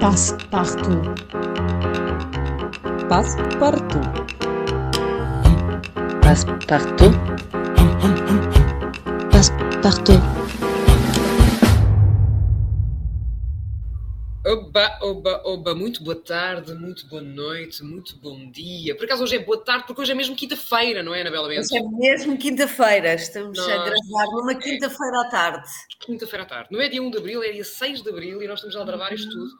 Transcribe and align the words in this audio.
Passe-partout. 0.00 1.02
Passe-partout. 3.08 4.06
Passe-partout. 6.22 7.14
Passe-partout. 9.30 10.20
Oba, 14.78 14.98
oba, 15.02 15.42
oba, 15.44 15.74
muito 15.74 16.04
boa 16.04 16.14
tarde, 16.14 16.72
muito 16.72 17.04
boa 17.08 17.20
noite, 17.20 17.82
muito 17.82 18.16
bom 18.18 18.48
dia. 18.48 18.94
Por 18.94 19.06
acaso 19.06 19.24
hoje 19.24 19.34
é 19.34 19.38
boa 19.40 19.58
tarde, 19.64 19.84
porque 19.88 20.00
hoje 20.00 20.12
é 20.12 20.14
mesmo 20.14 20.36
quinta-feira, 20.36 21.02
não 21.02 21.12
é, 21.12 21.20
Anabela 21.22 21.48
Bento? 21.48 21.62
Hoje 21.64 21.76
é 21.78 21.82
mesmo 21.82 22.38
quinta-feira, 22.38 23.14
estamos 23.14 23.58
a 23.58 23.62
Nós- 23.76 23.84
gravar 23.90 24.26
numa 24.30 24.54
quinta-feira 24.54 25.20
à 25.22 25.28
tarde. 25.28 25.68
Quinta-feira 25.98 26.44
à 26.44 26.46
tarde. 26.46 26.68
Não 26.70 26.80
é 26.80 26.88
dia 26.88 27.02
1 27.02 27.10
de 27.10 27.18
Abril, 27.18 27.42
é 27.42 27.50
dia 27.50 27.64
6 27.64 28.02
de 28.02 28.08
Abril 28.08 28.40
e 28.40 28.46
nós 28.46 28.60
estamos 28.60 28.76
a 28.76 28.84
gravar 28.84 29.12
isto 29.12 29.28
tudo 29.28 29.50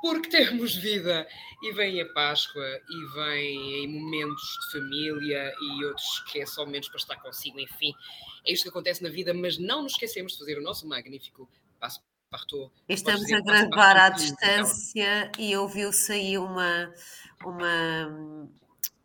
porque 0.00 0.30
temos 0.30 0.74
vida 0.74 1.28
e 1.62 1.72
vem 1.72 2.00
a 2.00 2.06
Páscoa 2.14 2.64
e 2.64 3.14
vem 3.14 3.74
aí 3.74 3.86
momentos 3.86 4.40
de 4.40 4.72
família 4.72 5.52
e 5.60 5.84
outros 5.84 6.20
que 6.32 6.40
é 6.40 6.46
só 6.46 6.64
momentos 6.64 6.88
para 6.88 6.98
estar 6.98 7.16
consigo, 7.16 7.60
enfim. 7.60 7.92
É 8.46 8.52
isto 8.54 8.62
que 8.62 8.70
acontece 8.70 9.02
na 9.02 9.10
vida, 9.10 9.34
mas 9.34 9.58
não 9.58 9.82
nos 9.82 9.92
esquecemos 9.92 10.32
de 10.32 10.38
fazer 10.38 10.56
o 10.56 10.62
nosso 10.62 10.88
magnífico 10.88 11.46
passo 11.78 12.00
partout. 12.30 12.70
Estamos 12.88 13.20
dizer 13.22 13.36
a 13.36 13.40
gravar 13.40 13.96
à 13.96 14.10
partout, 14.10 14.22
distância 14.22 15.30
e 15.38 15.56
ouviu-se 15.56 16.12
aí 16.12 16.38
uma, 16.38 16.92
uma, 17.44 18.08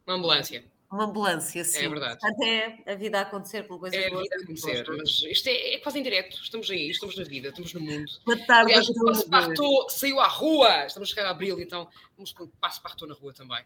Uma 0.06 0.16
ambulância. 0.16 0.66
uma 0.92 1.06
ambulância, 1.06 1.64
sim. 1.64 1.88
verdade. 1.90 2.20
Portanto, 2.20 2.44
é 2.44 2.92
a 2.92 2.96
vida 2.96 3.20
a 3.20 3.22
acontecer 3.22 3.68
com 3.68 3.78
coisas 3.78 4.00
É 4.00 4.08
a 4.08 4.10
boas 4.10 4.24
vida 4.24 4.36
a 4.36 4.44
acontecer, 4.44 4.86
mas 4.90 5.24
isto 5.24 5.48
é, 5.48 5.74
é 5.76 5.78
quase 5.80 6.00
em 6.00 6.04
direto. 6.04 6.38
Estamos 6.42 6.70
aí, 6.70 6.90
estamos 6.90 7.16
na 7.18 7.24
vida, 7.24 7.50
estamos 7.50 7.74
no 7.74 7.80
mundo. 7.82 8.12
Boa 8.26 8.38
tarde 8.46 8.74
Aliás, 8.74 8.90
a 8.90 9.62
o 9.62 9.90
saiu 9.90 10.20
à 10.20 10.28
rua. 10.28 10.86
Estamos 10.86 11.10
a 11.10 11.16
chegar 11.16 11.28
a 11.28 11.32
abril, 11.32 11.60
então 11.60 11.88
vamos 12.16 12.34
pôr 12.34 12.50
Passo 12.60 12.82
Partout 12.82 13.08
na 13.08 13.16
rua 13.16 13.34
também. 13.34 13.64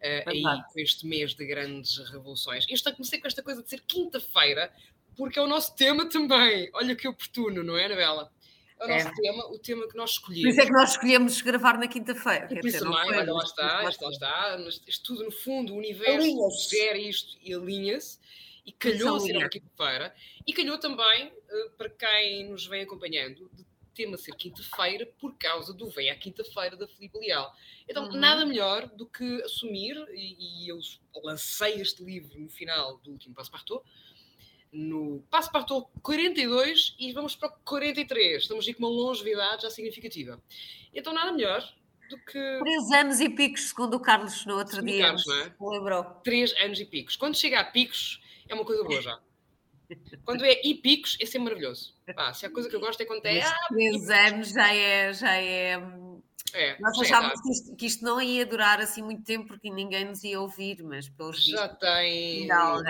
Eh, 0.00 0.24
aí, 0.26 0.42
Verdade. 0.42 0.64
com 0.72 0.80
este 0.80 1.06
mês 1.06 1.34
de 1.34 1.46
grandes 1.46 1.96
revoluções. 2.10 2.66
Eu 2.68 2.74
estou 2.74 2.92
a 2.92 2.96
começar 2.96 3.18
com 3.20 3.26
esta 3.28 3.42
coisa 3.42 3.62
de 3.62 3.70
ser 3.70 3.80
quinta-feira, 3.86 4.72
porque 5.16 5.38
é 5.38 5.42
o 5.42 5.46
nosso 5.46 5.76
tema 5.76 6.08
também. 6.08 6.68
Olha 6.72 6.96
que 6.96 7.06
oportuno, 7.06 7.62
não 7.62 7.76
é, 7.76 7.84
Anabela? 7.84 8.32
É 8.82 8.86
o 8.86 8.90
É. 8.90 9.04
nosso 9.04 9.14
tema, 9.22 9.46
o 9.46 9.58
tema 9.58 9.88
que 9.88 9.96
nós 9.96 10.18
Por 10.18 10.32
escolhemos. 10.32 10.50
isso 10.52 10.60
é 10.60 10.66
que 10.66 10.72
nós 10.72 10.90
escolhemos 10.90 11.40
gravar 11.42 11.78
na 11.78 11.88
quinta-feira. 11.88 12.48
Por 12.48 12.66
isso 12.66 12.78
também, 12.80 12.98
olha, 13.18 13.32
lá 13.32 13.44
está, 13.44 13.88
isto 13.88 14.04
lá 14.04 14.10
está, 14.10 14.58
mas 14.64 14.82
isto 14.86 15.04
tudo 15.04 15.24
no 15.24 15.30
fundo, 15.32 15.72
o 15.74 15.76
universo 15.76 16.68
gera 16.70 16.98
isto 16.98 17.38
e 17.42 17.54
alinha-se, 17.54 18.18
e 18.66 18.72
calhou 18.72 19.18
se 19.20 19.26
ser 19.26 19.32
alinha. 19.32 19.48
quinta-feira, 19.48 20.14
e 20.46 20.52
calhou 20.52 20.78
também, 20.78 21.32
eh, 21.48 21.68
para 21.76 21.90
quem 21.90 22.48
nos 22.48 22.66
vem 22.66 22.82
acompanhando, 22.82 23.50
de 23.52 23.64
tema 23.94 24.16
ser 24.16 24.34
quinta-feira 24.36 25.04
por 25.20 25.36
causa 25.36 25.74
do 25.74 25.86
Vem 25.90 26.08
à 26.08 26.16
Quinta-feira 26.16 26.74
da 26.76 26.88
Filipe 26.88 27.18
Leal. 27.18 27.52
Então, 27.86 28.04
Uhum. 28.06 28.16
nada 28.16 28.46
melhor 28.46 28.86
do 28.88 29.04
que 29.06 29.42
assumir, 29.42 29.94
e, 30.14 30.64
e 30.64 30.68
eu 30.68 30.78
lancei 31.22 31.74
este 31.74 32.02
livro 32.02 32.40
no 32.40 32.48
final 32.48 32.96
do 32.98 33.10
último 33.10 33.34
Passo 33.34 33.50
Partout, 33.50 33.84
no 34.72 35.22
Passo 35.30 35.52
Partout 35.52 35.88
42 36.02 36.96
e 36.98 37.12
vamos 37.12 37.36
para 37.36 37.48
o 37.48 37.52
43. 37.64 38.42
Estamos 38.42 38.66
aí 38.66 38.74
com 38.74 38.84
uma 38.84 38.88
longevidade 38.88 39.62
já 39.62 39.70
significativa. 39.70 40.42
Então, 40.94 41.12
nada 41.12 41.32
melhor 41.32 41.62
do 42.08 42.16
que 42.18 42.58
Três 42.60 42.90
anos 42.92 43.20
e 43.20 43.28
picos, 43.28 43.68
segundo 43.68 43.94
o 43.94 44.00
Carlos 44.00 44.44
no 44.46 44.56
outro 44.56 44.76
Segundo 44.76 44.90
dia. 44.90 45.04
Carlos, 45.04 45.26
não 45.26 45.40
é? 45.40 45.54
Lembrou. 45.60 46.04
três 46.24 46.52
anos 46.56 46.80
e 46.80 46.84
picos. 46.84 47.16
Quando 47.16 47.36
chega 47.36 47.60
a 47.60 47.64
picos, 47.64 48.20
é 48.48 48.54
uma 48.54 48.64
coisa 48.64 48.82
boa 48.82 49.00
já. 49.00 49.18
Quando 50.24 50.44
é 50.44 50.60
e 50.64 50.74
picos, 50.74 51.18
é 51.20 51.26
sempre 51.26 51.44
maravilhoso. 51.44 51.94
Se 52.34 52.46
a 52.46 52.50
coisa 52.50 52.68
que 52.68 52.76
eu 52.76 52.80
gosto 52.80 53.00
é 53.00 53.04
quando 53.04 53.26
é. 53.26 53.40
Mas 53.40 53.50
Ah, 53.50 53.68
três 53.68 54.10
anos 54.10 54.48
já 54.48 54.74
é. 54.74 55.12
Já 55.12 55.36
é 55.36 55.82
é, 56.54 56.76
nós 56.78 56.96
já, 56.96 57.02
achávamos 57.04 57.40
é 57.40 57.42
que 57.42 57.50
isto, 57.50 57.76
que 57.76 57.86
isto 57.86 58.04
não 58.04 58.20
ia 58.20 58.44
durar 58.44 58.78
assim 58.80 59.02
muito 59.02 59.22
tempo 59.22 59.48
porque 59.48 59.70
ninguém 59.70 60.04
nos 60.04 60.22
ia 60.22 60.38
ouvir, 60.40 60.82
mas 60.82 61.08
pelos 61.08 61.44
já 61.44 61.68
tem. 61.68 62.46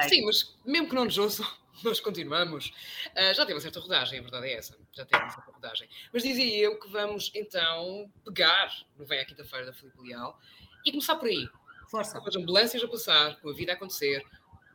Sim, 0.08 0.25
mas 0.25 0.56
mesmo 0.64 0.88
que 0.88 0.94
não 0.94 1.04
nos 1.04 1.16
ouçam, 1.16 1.47
nós 1.84 2.00
continuamos. 2.00 2.72
Ah, 3.15 3.32
já 3.32 3.44
teve 3.44 3.54
uma 3.54 3.60
certa 3.60 3.81
rodagem, 3.81 4.19
a 4.19 4.22
verdade 4.22 4.47
é 4.47 4.54
essa. 4.54 4.78
Já 4.93 5.04
teve 5.04 5.22
uma 5.22 5.31
certa 5.31 5.50
rodagem. 5.50 5.88
Mas 6.12 6.22
dizia 6.22 6.59
eu 6.59 6.78
que 6.78 6.88
vamos 6.88 7.31
então 7.34 8.10
pegar 8.25 8.72
no 8.97 9.04
Vem 9.04 9.20
à 9.20 9.25
Quinta-feira 9.25 9.66
da 9.66 9.72
Filipe 9.72 10.00
Leal 10.00 10.38
e 10.84 10.91
começar 10.91 11.16
por 11.16 11.28
aí. 11.28 11.48
Força. 11.91 12.19
com 12.20 12.28
as 12.28 12.37
ambulâncias 12.37 12.82
a 12.82 12.88
passar, 12.88 13.38
com 13.41 13.50
a 13.50 13.53
vida 13.53 13.72
a 13.72 13.75
acontecer, 13.75 14.25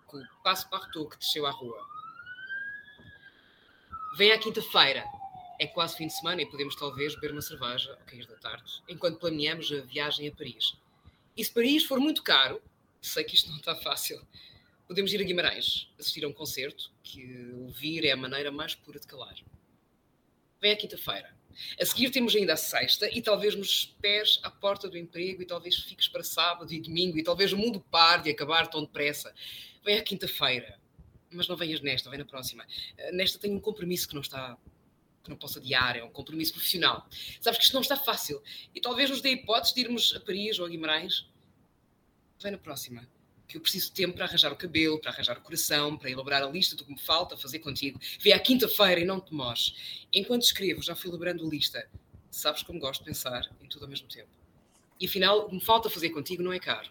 com 0.06 0.18
o 0.18 0.44
passo 0.44 0.70
partout 0.70 1.10
que 1.10 1.18
desceu 1.18 1.48
à 1.48 1.50
rua. 1.50 1.84
Vem 4.16 4.32
à 4.32 4.38
quinta-feira, 4.38 5.04
é 5.60 5.66
quase 5.66 5.98
fim 5.98 6.06
de 6.06 6.14
semana 6.14 6.44
e 6.44 6.46
podemos 6.46 6.76
talvez 6.76 7.16
beber 7.16 7.32
uma 7.32 7.42
cerveja 7.42 7.92
ao 7.92 8.06
cair 8.06 8.28
da 8.28 8.36
tarde, 8.36 8.84
enquanto 8.88 9.18
planeamos 9.18 9.72
a 9.72 9.82
viagem 9.82 10.28
a 10.28 10.32
Paris. 10.32 10.78
E 11.36 11.44
se 11.44 11.52
Paris 11.52 11.86
for 11.86 12.00
muito 12.00 12.22
caro, 12.22 12.62
sei 13.02 13.24
que 13.24 13.34
isto 13.34 13.50
não 13.50 13.58
está 13.58 13.76
fácil, 13.76 14.22
podemos 14.88 15.12
ir 15.14 15.22
a 15.22 15.24
Guimarães, 15.24 15.90
assistir 16.00 16.24
a 16.24 16.28
um 16.28 16.34
concerto, 16.34 16.92
que 17.04 17.52
ouvir 17.54 18.06
é 18.06 18.12
a 18.12 18.18
maneira 18.18 18.52
mais 18.52 18.74
pura 18.74 19.00
de 19.00 19.08
calar. 19.08 19.36
Vem 20.62 20.72
à 20.72 20.76
quinta-feira. 20.76 21.36
A 21.80 21.86
seguir 21.86 22.12
temos 22.12 22.36
ainda 22.36 22.54
a 22.54 22.58
sexta 22.58 23.10
e 23.12 23.22
talvez 23.22 23.56
nos 23.56 23.68
esperes 23.70 24.40
à 24.44 24.52
porta 24.52 24.88
do 24.88 24.98
emprego 24.98 25.42
e 25.42 25.46
talvez 25.46 25.76
fiques 25.76 26.08
para 26.08 26.24
sábado 26.24 26.72
e 26.72 26.80
domingo 26.80 27.18
e 27.18 27.24
talvez 27.24 27.52
o 27.52 27.58
mundo 27.58 27.82
pare 27.92 28.24
de 28.24 28.30
acabar 28.30 28.68
tão 28.68 28.82
depressa. 28.82 29.34
Vem 29.84 29.98
à 29.98 30.04
quinta-feira. 30.04 30.80
Mas 31.32 31.48
não 31.48 31.58
venhas 31.58 31.82
nesta, 31.82 32.10
vem 32.10 32.20
na 32.20 32.26
próxima. 32.26 32.66
Eh, 32.98 33.12
Nesta 33.12 33.38
tenho 33.38 33.56
um 33.56 33.60
compromisso 33.60 34.08
que 34.08 34.14
não 34.14 34.22
está 34.22 34.58
que 35.24 35.30
não 35.30 35.36
posso 35.38 35.60
adiar, 35.60 35.98
é 35.98 36.04
um 36.04 36.10
compromisso 36.10 36.54
profissional. 36.54 37.06
Sabes 37.42 37.58
que 37.58 37.66
isto 37.66 37.74
não 37.74 37.82
está 37.82 37.98
fácil. 37.98 38.42
E 38.74 38.80
talvez 38.80 39.10
nos 39.10 39.20
dê 39.20 39.30
a 39.30 39.32
hipótese 39.34 39.76
de 39.76 39.82
irmos 39.82 40.16
a 40.16 40.22
Paris 40.22 40.58
ou 40.58 40.66
a 40.66 40.70
Guimarães. 40.70 41.28
Vem 42.42 42.54
na 42.54 42.58
próxima. 42.58 43.06
Que 43.48 43.58
eu 43.58 43.62
preciso 43.62 43.88
de 43.88 43.94
tempo 43.94 44.16
para 44.16 44.26
arranjar 44.26 44.52
o 44.52 44.56
cabelo, 44.56 45.00
para 45.00 45.12
arranjar 45.12 45.38
o 45.38 45.42
coração, 45.42 45.98
para 45.98 46.10
elaborar 46.10 46.44
a 46.44 46.48
lista 46.48 46.76
do 46.76 46.84
que 46.84 46.92
me 46.92 47.00
falta 47.00 47.38
fazer 47.38 47.60
contigo. 47.60 48.00
Vem 48.20 48.34
à 48.34 48.40
quinta-feira 48.40 49.00
e 49.00 49.06
não 49.06 49.22
te 49.22 49.34
mores. 49.34 50.06
Enquanto 50.12 50.44
escrevo, 50.44 50.82
já 50.82 50.96
fui 50.96 51.10
elaborando 51.10 51.46
a 51.46 51.50
lista. 51.50 51.90
Sabes 52.30 52.62
como 52.64 52.80
gosto 52.80 53.02
de 53.02 53.06
pensar 53.06 53.50
em 53.62 53.68
tudo 53.68 53.86
ao 53.86 53.90
mesmo 53.90 54.08
tempo. 54.08 54.30
E 55.00 55.06
afinal, 55.06 55.40
o 55.40 55.50
que 55.50 55.56
me 55.56 55.62
falta 55.62 55.90
fazer 55.90 56.10
contigo 56.10 56.44
não 56.44 56.52
é 56.52 56.60
caro. 56.60 56.90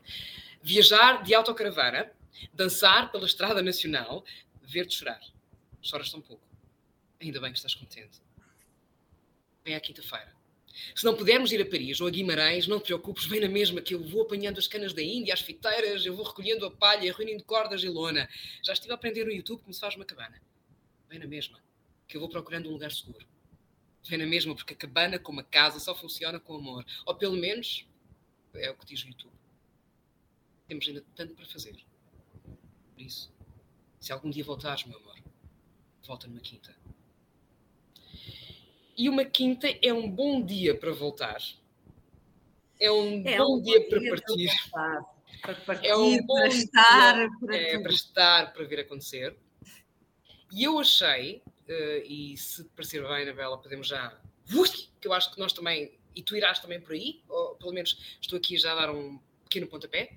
Viajar 0.63 1.23
de 1.23 1.35
autocaravana, 1.35 2.11
dançar 2.53 3.11
pela 3.11 3.27
estrada 3.27 3.63
nacional, 3.63 4.25
ver-te 4.63 4.95
chorar. 4.95 5.21
Choras 5.83 6.11
tão 6.11 6.21
pouco. 6.21 6.43
Ainda 7.21 7.41
bem 7.41 7.53
que 7.53 7.59
estás 7.59 7.75
contente. 7.75 8.21
Vem 9.65 9.75
à 9.75 9.81
quinta-feira. 9.81 10.36
Se 10.95 11.05
não 11.05 11.17
pudermos 11.17 11.53
ir 11.53 11.61
a 11.61 11.67
Paris 11.67 12.01
ou 12.01 12.07
a 12.07 12.11
Guimarães, 12.11 12.67
não 12.67 12.79
te 12.79 12.87
preocupes, 12.87 13.25
vem 13.27 13.41
na 13.41 13.49
mesma 13.49 13.81
que 13.81 13.95
eu 13.95 14.03
vou 14.03 14.23
apanhando 14.23 14.59
as 14.59 14.67
canas 14.67 14.93
da 14.93 15.03
Índia, 15.03 15.35
as 15.35 15.41
fiteiras, 15.41 16.05
eu 16.05 16.15
vou 16.15 16.25
recolhendo 16.25 16.67
a 16.67 16.71
palha, 16.71 17.13
reunindo 17.13 17.43
cordas 17.45 17.83
e 17.83 17.89
lona. 17.89 18.29
Já 18.63 18.73
estive 18.73 18.93
a 18.93 18.95
aprender 18.95 19.25
no 19.25 19.33
YouTube 19.33 19.63
como 19.63 19.73
se 19.73 19.81
faz 19.81 19.97
uma 19.97 20.05
cabana. 20.05 20.41
Vem 21.09 21.19
na 21.19 21.27
mesma, 21.27 21.63
que 22.07 22.17
eu 22.17 22.21
vou 22.21 22.29
procurando 22.29 22.69
um 22.69 22.73
lugar 22.73 22.93
seguro. 22.93 23.27
Vem 24.09 24.19
na 24.19 24.27
mesma, 24.27 24.55
porque 24.55 24.75
a 24.75 24.77
cabana, 24.77 25.19
como 25.19 25.41
a 25.41 25.45
casa, 25.45 25.81
só 25.81 25.95
funciona 25.95 26.39
com 26.39 26.55
amor. 26.55 26.85
Ou 27.05 27.15
pelo 27.15 27.37
menos 27.37 27.87
é 28.55 28.71
o 28.71 28.75
que 28.75 28.87
diz 28.87 29.03
o 29.03 29.09
YouTube. 29.09 29.33
Temos 30.69 30.87
ainda 30.87 31.05
tanto 31.15 31.35
para 31.35 31.47
fazer. 31.47 31.77
Por 32.95 33.03
isso, 33.03 33.33
se 34.01 34.13
algum 34.13 34.31
dia 34.31 34.45
voltares, 34.45 34.85
meu 34.85 34.99
amor, 34.99 35.17
volta 36.05 36.27
numa 36.27 36.41
quinta. 36.41 36.75
E 38.97 39.09
uma 39.09 39.25
quinta 39.25 39.69
é 39.83 39.93
um 39.93 40.11
bom 40.11 40.43
dia 40.43 40.75
para 40.75 40.93
voltar. 40.93 41.39
É 42.81 42.91
um 42.91 43.23
É 43.27 43.39
bom 43.39 43.57
um 43.59 43.63
dia 43.63 43.89
para 43.89 43.99
dia 43.99 44.11
partir. 44.11 44.47
voltar, 44.71 45.17
Para 45.43 45.55
partir, 45.55 45.87
É 45.87 45.97
um 45.97 46.23
bom 46.25 46.35
para 46.35 46.49
dia, 46.49 46.59
estar, 46.59 47.29
para 47.41 47.57
é, 47.57 47.79
para 47.79 47.93
estar, 47.93 48.53
para 48.53 48.65
ver 48.65 48.81
acontecer. 48.81 49.37
E 50.53 50.65
eu 50.65 50.79
achei, 50.79 51.43
eh, 51.69 52.05
e 52.07 52.37
se 52.37 52.65
te 52.65 52.71
parecer 52.71 53.03
bem, 53.03 53.23
Anabela, 53.23 53.59
podemos 53.59 53.87
já. 53.89 54.19
Ui, 54.55 54.69
que 55.01 55.09
eu 55.09 55.13
acho 55.13 55.33
que 55.35 55.39
nós 55.41 55.53
também, 55.53 55.99
e 56.15 56.23
tu 56.23 56.37
irás 56.37 56.59
também 56.59 56.81
por 56.81 56.93
aí, 56.93 57.21
ou 57.29 57.57
pelo 57.57 57.73
menos 57.73 58.17
estou 58.21 58.37
aqui 58.39 58.57
já 58.57 58.73
a 58.73 58.75
dar 58.77 58.91
um 58.91 59.19
pequeno 59.45 59.67
pontapé 59.67 60.13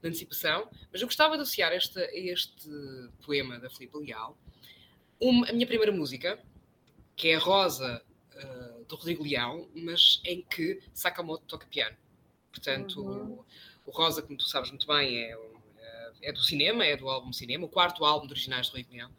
de 0.00 0.08
antecipação, 0.08 0.68
mas 0.90 1.00
eu 1.00 1.06
gostava 1.06 1.36
de 1.36 1.42
associar 1.42 1.72
esta, 1.72 2.00
este 2.12 2.68
poema 3.24 3.58
da 3.58 3.68
Filipe 3.70 3.96
Leal 3.98 4.36
uma- 5.20 5.48
a 5.48 5.52
minha 5.52 5.66
primeira 5.66 5.92
música, 5.92 6.38
que 7.14 7.28
é 7.28 7.36
a 7.36 7.38
Rosa 7.38 8.02
eh, 8.36 8.84
do 8.88 8.96
Rodrigo 8.96 9.22
Leão, 9.24 9.68
mas 9.74 10.20
em 10.24 10.42
que 10.42 10.80
Sakamoto 10.92 11.44
toca 11.46 11.66
piano. 11.66 11.96
Portanto, 12.50 13.00
Uhum. 13.00 13.32
o, 13.32 13.44
o 13.86 13.90
Rosa, 13.90 14.22
como 14.22 14.36
tu 14.36 14.44
sabes 14.48 14.70
muito 14.70 14.86
bem, 14.86 15.18
é, 15.24 15.36
um, 15.38 15.52
é- 16.22 16.32
do 16.32 16.40
cinema, 16.42 16.84
é 16.84 16.96
do 16.96 17.08
álbum 17.08 17.32
Cinema, 17.32 17.64
o 17.66 17.68
quarto 17.68 18.04
álbum 18.04 18.26
de 18.26 18.32
originais 18.32 18.68
do 18.68 18.72
Rodrigo 18.72 18.92
Leão. 18.92 19.10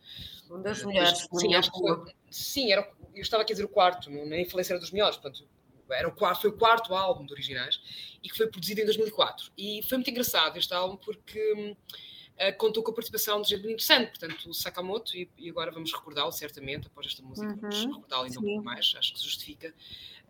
Um 0.51 0.61
das 0.61 0.83
melhores. 0.83 1.27
Sim, 1.33 1.55
acho 1.55 1.71
que 1.71 1.79
foi- 1.79 2.13
sim, 2.29 2.71
era, 2.71 2.89
eu 3.15 3.21
estava 3.21 3.43
aqui 3.43 3.53
a 3.53 3.55
dizer 3.55 3.65
o 3.65 3.69
quarto, 3.69 4.09
falei 4.49 4.63
se 4.63 4.71
era 4.71 4.79
dos 4.79 4.91
melhores, 4.91 5.17
portanto, 5.17 5.47
era 5.89 6.07
o 6.07 6.11
quarto, 6.11 6.41
foi 6.41 6.49
o 6.49 6.57
quarto 6.57 6.93
álbum 6.95 7.25
de 7.25 7.33
originais 7.33 7.81
e 8.23 8.29
que 8.29 8.37
foi 8.37 8.47
produzido 8.47 8.81
em 8.81 8.85
2004. 8.85 9.51
E 9.57 9.81
foi 9.83 9.97
muito 9.97 10.09
engraçado 10.09 10.57
este 10.57 10.73
álbum 10.73 10.95
porque 10.95 11.39
hum, 11.57 11.75
eh, 11.75 12.12
contou 12.57 12.83
com 12.83 12.91
a 12.91 12.93
participação 12.93 13.41
de 13.41 13.49
gente 13.49 13.61
muito 13.63 13.73
interessante, 13.73 14.09
portanto, 14.09 14.49
o 14.49 14.53
Sakamoto, 14.53 15.15
e, 15.15 15.29
e 15.37 15.49
agora 15.49 15.71
vamos 15.71 15.91
recordá-lo 15.93 16.31
certamente, 16.31 16.87
após 16.87 17.07
esta 17.07 17.21
música, 17.21 17.55
vamos 17.59 17.83
Uhum, 17.83 17.93
recordá-lo 17.93 18.23
ainda 18.23 18.39
um 18.39 18.43
pouco 18.43 18.63
mais, 18.63 18.93
acho 18.97 19.13
que 19.13 19.19
se 19.19 19.25
justifica. 19.25 19.73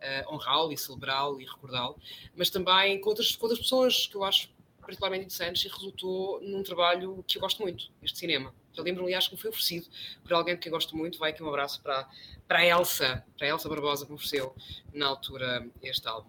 uh, 0.00 0.34
honrá-lo 0.34 0.72
e 0.72 0.76
celebrá-lo 0.76 1.40
e 1.40 1.44
recordá-lo, 1.44 1.96
mas 2.36 2.50
também 2.50 3.00
com 3.00 3.08
outras, 3.08 3.34
com 3.36 3.46
outras 3.46 3.60
pessoas 3.60 4.06
que 4.06 4.14
eu 4.16 4.24
acho 4.24 4.52
particularmente 4.80 5.24
interessantes 5.24 5.64
e 5.64 5.68
resultou 5.68 6.40
num 6.42 6.62
trabalho 6.62 7.24
que 7.26 7.38
eu 7.38 7.40
gosto 7.40 7.62
muito, 7.62 7.90
este 8.02 8.18
cinema. 8.18 8.54
Eu 8.76 8.84
lembro-me, 8.84 9.08
aliás, 9.08 9.26
que 9.28 9.34
me 9.34 9.40
foi 9.40 9.48
oferecido 9.48 9.86
por 10.22 10.34
alguém 10.34 10.56
que 10.58 10.68
eu 10.68 10.72
gosto 10.72 10.94
muito. 10.96 11.18
Vai 11.18 11.30
aqui 11.30 11.42
um 11.42 11.48
abraço 11.48 11.80
para, 11.80 12.06
para 12.46 12.58
a 12.58 12.66
Elsa, 12.66 13.24
para 13.38 13.46
a 13.46 13.50
Elsa 13.50 13.68
Barbosa, 13.68 14.04
que 14.04 14.10
me 14.10 14.16
ofereceu 14.16 14.54
na 14.92 15.06
altura 15.06 15.66
este 15.82 16.06
álbum. 16.06 16.28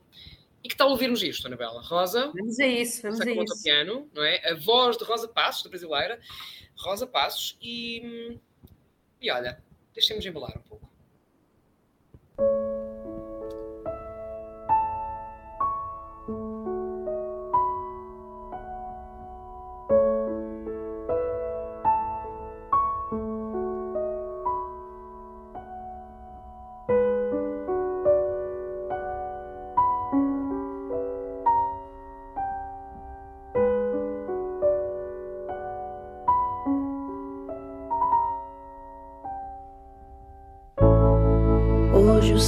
E 0.65 0.67
que 0.67 0.75
tal 0.75 0.89
ouvirmos 0.89 1.21
isto, 1.21 1.45
Anabela? 1.45 1.79
Rosa. 1.79 2.31
Vamos 2.35 2.59
a 2.59 2.65
isso, 2.65 3.03
vamos 3.03 3.21
a 3.21 3.29
isso. 3.29 3.61
piano, 3.61 4.09
não 4.11 4.23
é? 4.23 4.49
A 4.49 4.55
voz 4.55 4.97
de 4.97 5.03
Rosa 5.03 5.27
Passos, 5.27 5.61
da 5.61 5.69
brasileira. 5.69 6.19
Rosa 6.75 7.05
Passos. 7.05 7.55
E, 7.61 8.39
e 9.21 9.29
olha, 9.29 9.63
deixemos 9.93 10.25
embalar 10.25 10.57
um 10.57 10.61
pouco. 10.61 10.89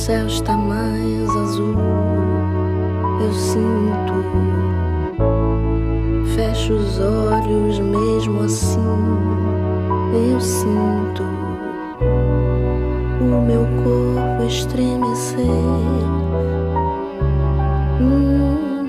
Céu 0.08 0.26
está 0.26 0.56
mais 0.56 1.30
azul. 1.36 1.76
Eu 3.22 3.34
sinto, 3.34 4.14
fecho 6.34 6.76
os 6.76 6.98
olhos 6.98 7.78
mesmo 7.80 8.44
assim. 8.44 8.80
Eu 10.32 10.40
sinto 10.40 11.24
o 13.20 13.42
meu 13.46 13.68
corpo 13.84 14.44
estremecer. 14.48 15.46
Hum, 18.00 18.88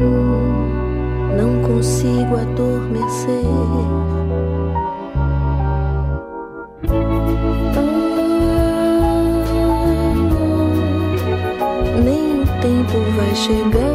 não 1.36 1.60
consigo 1.62 2.36
adormecer. 2.36 3.67
Chegar 13.48 13.70
pra 13.70 13.87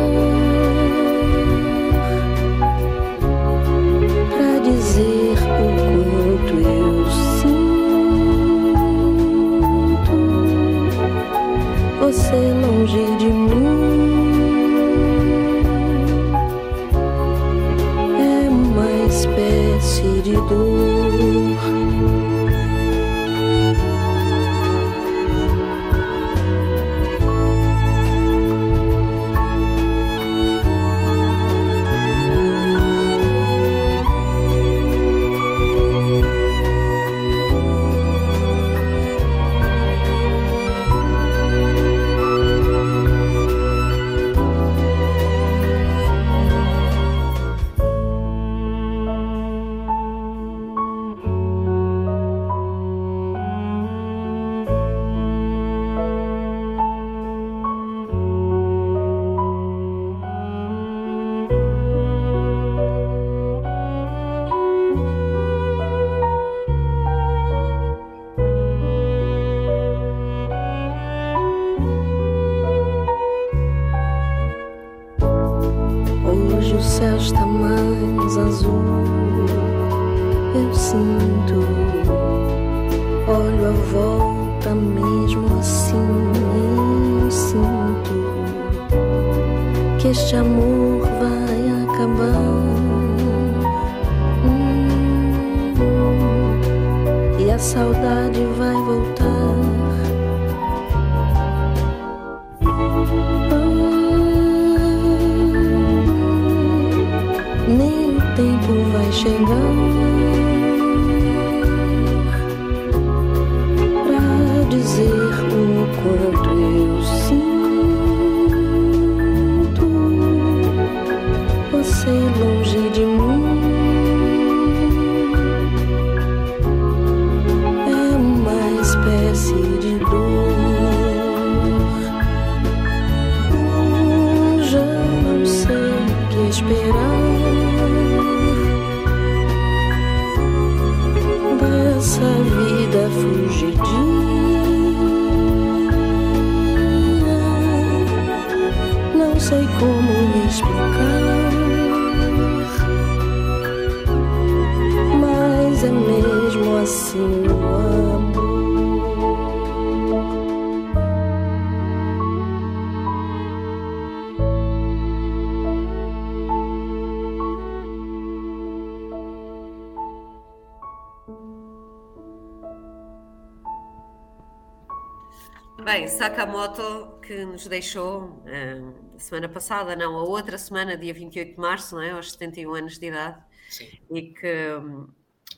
Bem, 175.81 176.07
Sakamoto, 176.07 177.19
que 177.21 177.43
nos 177.45 177.67
deixou 177.67 178.25
uh, 178.25 179.19
semana 179.19 179.49
passada, 179.49 179.95
não, 179.95 180.15
a 180.15 180.23
outra 180.23 180.57
semana, 180.57 180.95
dia 180.95 181.13
28 181.13 181.55
de 181.55 181.59
março, 181.59 181.95
não 181.95 182.01
é? 182.01 182.11
aos 182.11 182.31
71 182.33 182.73
anos 182.75 182.99
de 182.99 183.07
idade, 183.07 183.43
Sim. 183.69 183.89
E, 184.11 184.21
que, 184.21 184.47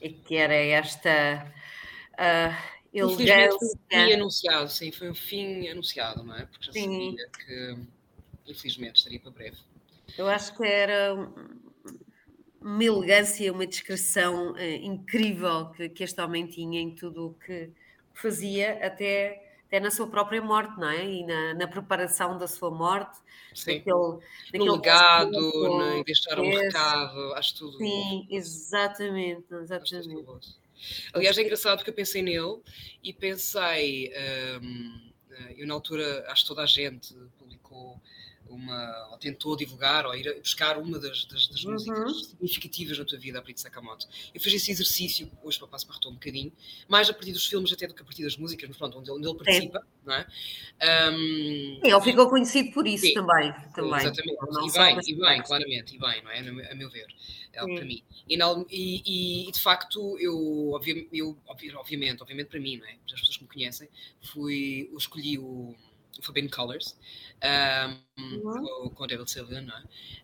e 0.00 0.08
que 0.10 0.36
era 0.36 0.54
esta 0.54 1.52
uh, 2.14 2.76
elegância. 2.92 3.58
Foi 3.58 3.68
um 3.68 4.06
fim 4.06 4.12
anunciado, 4.12 4.68
sim, 4.70 4.90
foi 4.92 5.10
um 5.10 5.14
fim 5.14 5.68
anunciado, 5.68 6.24
não 6.24 6.34
é? 6.34 6.46
Porque 6.46 6.66
já 6.66 6.72
sim. 6.72 6.82
sabia 6.82 7.28
que, 7.28 7.78
infelizmente, 8.46 8.96
estaria 8.96 9.20
para 9.20 9.30
breve. 9.30 9.58
Eu 10.16 10.28
acho 10.28 10.56
que 10.56 10.64
era 10.64 11.14
uma 12.60 12.84
elegância, 12.84 13.52
uma 13.52 13.66
descrição 13.66 14.52
uh, 14.52 14.60
incrível 14.60 15.70
que, 15.70 15.90
que 15.90 16.02
este 16.02 16.20
homem 16.20 16.46
tinha 16.46 16.80
em 16.80 16.94
tudo 16.94 17.28
o 17.28 17.34
que 17.34 17.70
fazia, 18.14 18.84
até 18.84 19.45
até 19.66 19.80
na 19.80 19.90
sua 19.90 20.06
própria 20.06 20.40
morte, 20.40 20.78
não 20.78 20.88
é? 20.88 21.04
E 21.04 21.26
na, 21.26 21.54
na 21.54 21.68
preparação 21.68 22.38
da 22.38 22.46
sua 22.46 22.70
morte, 22.70 23.18
Sim. 23.54 23.78
daquele, 23.78 23.96
No 23.96 24.20
daquele 24.52 24.70
legado, 24.70 25.32
conceito, 25.32 25.68
no, 25.68 25.92
em 25.92 26.04
deixar 26.04 26.40
um 26.40 26.48
recado, 26.48 27.34
acho 27.34 27.56
tudo. 27.56 27.78
Sim, 27.78 28.26
exatamente, 28.30 29.44
exatamente. 29.52 30.56
Aliás, 31.12 31.36
é 31.38 31.42
engraçado 31.42 31.78
porque 31.78 31.90
eu 31.90 31.94
pensei 31.94 32.22
nele 32.22 32.60
e 33.02 33.12
pensei, 33.12 34.12
hum, 34.62 35.10
eh, 35.30 35.54
eu 35.58 35.66
na 35.66 35.74
altura 35.74 36.24
acho 36.28 36.42
que 36.42 36.48
toda 36.48 36.62
a 36.62 36.66
gente 36.66 37.14
uma, 38.48 39.08
ou 39.10 39.18
tentou 39.18 39.56
divulgar 39.56 40.06
ou 40.06 40.14
ir 40.14 40.40
buscar 40.40 40.78
uma 40.78 40.98
das, 40.98 41.24
das, 41.26 41.48
das 41.48 41.64
Uhum. 41.64 41.72
músicas 41.72 42.26
significativas 42.26 42.98
na 42.98 43.04
tua 43.04 43.18
vida, 43.18 43.38
a 43.38 43.42
Brito 43.42 43.60
Sakamoto. 43.60 44.06
Eu 44.34 44.40
fiz 44.40 44.54
esse 44.54 44.70
exercício, 44.70 45.30
hoje 45.42 45.58
para 45.58 45.68
passo 45.68 45.86
para 45.86 45.96
um 46.08 46.14
bocadinho, 46.14 46.52
mais 46.88 47.08
a 47.10 47.14
partir 47.14 47.32
dos 47.32 47.46
filmes 47.46 47.72
até 47.72 47.86
do 47.86 47.94
que 47.94 48.02
a 48.02 48.04
partir 48.04 48.22
das 48.22 48.36
músicas, 48.36 48.68
mas 48.68 48.76
pronto, 48.78 48.98
onde 48.98 49.10
ele, 49.10 49.18
onde 49.18 49.28
ele 49.28 49.36
participa, 49.38 49.86
não 50.04 50.14
é? 50.14 50.26
Sim, 50.80 51.80
ele 51.82 52.00
ficou 52.00 52.28
conhecido 52.28 52.72
por 52.72 52.86
isso 52.86 53.06
Sim, 53.06 53.14
também. 53.14 53.52
também. 53.74 54.00
Exatamente, 54.00 54.36
Não 54.50 54.66
e 54.66 54.72
bem, 54.72 55.00
e 55.06 55.14
bem, 55.14 55.42
claramente, 55.42 55.94
e 55.94 55.98
bem, 55.98 56.22
não 56.22 56.30
é? 56.30 56.38
A 56.70 56.74
meu 56.74 56.90
ver, 56.90 57.06
é 57.52 57.60
para 57.60 57.84
mim. 57.84 58.02
E, 58.28 58.36
e- 58.70 59.48
e, 59.48 59.52
de 59.52 59.60
facto, 59.60 60.18
eu, 60.18 60.72
obvi- 60.72 61.08
eu 61.12 61.36
obvi- 61.46 61.74
obviamente, 61.74 62.22
obviamente 62.22 62.48
para 62.48 62.60
mim, 62.60 62.78
não 62.78 62.86
é? 62.86 62.94
Para 63.06 63.14
as 63.14 63.20
pessoas 63.20 63.36
que 63.36 63.42
me 63.44 63.48
conhecem, 63.50 63.88
fui, 64.22 64.88
eu 64.92 64.98
escolhi 64.98 65.38
o 65.38 65.74
Forbidden 66.22 66.50
Colors 66.50 66.96
ahm, 67.42 67.96
Uhum. 68.18 68.90
com, 68.94 69.04
o 69.04 69.06
David 69.06 69.30
Sylvian, 69.30 69.60
não 69.62 69.76
é? 69.76 69.82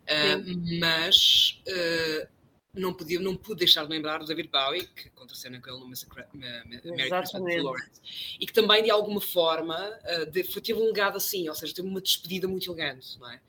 Ah, 0.09 0.43
mas 0.81 1.61
ah, 1.69 2.29
não, 2.75 2.95
podia, 2.95 3.21
não 3.21 3.37
pude 3.37 3.59
deixar 3.61 3.85
de 3.85 3.91
lembrar 3.91 4.19
do 4.19 4.25
David 4.25 4.49
Bowie, 4.49 4.87
que 4.89 5.11
contracena 5.11 5.61
com 5.61 5.69
ele 5.71 5.81
no 5.81 5.89
Massacre- 5.89 6.25
Christmas 6.33 7.01
Exatamente. 7.01 7.61
Florence, 7.61 8.01
e 8.41 8.47
que 8.47 8.53
também, 8.53 8.83
de 8.83 8.91
alguma 8.91 9.21
forma, 9.21 9.77
ah, 10.05 10.25
de- 10.25 10.43
foi- 10.45 10.63
teve 10.63 10.81
um 10.81 10.87
legado 10.87 11.17
assim, 11.19 11.49
ou 11.49 11.55
seja, 11.55 11.75
teve 11.75 11.87
uma 11.87 12.01
despedida 12.01 12.49
muito 12.49 12.71
elegante, 12.71 13.19
não 13.19 13.31
é? 13.31 13.41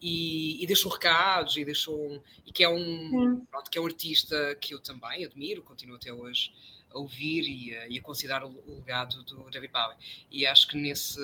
E, 0.00 0.62
e 0.62 0.66
deixou 0.66 0.90
recados, 0.90 1.56
e 1.56 1.64
deixou 1.64 1.96
um, 1.96 2.20
e 2.46 2.50
que 2.52 2.64
é 2.64 2.68
um, 2.68 3.44
pronto, 3.50 3.70
que 3.70 3.78
é 3.78 3.80
um 3.80 3.86
artista 3.86 4.56
que 4.60 4.74
eu 4.74 4.80
também 4.80 5.24
admiro, 5.24 5.62
continuo 5.62 5.94
até 5.96 6.12
hoje 6.12 6.50
a 6.94 6.98
ouvir 6.98 7.42
e 7.48 7.76
a, 7.76 7.88
e 7.88 7.98
a 7.98 8.02
considerar 8.02 8.44
o, 8.44 8.48
o 8.66 8.76
legado 8.76 9.22
do 9.24 9.50
David 9.50 9.72
Bowie. 9.72 9.96
E 10.30 10.46
acho 10.46 10.68
que 10.68 10.76
nesse. 10.76 11.18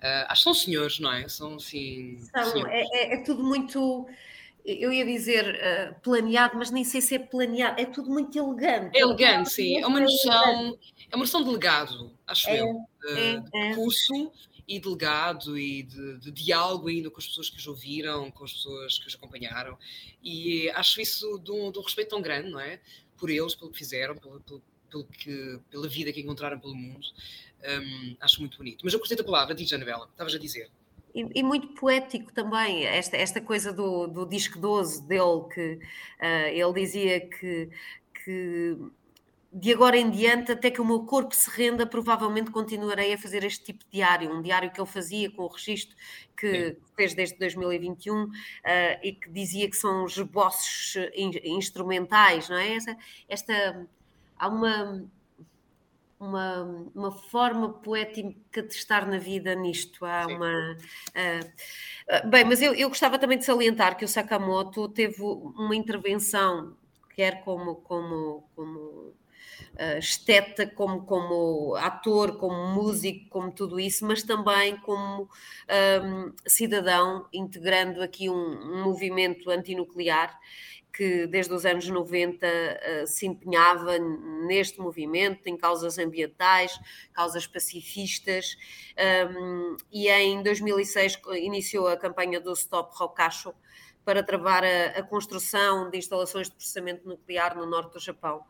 ah, 0.00 0.26
acho 0.28 0.40
que 0.40 0.44
são 0.44 0.54
senhores, 0.54 0.98
não 0.98 1.12
é? 1.12 1.28
São 1.28 1.54
assim. 1.56 2.18
São, 2.32 2.66
é, 2.66 2.82
é- 2.92 3.14
é 3.14 3.16
tudo 3.24 3.42
muito, 3.42 4.06
eu 4.64 4.92
ia 4.92 5.04
dizer 5.04 5.44
eh, 5.56 5.92
planeado, 6.02 6.56
mas 6.56 6.70
nem 6.70 6.84
sei 6.84 7.00
se 7.00 7.14
é 7.14 7.18
planeado, 7.18 7.80
é 7.80 7.84
tudo 7.86 8.10
muito 8.10 8.36
elegante. 8.38 8.96
É 8.96 9.00
elegante, 9.00 9.50
sim. 9.50 9.78
É 9.80 9.86
uma 9.86 10.00
noção, 10.00 10.78
é 11.10 11.16
uma 11.16 11.24
noção 11.24 11.42
de 11.44 11.50
legado, 11.50 12.12
acho 12.26 12.48
É, 12.48 12.60
eu. 12.60 12.66
é, 13.06 13.40
De, 13.40 13.56
é. 13.56 13.70
de 13.70 13.74
curso 13.76 14.32
e 14.68 14.78
de 14.78 14.88
legado 14.88 15.58
e 15.58 15.82
de, 15.82 16.18
de 16.20 16.30
diálogo 16.30 16.86
ainda 16.88 17.10
com 17.10 17.18
as 17.18 17.26
pessoas 17.26 17.50
que 17.50 17.58
os 17.58 17.66
ouviram, 17.66 18.30
com 18.30 18.44
as 18.44 18.52
pessoas 18.52 18.96
que 18.98 19.08
os 19.08 19.14
acompanharam. 19.16 19.76
E 20.22 20.70
acho 20.70 21.00
isso 21.00 21.38
de 21.40 21.50
um, 21.50 21.72
de 21.72 21.78
um 21.80 21.82
respeito 21.82 22.10
tão 22.10 22.22
grande, 22.22 22.48
não 22.50 22.60
é? 22.60 22.80
Por 23.22 23.30
eles, 23.30 23.54
pelo 23.54 23.70
que 23.70 23.78
fizeram, 23.78 24.16
pelo, 24.16 24.40
pelo, 24.40 24.62
pelo 24.90 25.04
que, 25.04 25.60
pela 25.70 25.86
vida 25.86 26.12
que 26.12 26.20
encontraram 26.20 26.58
pelo 26.58 26.74
mundo. 26.74 27.06
Hum, 27.62 28.16
acho 28.20 28.40
muito 28.40 28.58
bonito. 28.58 28.80
Mas 28.82 28.92
eu 28.92 28.98
gostei 28.98 29.16
da 29.16 29.22
palavra, 29.22 29.54
diz 29.54 29.72
Anabela, 29.72 30.08
estavas 30.10 30.34
a 30.34 30.38
dizer. 30.40 30.68
E, 31.14 31.24
e 31.36 31.42
muito 31.44 31.68
poético 31.68 32.32
também, 32.32 32.84
esta, 32.84 33.16
esta 33.16 33.40
coisa 33.40 33.72
do, 33.72 34.08
do 34.08 34.26
disco 34.26 34.58
12 34.58 35.06
dele, 35.06 35.44
que 35.54 35.78
ah, 36.18 36.48
ele 36.48 36.72
dizia 36.72 37.20
que, 37.20 37.70
que 38.24 38.76
de 39.52 39.70
agora 39.72 39.98
em 39.98 40.10
diante, 40.10 40.52
até 40.52 40.70
que 40.70 40.80
o 40.80 40.84
meu 40.84 41.00
corpo 41.04 41.34
se 41.34 41.50
renda, 41.50 41.86
provavelmente 41.86 42.50
continuarei 42.50 43.12
a 43.12 43.18
fazer 43.18 43.44
este 43.44 43.64
tipo 43.64 43.84
de 43.84 43.90
diário, 43.90 44.32
um 44.32 44.40
diário 44.40 44.70
que 44.72 44.80
ele 44.80 44.88
fazia 44.88 45.30
com 45.30 45.42
o 45.42 45.48
registro 45.48 45.94
que 46.34 46.76
fez 46.96 47.12
desde 47.14 47.38
2021 47.38 48.30
ah, 48.64 48.98
e 49.02 49.12
que 49.12 49.28
dizia 49.30 49.68
que 49.68 49.76
são 49.76 50.04
os 50.04 50.16
esboços 50.16 50.96
in- 51.14 51.38
instrumentais, 51.56 52.48
não 52.48 52.56
é? 52.56 52.76
Essa, 52.76 52.96
esta, 53.28 53.86
há 54.38 54.48
uma, 54.48 55.04
uma, 56.18 56.90
uma 56.94 57.12
forma 57.12 57.74
poética 57.74 58.62
de 58.62 58.72
estar 58.72 59.06
na 59.06 59.18
vida 59.18 59.54
nisto. 59.54 60.04
Há 60.06 60.24
Sim. 60.24 60.34
uma. 60.34 60.78
ah, 62.08 62.26
bem, 62.26 62.44
mas 62.44 62.62
eu, 62.62 62.74
eu 62.74 62.88
gostava 62.88 63.18
também 63.18 63.36
de 63.36 63.44
salientar 63.44 63.98
que 63.98 64.04
o 64.04 64.08
Sakamoto 64.08 64.88
teve 64.88 65.22
uma 65.22 65.76
intervenção, 65.76 66.74
quer 67.14 67.44
como, 67.44 67.76
como, 67.76 68.44
como 68.56 69.14
ah, 69.78 69.98
esteta, 69.98 70.66
como, 70.66 71.04
como 71.04 71.74
ator, 71.76 72.36
como 72.38 72.68
músico, 72.68 73.28
como 73.28 73.52
tudo 73.52 73.80
isso, 73.80 74.06
mas 74.06 74.22
também 74.22 74.76
como 74.78 75.28
ahm, 75.68 76.32
cidadão, 76.46 77.26
integrando 77.32 78.02
aqui 78.02 78.28
um, 78.28 78.34
um 78.34 78.84
movimento 78.84 79.50
antinuclear 79.50 80.38
que 80.92 81.26
desde 81.26 81.54
os 81.54 81.64
anos 81.64 81.88
90 81.88 82.46
eh, 82.46 83.04
se 83.06 83.26
empenhava 83.26 83.98
neste 84.46 84.78
movimento, 84.78 85.46
em 85.46 85.56
causas 85.56 85.98
ambientais, 85.98 86.78
causas 87.14 87.46
pacifistas, 87.46 88.56
um, 89.34 89.76
e 89.90 90.08
em 90.10 90.42
2006 90.42 91.18
iniciou 91.40 91.88
a 91.88 91.96
campanha 91.96 92.38
do 92.38 92.52
Stop 92.52 92.94
Rocacho 92.94 93.54
para 94.04 94.22
travar 94.22 94.64
a, 94.64 94.98
a 94.98 95.02
construção 95.02 95.90
de 95.90 95.98
instalações 95.98 96.48
de 96.48 96.54
processamento 96.54 97.06
nuclear 97.08 97.56
no 97.56 97.66
norte 97.66 97.94
do 97.94 98.00
Japão. 98.00 98.44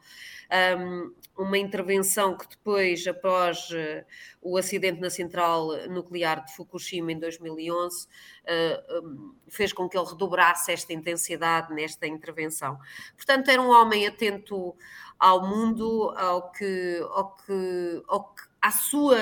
Um, 0.79 1.15
uma 1.37 1.57
intervenção 1.57 2.37
que 2.37 2.47
depois, 2.49 3.07
após 3.07 3.71
uh, 3.71 4.05
o 4.43 4.59
acidente 4.59 5.01
na 5.01 5.09
central 5.09 5.69
nuclear 5.89 6.45
de 6.45 6.55
Fukushima 6.55 7.11
em 7.11 7.19
2011, 7.19 8.07
uh, 8.07 9.07
um, 9.07 9.35
fez 9.49 9.73
com 9.73 9.89
que 9.89 9.97
ele 9.97 10.07
redobrasse 10.07 10.71
esta 10.71 10.93
intensidade 10.93 11.73
nesta 11.73 12.07
intervenção. 12.07 12.79
Portanto, 13.17 13.51
era 13.51 13.63
um 13.63 13.71
homem 13.71 14.07
atento 14.07 14.77
ao 15.19 15.47
mundo, 15.47 16.13
ao 16.19 16.51
que, 16.51 17.01
ao 17.13 17.35
que, 17.37 18.03
ao 18.09 18.35
que 18.35 18.52
à 18.63 18.71
sua, 18.71 19.19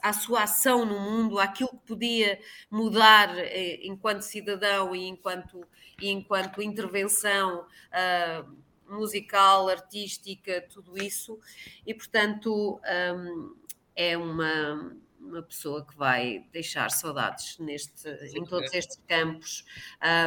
à 0.00 0.12
sua 0.12 0.44
ação 0.44 0.86
no 0.86 1.00
mundo, 1.00 1.40
àquilo 1.40 1.70
que 1.70 1.86
podia 1.88 2.38
mudar 2.70 3.36
eh, 3.36 3.80
enquanto 3.82 4.22
cidadão 4.22 4.94
e 4.94 5.08
enquanto, 5.08 5.66
e 6.00 6.08
enquanto 6.08 6.62
intervenção 6.62 7.66
uh, 7.90 8.56
musical, 8.88 9.68
artística, 9.68 10.64
tudo 10.72 10.96
isso, 10.96 11.36
e 11.84 11.92
portanto 11.92 12.80
um, 13.12 13.56
é 13.96 14.16
uma, 14.16 14.96
uma 15.18 15.42
pessoa 15.42 15.84
que 15.84 15.96
vai 15.96 16.46
deixar 16.52 16.92
saudades 16.92 17.58
neste, 17.58 18.08
em 18.36 18.44
todos 18.44 18.72
estes 18.72 19.02
campos. 19.08 19.64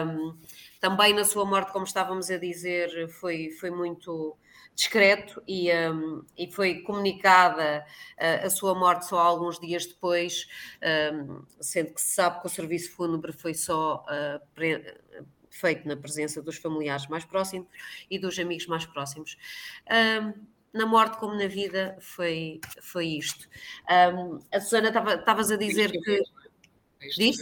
Um, 0.06 0.38
também 0.82 1.14
na 1.14 1.24
sua 1.24 1.46
morte, 1.46 1.72
como 1.72 1.86
estávamos 1.86 2.30
a 2.30 2.38
dizer, 2.38 3.08
foi, 3.08 3.52
foi 3.52 3.72
muito 3.72 4.36
discreto 4.80 5.44
e, 5.46 5.70
um, 5.74 6.24
e 6.38 6.50
foi 6.50 6.80
comunicada 6.84 7.86
uh, 8.18 8.46
a 8.46 8.50
sua 8.50 8.74
morte 8.74 9.08
só 9.08 9.20
alguns 9.20 9.60
dias 9.60 9.86
depois, 9.86 10.48
um, 11.14 11.44
sendo 11.60 11.94
que 11.94 12.00
se 12.00 12.16
sabe 12.16 12.40
que 12.40 12.48
o 12.48 12.50
serviço 12.50 12.94
fúnebre 12.94 13.34
foi 13.34 13.54
só 13.54 14.06
uh, 14.06 14.40
pre, 14.54 14.98
feito 15.50 15.86
na 15.86 15.98
presença 15.98 16.42
dos 16.42 16.56
familiares 16.56 17.08
mais 17.08 17.26
próximos 17.26 17.68
e 18.10 18.18
dos 18.18 18.40
amigos 18.40 18.68
mais 18.68 18.86
próximos. 18.86 19.38
Um, 19.92 20.46
na 20.72 20.86
morte 20.86 21.18
como 21.18 21.36
na 21.36 21.48
vida 21.48 21.98
foi, 22.00 22.62
foi 22.82 23.08
isto. 23.08 23.50
Um, 24.16 24.40
a 24.50 24.62
Susana 24.62 24.88
estavas 24.88 25.52
a 25.52 25.58
dizer 25.58 25.92
que. 25.92 26.24
Diz? 27.18 27.38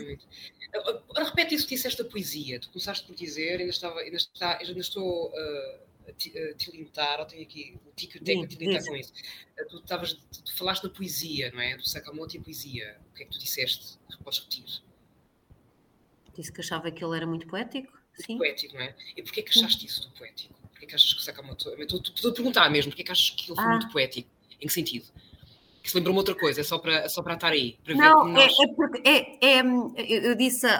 Ora, 1.09 1.25
repete 1.25 1.53
isso 1.53 1.67
que 1.67 1.75
disseste 1.75 2.01
da 2.01 2.09
poesia. 2.09 2.59
Tu 2.59 2.69
começaste 2.69 3.05
por 3.05 3.15
dizer, 3.15 3.59
ainda, 3.59 3.69
estava, 3.69 3.99
ainda, 3.99 4.17
está, 4.17 4.57
ainda 4.57 4.79
estou 4.79 5.29
uh, 5.29 5.86
tilintar, 6.13 7.19
ou 7.19 7.25
tenho 7.25 7.43
aqui 7.43 7.77
o 7.85 7.91
tico 7.95 8.23
teco 8.23 8.47
tilintar 8.47 8.83
com 8.85 8.95
isso. 8.95 9.13
Tu, 9.69 9.77
estavas, 9.77 10.13
tu 10.13 10.55
falaste 10.55 10.83
da 10.83 10.89
poesia, 10.89 11.51
não 11.51 11.61
é? 11.61 11.75
Do 11.75 11.87
Sakamoto 11.87 12.35
e 12.35 12.39
a 12.39 12.41
poesia. 12.41 12.99
O 13.11 13.13
que 13.15 13.23
é 13.23 13.25
que 13.25 13.31
tu 13.31 13.39
disseste? 13.39 13.97
Podes 14.23 14.39
repetir? 14.39 14.65
Disse 16.35 16.51
que 16.51 16.61
achava 16.61 16.91
que 16.91 17.03
ele 17.03 17.15
era 17.15 17.25
muito 17.25 17.47
poético. 17.47 17.97
Sim. 18.15 18.37
Poético, 18.37 18.75
não 18.75 18.81
é? 18.81 18.95
E 19.15 19.21
porquê 19.21 19.41
que 19.41 19.57
achaste 19.57 19.85
isso 19.85 20.01
do 20.01 20.11
poético? 20.11 20.53
Porquê 20.69 20.85
que 20.85 20.95
achas 20.95 21.13
que 21.13 21.19
o 21.19 21.23
Sakamoto. 21.23 21.69
Estou 21.81 22.31
a 22.31 22.33
perguntar 22.33 22.69
mesmo, 22.69 22.91
porquê 22.91 23.03
que 23.03 23.11
achas 23.11 23.29
que 23.31 23.51
ele 23.51 23.55
foi 23.55 23.65
ah. 23.65 23.69
muito 23.69 23.89
poético? 23.91 24.29
Em 24.59 24.67
que 24.67 24.73
sentido? 24.73 25.05
Se 25.87 25.95
lembrou-me 25.95 26.19
outra 26.19 26.35
coisa, 26.35 26.59
é 26.59 26.63
só 26.65 26.77
para, 26.77 26.95
é 26.95 27.07
só 27.07 27.23
para 27.23 27.35
estar 27.35 27.47
aí. 27.47 27.79
Para 27.81 27.95
não, 27.95 28.25
ver 28.25 28.31
nós... 28.31 28.59
é, 28.59 28.63
é, 28.63 28.67
porque 28.67 29.01
é, 29.07 29.59
é, 29.59 29.61
eu 30.27 30.35
disse 30.35 30.67
há, 30.67 30.75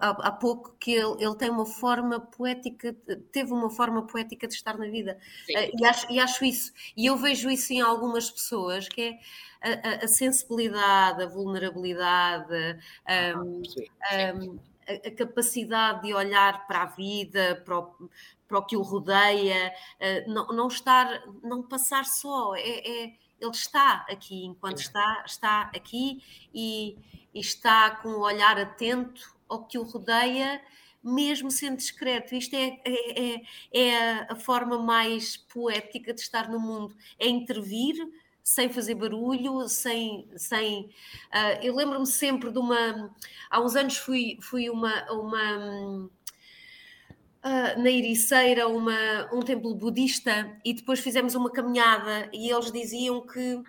há, 0.00 0.08
há, 0.08 0.32
pouco 0.32 0.74
que 0.80 0.92
ele, 0.92 1.22
ele 1.22 1.34
tem 1.36 1.50
uma 1.50 1.66
forma 1.66 2.20
poética, 2.20 2.96
teve 3.30 3.52
uma 3.52 3.68
forma 3.68 4.06
poética 4.06 4.48
de 4.48 4.54
estar 4.54 4.78
na 4.78 4.86
vida. 4.86 5.18
Uh, 5.50 5.78
e, 5.78 5.84
acho, 5.84 6.10
e 6.10 6.18
acho 6.18 6.42
isso. 6.42 6.72
E 6.96 7.04
eu 7.04 7.18
vejo 7.18 7.50
isso 7.50 7.70
em 7.74 7.82
algumas 7.82 8.30
pessoas, 8.30 8.88
que 8.88 9.02
é 9.02 9.18
a, 9.60 10.04
a 10.04 10.08
sensibilidade, 10.08 11.22
a 11.22 11.26
vulnerabilidade, 11.26 12.78
um, 13.36 13.60
um, 13.60 14.58
a, 14.88 15.08
a, 15.08 15.10
capacidade 15.10 16.00
de 16.00 16.14
olhar 16.14 16.66
para 16.66 16.84
a 16.84 16.86
vida, 16.86 17.62
para 17.62 17.78
o, 17.78 18.08
para 18.48 18.58
o 18.58 18.62
que 18.64 18.76
o 18.76 18.80
rodeia, 18.80 19.70
uh, 20.00 20.32
não, 20.32 20.46
não 20.46 20.68
estar, 20.68 21.24
não 21.42 21.62
passar 21.62 22.06
só, 22.06 22.54
é, 22.56 23.04
é 23.04 23.25
ele 23.40 23.50
está 23.50 24.06
aqui, 24.08 24.44
enquanto 24.44 24.78
está, 24.78 25.22
está 25.26 25.70
aqui 25.74 26.22
e, 26.54 26.96
e 27.34 27.40
está 27.40 27.90
com 27.90 28.08
o 28.08 28.20
olhar 28.20 28.58
atento 28.58 29.34
ao 29.48 29.64
que 29.64 29.78
o 29.78 29.82
rodeia, 29.82 30.62
mesmo 31.02 31.50
sendo 31.50 31.76
discreto. 31.76 32.34
Isto 32.34 32.56
é, 32.56 32.80
é, 32.84 33.34
é, 33.34 33.42
é 33.72 34.32
a 34.32 34.36
forma 34.36 34.78
mais 34.78 35.36
poética 35.36 36.12
de 36.12 36.20
estar 36.20 36.48
no 36.48 36.58
mundo, 36.58 36.96
é 37.18 37.28
intervir 37.28 37.96
sem 38.46 38.68
fazer 38.68 38.94
barulho, 38.94 39.68
sem. 39.68 40.28
sem 40.36 40.82
uh, 41.34 41.58
eu 41.62 41.74
lembro-me 41.74 42.06
sempre 42.06 42.52
de 42.52 42.58
uma. 42.58 43.12
Há 43.50 43.60
uns 43.60 43.74
anos 43.74 43.96
fui, 43.96 44.38
fui 44.40 44.70
uma. 44.70 45.04
uma 45.10 46.08
Uh, 47.46 47.80
na 47.80 47.88
Ericeira, 47.88 48.66
uma, 48.66 49.32
um 49.32 49.40
templo 49.40 49.72
budista, 49.72 50.58
e 50.64 50.74
depois 50.74 50.98
fizemos 50.98 51.36
uma 51.36 51.48
caminhada, 51.48 52.28
e 52.32 52.50
eles 52.50 52.72
diziam 52.72 53.24
que 53.24 53.54
uh, 53.54 53.64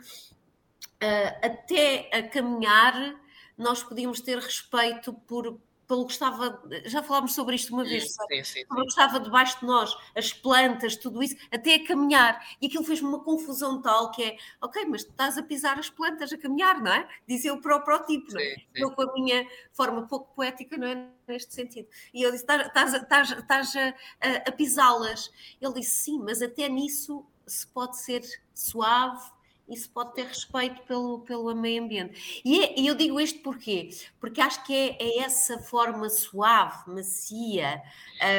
até 1.44 2.10
a 2.12 2.24
caminhar 2.24 3.16
nós 3.56 3.84
podíamos 3.84 4.20
ter 4.20 4.40
respeito 4.40 5.14
por, 5.14 5.60
pelo 5.88 6.06
que 6.06 6.12
estava, 6.12 6.62
já 6.86 7.02
falámos 7.02 7.34
sobre 7.34 7.56
isto 7.56 7.74
uma 7.74 7.84
vez, 7.84 8.14
sim, 8.14 8.24
sim, 8.30 8.44
sim. 8.44 8.68
pelo 8.68 8.82
que 8.82 8.90
estava 8.90 9.20
debaixo 9.20 9.60
de 9.62 9.66
nós, 9.66 9.96
as 10.16 10.34
plantas, 10.34 10.98
tudo 10.98 11.24
isso, 11.24 11.36
até 11.50 11.76
a 11.76 11.86
caminhar. 11.86 12.46
E 12.62 12.68
aquilo 12.68 12.84
fez-me 12.84 13.08
uma 13.08 13.24
confusão 13.24 13.82
tal 13.82 14.12
que 14.12 14.24
é, 14.24 14.38
ok, 14.62 14.86
mas 14.86 15.02
estás 15.02 15.38
a 15.38 15.44
pisar 15.44 15.80
as 15.80 15.90
plantas 15.90 16.34
a 16.34 16.38
caminhar, 16.38 16.82
não 16.82 16.92
é? 16.92 17.08
Dizia 17.26 17.54
o 17.54 17.62
próprio 17.62 18.00
tipo, 18.06 18.34
não 18.34 18.42
é? 18.42 18.56
Eu 18.76 18.92
com 18.92 19.02
a 19.02 19.14
minha 19.14 19.48
forma 19.72 20.06
pouco 20.08 20.36
poética, 20.36 20.78
não 20.78 20.88
é? 20.88 21.08
Neste 21.28 21.54
sentido. 21.54 21.88
E 22.14 22.22
eu 22.22 22.32
disse, 22.32 22.44
estás, 22.44 22.94
estás, 22.94 23.32
estás 23.32 23.76
a, 23.76 23.88
a, 23.88 24.50
a 24.50 24.52
pisá-las. 24.52 25.32
Ele 25.62 25.74
disse, 25.74 26.04
sim, 26.04 26.20
mas 26.20 26.42
até 26.42 26.68
nisso 26.68 27.26
se 27.46 27.66
pode 27.68 27.98
ser 27.98 28.24
suave, 28.54 29.22
isso 29.70 29.90
pode 29.90 30.14
ter 30.14 30.26
respeito 30.26 30.82
pelo, 30.84 31.20
pelo 31.20 31.54
meio 31.56 31.84
ambiente. 31.84 32.42
E, 32.44 32.64
é, 32.64 32.74
eu 32.80 32.96
digo 32.96 33.20
isto 33.20 33.40
porquê? 33.42 33.90
Porque 34.20 34.42
acho 34.42 34.64
que 34.66 34.74
é, 34.74 34.98
é 35.00 35.20
essa 35.20 35.60
forma 35.60 36.10
suave, 36.10 36.90
macia, 36.90 37.82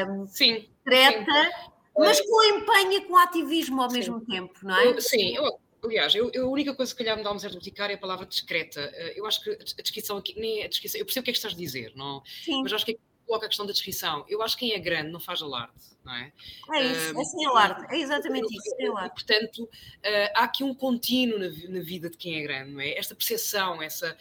um, 0.08 0.26
sim, 0.26 0.68
discreta, 0.85 1.44
sim. 1.44 1.70
mas 1.97 2.20
com 2.20 2.44
empenho 2.44 2.92
e 2.92 3.00
com 3.02 3.16
ativismo 3.16 3.82
ao 3.82 3.90
sim. 3.90 3.99
mesmo 3.99 4.20
tempo, 4.25 4.58
não 4.62 4.76
é? 4.76 4.87
Eu, 4.87 5.00
sim, 5.00 5.37
eu, 5.37 5.58
aliás, 5.85 6.14
eu, 6.14 6.30
eu, 6.32 6.47
a 6.47 6.50
única 6.50 6.75
coisa 6.75 6.92
que 6.92 6.99
calhar 6.99 7.16
me 7.16 7.23
dá 7.23 7.32
um 7.32 7.38
zero 7.38 7.58
é 7.78 7.94
a 7.94 7.99
palavra 7.99 8.26
discreta. 8.26 8.80
Eh, 8.80 9.14
eu 9.16 9.26
acho 9.26 9.42
que 9.42 9.50
a 9.50 9.82
descrição 9.82 10.16
aqui, 10.16 10.38
nem 10.38 10.64
a 10.64 10.68
descrição, 10.68 10.99
eu 10.99 11.04
percebo 11.04 11.23
o 11.23 11.25
que 11.25 11.30
é 11.30 11.32
que 11.32 11.38
estás 11.38 11.54
a 11.54 11.56
dizer, 11.56 11.92
não? 11.94 12.23
Sim. 12.44 12.62
mas 12.62 12.73
acho 12.73 12.87
que 12.87 12.99
coloca 13.28 13.44
a 13.44 13.49
questão 13.49 13.66
da 13.66 13.73
descrição. 13.73 14.25
Eu 14.28 14.42
acho 14.42 14.56
que 14.56 14.66
quem 14.66 14.75
é 14.75 14.78
grande 14.78 15.11
não 15.11 15.20
faz 15.20 15.42
alarde, 15.42 15.75
não 16.02 16.14
é? 16.14 16.32
É 16.73 16.82
isso, 16.82 17.20
é 17.20 17.25
sem 17.25 17.47
alarde, 17.47 17.94
é 17.94 17.99
exatamente 18.00 18.47
isso. 18.52 18.75
É 18.80 18.87
alarde. 18.87 19.14
Portanto, 19.14 19.64
uh, 19.64 20.32
há 20.35 20.44
aqui 20.44 20.64
um 20.64 20.75
contínuo 20.75 21.38
na, 21.38 21.80
vida 21.80 22.08
de 22.08 22.16
quem 22.16 22.40
é 22.40 22.42
grande, 22.42 22.73
não 22.73 22.80
é? 22.80 22.99
Esta 22.99 23.14
percepção, 23.14 23.82
essa, 23.82 24.12
uh, 24.12 24.16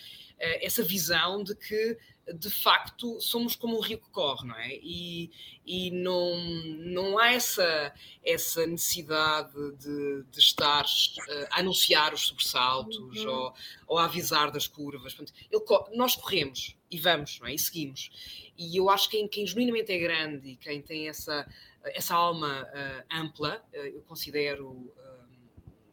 essa 0.62 0.84
visão 0.84 1.44
de 1.44 1.56
que 1.56 1.98
de 2.34 2.50
facto 2.50 3.22
somos 3.22 3.56
como 3.56 3.78
um 3.78 3.80
rio 3.80 4.00
que 4.00 4.10
corre, 4.10 4.46
não 4.46 4.56
é? 4.56 4.76
E, 4.84 5.32
e 5.66 5.92
não, 5.92 6.38
não 6.80 7.18
há 7.18 7.32
essa, 7.32 7.94
essa 8.24 8.68
necessidade 8.68 9.54
de, 9.78 10.24
de 10.30 10.40
estar 10.40 10.84
uh, 10.84 11.48
a 11.52 11.60
anunciar 11.60 12.14
os 12.14 12.28
sobressaltos 12.28 12.98
uhum. 13.24 13.32
ou, 13.32 13.54
ou 13.88 13.98
a 13.98 14.06
avisar 14.06 14.52
das 14.52 14.68
curvas. 14.68 15.14
Portanto, 15.14 15.34
ele, 15.50 15.64
nós 15.96 16.16
corremos 16.16 16.76
e 16.92 16.98
vamos, 16.98 17.40
não 17.40 17.48
é? 17.48 17.54
E 17.54 17.60
seguimos. 17.60 18.10
E 18.58 18.78
eu 18.78 18.90
acho 18.90 19.10
que 19.10 19.18
quem, 19.18 19.28
quem 19.28 19.48
genuinamente 19.48 19.92
é 19.92 19.98
grande 19.98 20.50
e 20.50 20.56
quem 20.56 20.82
tem 20.82 21.08
essa, 21.08 21.48
essa 21.84 22.16
alma 22.16 22.64
uh, 22.64 23.16
ampla, 23.16 23.64
uh, 23.74 23.78
eu 23.78 24.02
considero, 24.02 24.92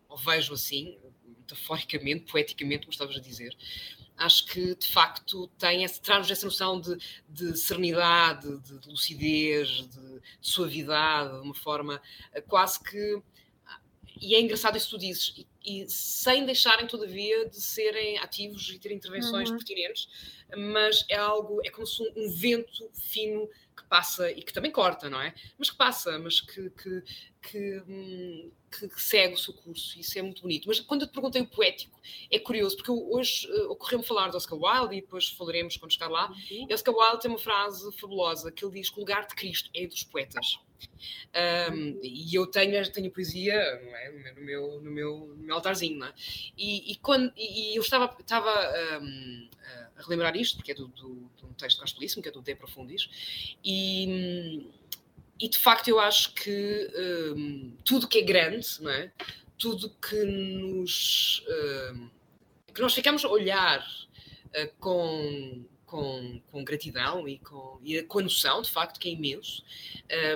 ou 0.08 0.16
vejo 0.16 0.54
assim, 0.54 0.98
metaforicamente, 1.44 2.30
poeticamente, 2.30 2.86
como 2.86 2.92
estavas 2.92 3.16
a 3.16 3.20
dizer, 3.20 3.54
acho 4.16 4.46
que 4.46 4.74
de 4.74 4.86
facto 4.86 5.48
tem 5.58 5.86
traz-nos 6.02 6.30
essa 6.30 6.46
noção 6.46 6.80
de, 6.80 6.96
de 7.28 7.56
serenidade, 7.56 8.58
de, 8.60 8.78
de 8.78 8.88
lucidez, 8.88 9.68
de, 9.68 9.88
de, 9.88 10.20
suavidade, 10.40 11.40
de 11.40 11.44
uma 11.44 11.54
forma 11.54 12.00
eh, 12.32 12.40
quase 12.40 12.82
que. 12.82 13.22
E 14.20 14.34
é 14.34 14.40
engraçado 14.40 14.76
isso 14.76 14.86
que 14.86 14.96
tu 14.96 14.98
dizes, 14.98 15.34
e, 15.36 15.82
e 15.82 15.88
sem 15.88 16.44
deixarem, 16.44 16.86
todavia, 16.86 17.48
de 17.48 17.60
serem 17.60 18.18
ativos 18.18 18.68
e 18.70 18.78
ter 18.78 18.92
intervenções 18.92 19.50
uhum. 19.50 19.56
pertinentes, 19.56 20.08
mas 20.56 21.04
é 21.08 21.16
algo, 21.16 21.60
é 21.64 21.70
como 21.70 21.86
se 21.86 22.02
um, 22.02 22.24
um 22.24 22.30
vento 22.30 22.90
fino 22.92 23.48
que 23.76 23.84
passa 23.84 24.30
e 24.30 24.42
que 24.42 24.52
também 24.52 24.70
corta, 24.70 25.10
não 25.10 25.20
é? 25.20 25.34
Mas 25.58 25.70
que 25.70 25.76
passa, 25.76 26.18
mas 26.18 26.40
que, 26.40 26.70
que, 26.70 27.02
que, 27.42 27.82
hum, 27.88 28.52
que, 28.70 28.88
segue 29.00 29.34
o 29.34 29.38
seu 29.38 29.52
curso. 29.52 29.98
Isso 29.98 30.18
é 30.18 30.22
muito 30.22 30.42
bonito. 30.42 30.68
Mas 30.68 30.80
quando 30.80 31.02
eu 31.02 31.08
te 31.08 31.12
perguntei 31.12 31.42
o 31.42 31.46
poético, 31.46 32.00
é 32.30 32.38
curioso, 32.38 32.76
porque 32.76 32.92
hoje 32.92 33.50
uh, 33.50 33.72
ocorreu-me 33.72 34.04
falar 34.04 34.30
de 34.30 34.36
Oscar 34.36 34.58
Wilde 34.58 34.96
e 34.96 35.00
depois 35.00 35.28
falaremos 35.28 35.76
quando 35.76 35.92
chegar 35.92 36.08
lá. 36.08 36.30
Uhum. 36.50 36.68
Oscar 36.70 36.94
Wilde 36.94 37.20
tem 37.20 37.30
uma 37.30 37.38
frase 37.38 37.90
fabulosa 37.92 38.52
que 38.52 38.64
ele 38.64 38.74
diz 38.74 38.90
que 38.90 38.96
o 38.96 39.00
lugar 39.00 39.26
de 39.26 39.34
Cristo 39.34 39.70
é 39.74 39.86
dos 39.86 40.04
poetas. 40.04 40.58
Um, 41.72 41.98
e 42.02 42.34
eu 42.34 42.46
tenho, 42.46 42.90
tenho 42.92 43.10
poesia 43.10 43.54
é? 43.54 44.32
no, 44.36 44.42
meu, 44.42 44.80
no, 44.80 44.90
meu, 44.90 45.34
no 45.36 45.42
meu 45.42 45.54
altarzinho, 45.56 46.04
é? 46.04 46.12
E, 46.56 46.92
e, 46.92 46.96
quando, 46.96 47.32
e 47.36 47.76
eu 47.76 47.82
estava, 47.82 48.16
estava 48.20 49.00
um, 49.02 49.48
a 49.96 50.02
relembrar 50.02 50.36
isto, 50.36 50.56
porque 50.56 50.72
é 50.72 50.74
do, 50.74 50.88
do, 50.88 51.30
de 51.36 51.44
um 51.44 51.52
texto 51.54 51.80
gospelíssimo, 51.80 52.22
que 52.22 52.28
é 52.28 52.32
do 52.32 52.40
De 52.40 52.54
Profundis, 52.54 53.08
e, 53.64 54.70
e 55.40 55.48
de 55.48 55.58
facto 55.58 55.88
eu 55.88 55.98
acho 55.98 56.32
que 56.34 56.90
um, 57.36 57.76
tudo 57.84 58.08
que 58.08 58.18
é 58.18 58.22
grande, 58.22 58.66
não 58.80 58.90
é? 58.90 59.12
Tudo 59.58 59.90
que 59.90 60.24
nos... 60.24 61.44
que 62.74 62.80
nós 62.80 62.92
ficamos 62.92 63.24
a 63.24 63.28
olhar 63.28 63.80
uh, 63.80 64.74
com 64.78 65.64
com, 65.86 66.40
com 66.50 66.64
gratidão 66.64 67.28
e 67.28 67.38
com, 67.38 67.78
e 67.82 68.02
com 68.02 68.18
a 68.18 68.22
noção, 68.22 68.62
de 68.62 68.70
facto, 68.70 68.98
que 68.98 69.08
é 69.08 69.12
imenso. 69.12 69.64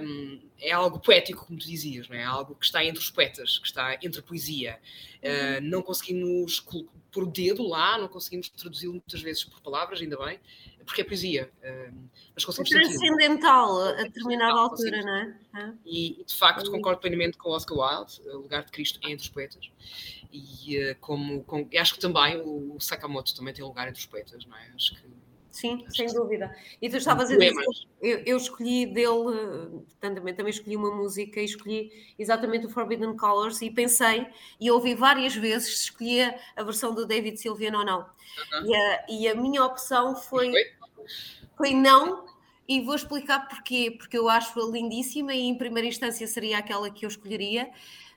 Um, 0.03 0.41
é 0.61 0.73
algo 0.73 0.99
poético, 0.99 1.47
como 1.47 1.59
tu 1.59 1.67
dizias, 1.67 2.09
não 2.09 2.17
é? 2.17 2.21
é 2.21 2.25
algo 2.25 2.55
que 2.55 2.65
está 2.65 2.85
entre 2.85 3.01
os 3.01 3.11
poetas, 3.11 3.59
que 3.59 3.67
está 3.67 3.99
entre 4.03 4.21
a 4.21 4.23
poesia. 4.23 4.79
Uh, 5.19 5.61
não 5.63 5.83
conseguimos 5.83 6.61
pôr 6.61 7.25
o 7.25 7.27
dedo 7.27 7.67
lá, 7.67 7.99
não 7.99 8.09
conseguimos 8.09 8.49
traduzi-lo 8.49 8.93
muitas 8.93 9.21
vezes 9.21 9.45
por 9.45 9.61
palavras, 9.61 10.01
ainda 10.01 10.17
bem, 10.17 10.39
porque 10.85 11.01
é 11.01 11.05
poesia. 11.05 11.51
Mas 12.35 12.45
conseguimos 12.45 12.73
é 12.73 12.89
transcendental 12.89 13.81
a 13.81 14.03
determinada 14.05 14.59
altura, 14.59 15.03
não 15.03 15.15
é? 15.61 15.75
E, 15.85 16.23
de 16.25 16.35
facto, 16.35 16.71
concordo 16.71 17.01
plenamente 17.01 17.37
com 17.37 17.51
Oscar 17.51 17.77
Wilde, 17.77 18.21
o 18.29 18.39
lugar 18.39 18.65
de 18.65 18.71
Cristo 18.71 18.99
é 19.05 19.11
entre 19.11 19.25
os 19.25 19.29
poetas. 19.29 19.71
E 20.33 20.79
uh, 20.79 20.97
como, 21.01 21.43
com, 21.45 21.69
acho 21.79 21.95
que 21.95 22.01
também 22.01 22.41
o 22.45 22.79
Sakamoto 22.81 23.35
também 23.35 23.55
tem 23.55 23.65
lugar 23.65 23.89
entre 23.89 24.01
os 24.01 24.07
poetas, 24.07 24.45
não 24.45 24.57
é? 24.57 24.71
Acho 24.75 24.95
que 24.95 25.18
Sim, 25.59 25.85
sem 25.89 26.07
dúvida. 26.07 26.55
E 26.81 26.89
tu 26.89 26.99
estavas 26.99 27.29
a 27.33 27.37
dizer, 27.37 27.53
eu, 28.01 28.19
eu, 28.25 28.37
escolhi 28.37 28.87
dele, 28.87 29.83
também, 29.99 30.33
também 30.33 30.51
escolhi 30.53 30.77
uma 30.77 30.95
música 30.95 31.41
e 31.41 31.45
escolhi 31.45 31.91
exatamente 32.17 32.65
o 32.65 32.71
Forbidden 32.71 33.17
Colors 33.17 33.61
e 33.61 33.69
pensei, 33.69 34.29
e 34.61 34.71
ouvi 34.71 34.95
várias 34.95 35.35
vezes 35.35 35.79
se 35.79 35.85
escolhia 35.87 36.39
a 36.55 36.63
versão 36.63 36.95
do 36.95 37.05
David 37.05 37.39
Sylvian 37.39 37.77
ou 37.77 37.85
não. 37.85 38.03
Uhum. 38.03 38.67
E, 38.67 38.77
a, 38.77 39.07
e, 39.09 39.29
a, 39.29 39.35
minha 39.35 39.65
opção 39.65 40.15
foi, 40.15 40.53
foi 41.57 41.75
não, 41.75 42.25
e 42.69 42.81
vou 42.81 42.95
explicar 42.95 43.49
porquê, 43.49 43.97
porque 43.99 44.17
eu 44.17 44.29
acho-a 44.29 44.65
lindíssima 44.65 45.35
e 45.35 45.41
em 45.41 45.59
primeira 45.59 45.89
instância 45.89 46.29
seria 46.29 46.59
aquela 46.59 46.89
que 46.89 47.05
eu 47.05 47.09
escolheria, 47.09 47.69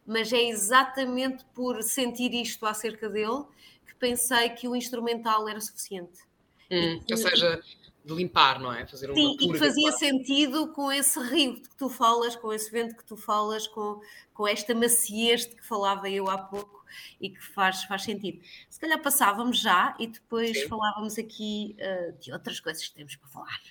mas 0.06 0.32
é 0.32 0.44
exatamente 0.44 1.44
por 1.56 1.82
sentir 1.82 2.36
isto 2.36 2.68
acerca 2.68 3.10
dele 3.10 3.46
que 3.88 3.96
pensei 3.96 4.50
que 4.50 4.68
o 4.68 4.76
instrumental 4.76 5.50
era 5.50 5.60
suficiente. 5.60 6.30
Hum, 6.72 7.02
ou 7.10 7.18
seja, 7.18 7.62
de 8.04 8.14
limpar, 8.14 8.60
não 8.60 8.74
é? 8.74 8.86
Fazer 8.86 9.08
uma 9.08 9.16
Sim, 9.16 9.38
e 9.40 9.52
que 9.52 9.60
fazia 9.60 9.92
sentido 9.92 10.70
com 10.70 10.92
esse 10.92 11.20
rio 11.20 11.62
que 11.62 11.76
tu 11.76 11.90
falas, 11.90 12.36
com 12.36 12.52
esse 12.52 12.72
vento 12.72 12.96
que 12.96 13.04
tu 13.04 13.16
falas, 13.16 13.68
com, 13.68 14.02
com 14.34 14.48
esta 14.48 14.74
maciez 14.74 15.46
de 15.46 15.56
que 15.56 15.66
falava 15.66 16.10
eu 16.10 16.30
há 16.30 16.38
pouco 16.38 16.84
e 17.20 17.30
que 17.30 17.42
faz, 17.42 17.84
faz 17.84 18.04
sentido. 18.04 18.42
Se 18.70 18.80
calhar 18.80 19.02
passávamos 19.02 19.60
já 19.60 19.96
e 20.00 20.08
depois 20.08 20.62
Sim. 20.62 20.68
falávamos 20.68 21.18
aqui 21.18 21.76
uh, 21.80 22.18
de 22.20 22.34
outras 22.34 22.60
coisas 22.60 22.88
que 22.88 22.96
temos 22.96 23.16
para 23.16 23.30
falar. 23.30 23.62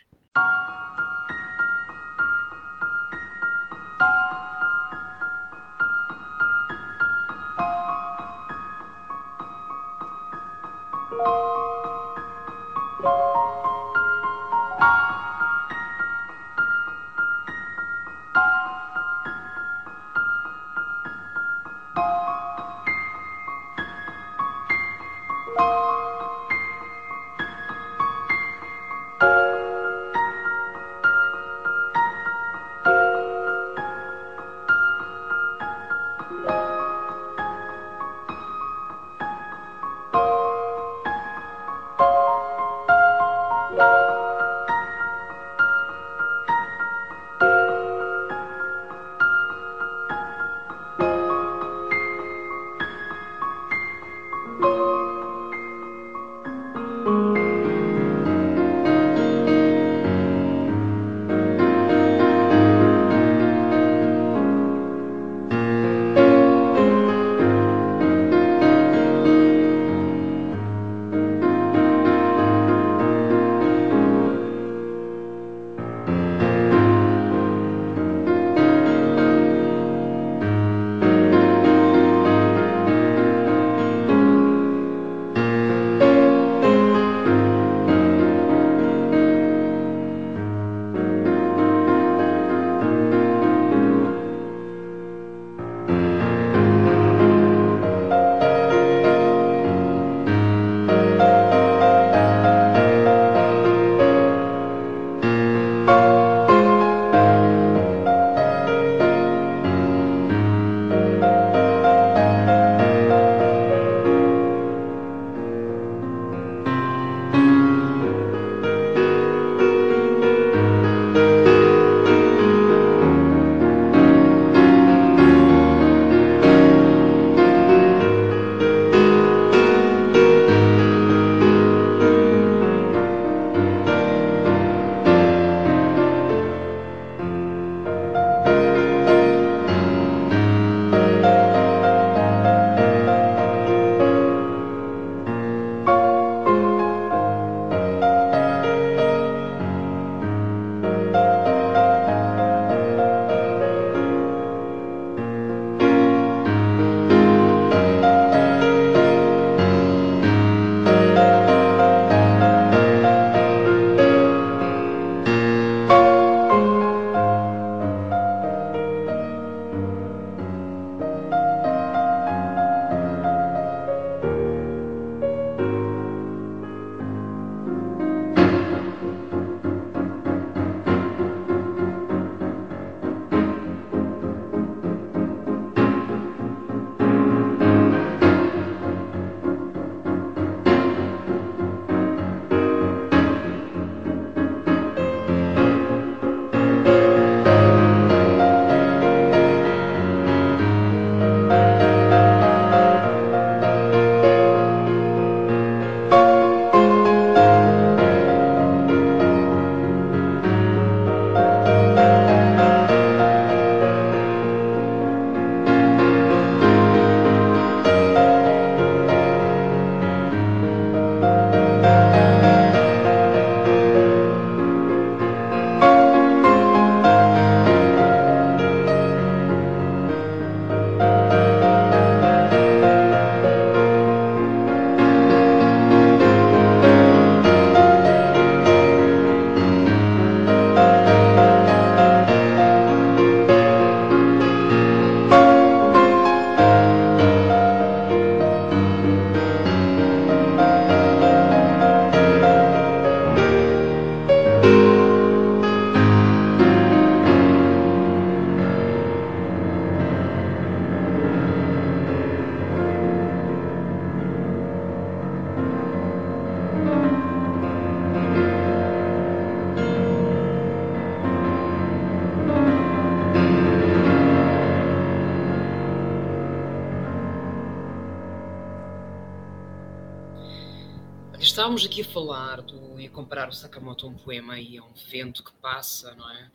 Estávamos 281.81 281.87
aqui 281.87 282.03
a 282.03 282.05
falar 282.05 282.61
do, 282.63 283.01
e 283.01 283.07
a 283.07 283.11
comparar 283.11 283.49
o 283.49 283.53
Sakamoto 283.53 284.07
a 284.07 284.11
um 284.11 284.15
poema 284.15 284.59
e 284.59 284.77
a 284.77 284.83
um 284.83 284.93
vento 285.11 285.43
que 285.43 285.53
passa, 285.55 286.15
não 286.15 286.31
é? 286.31 286.51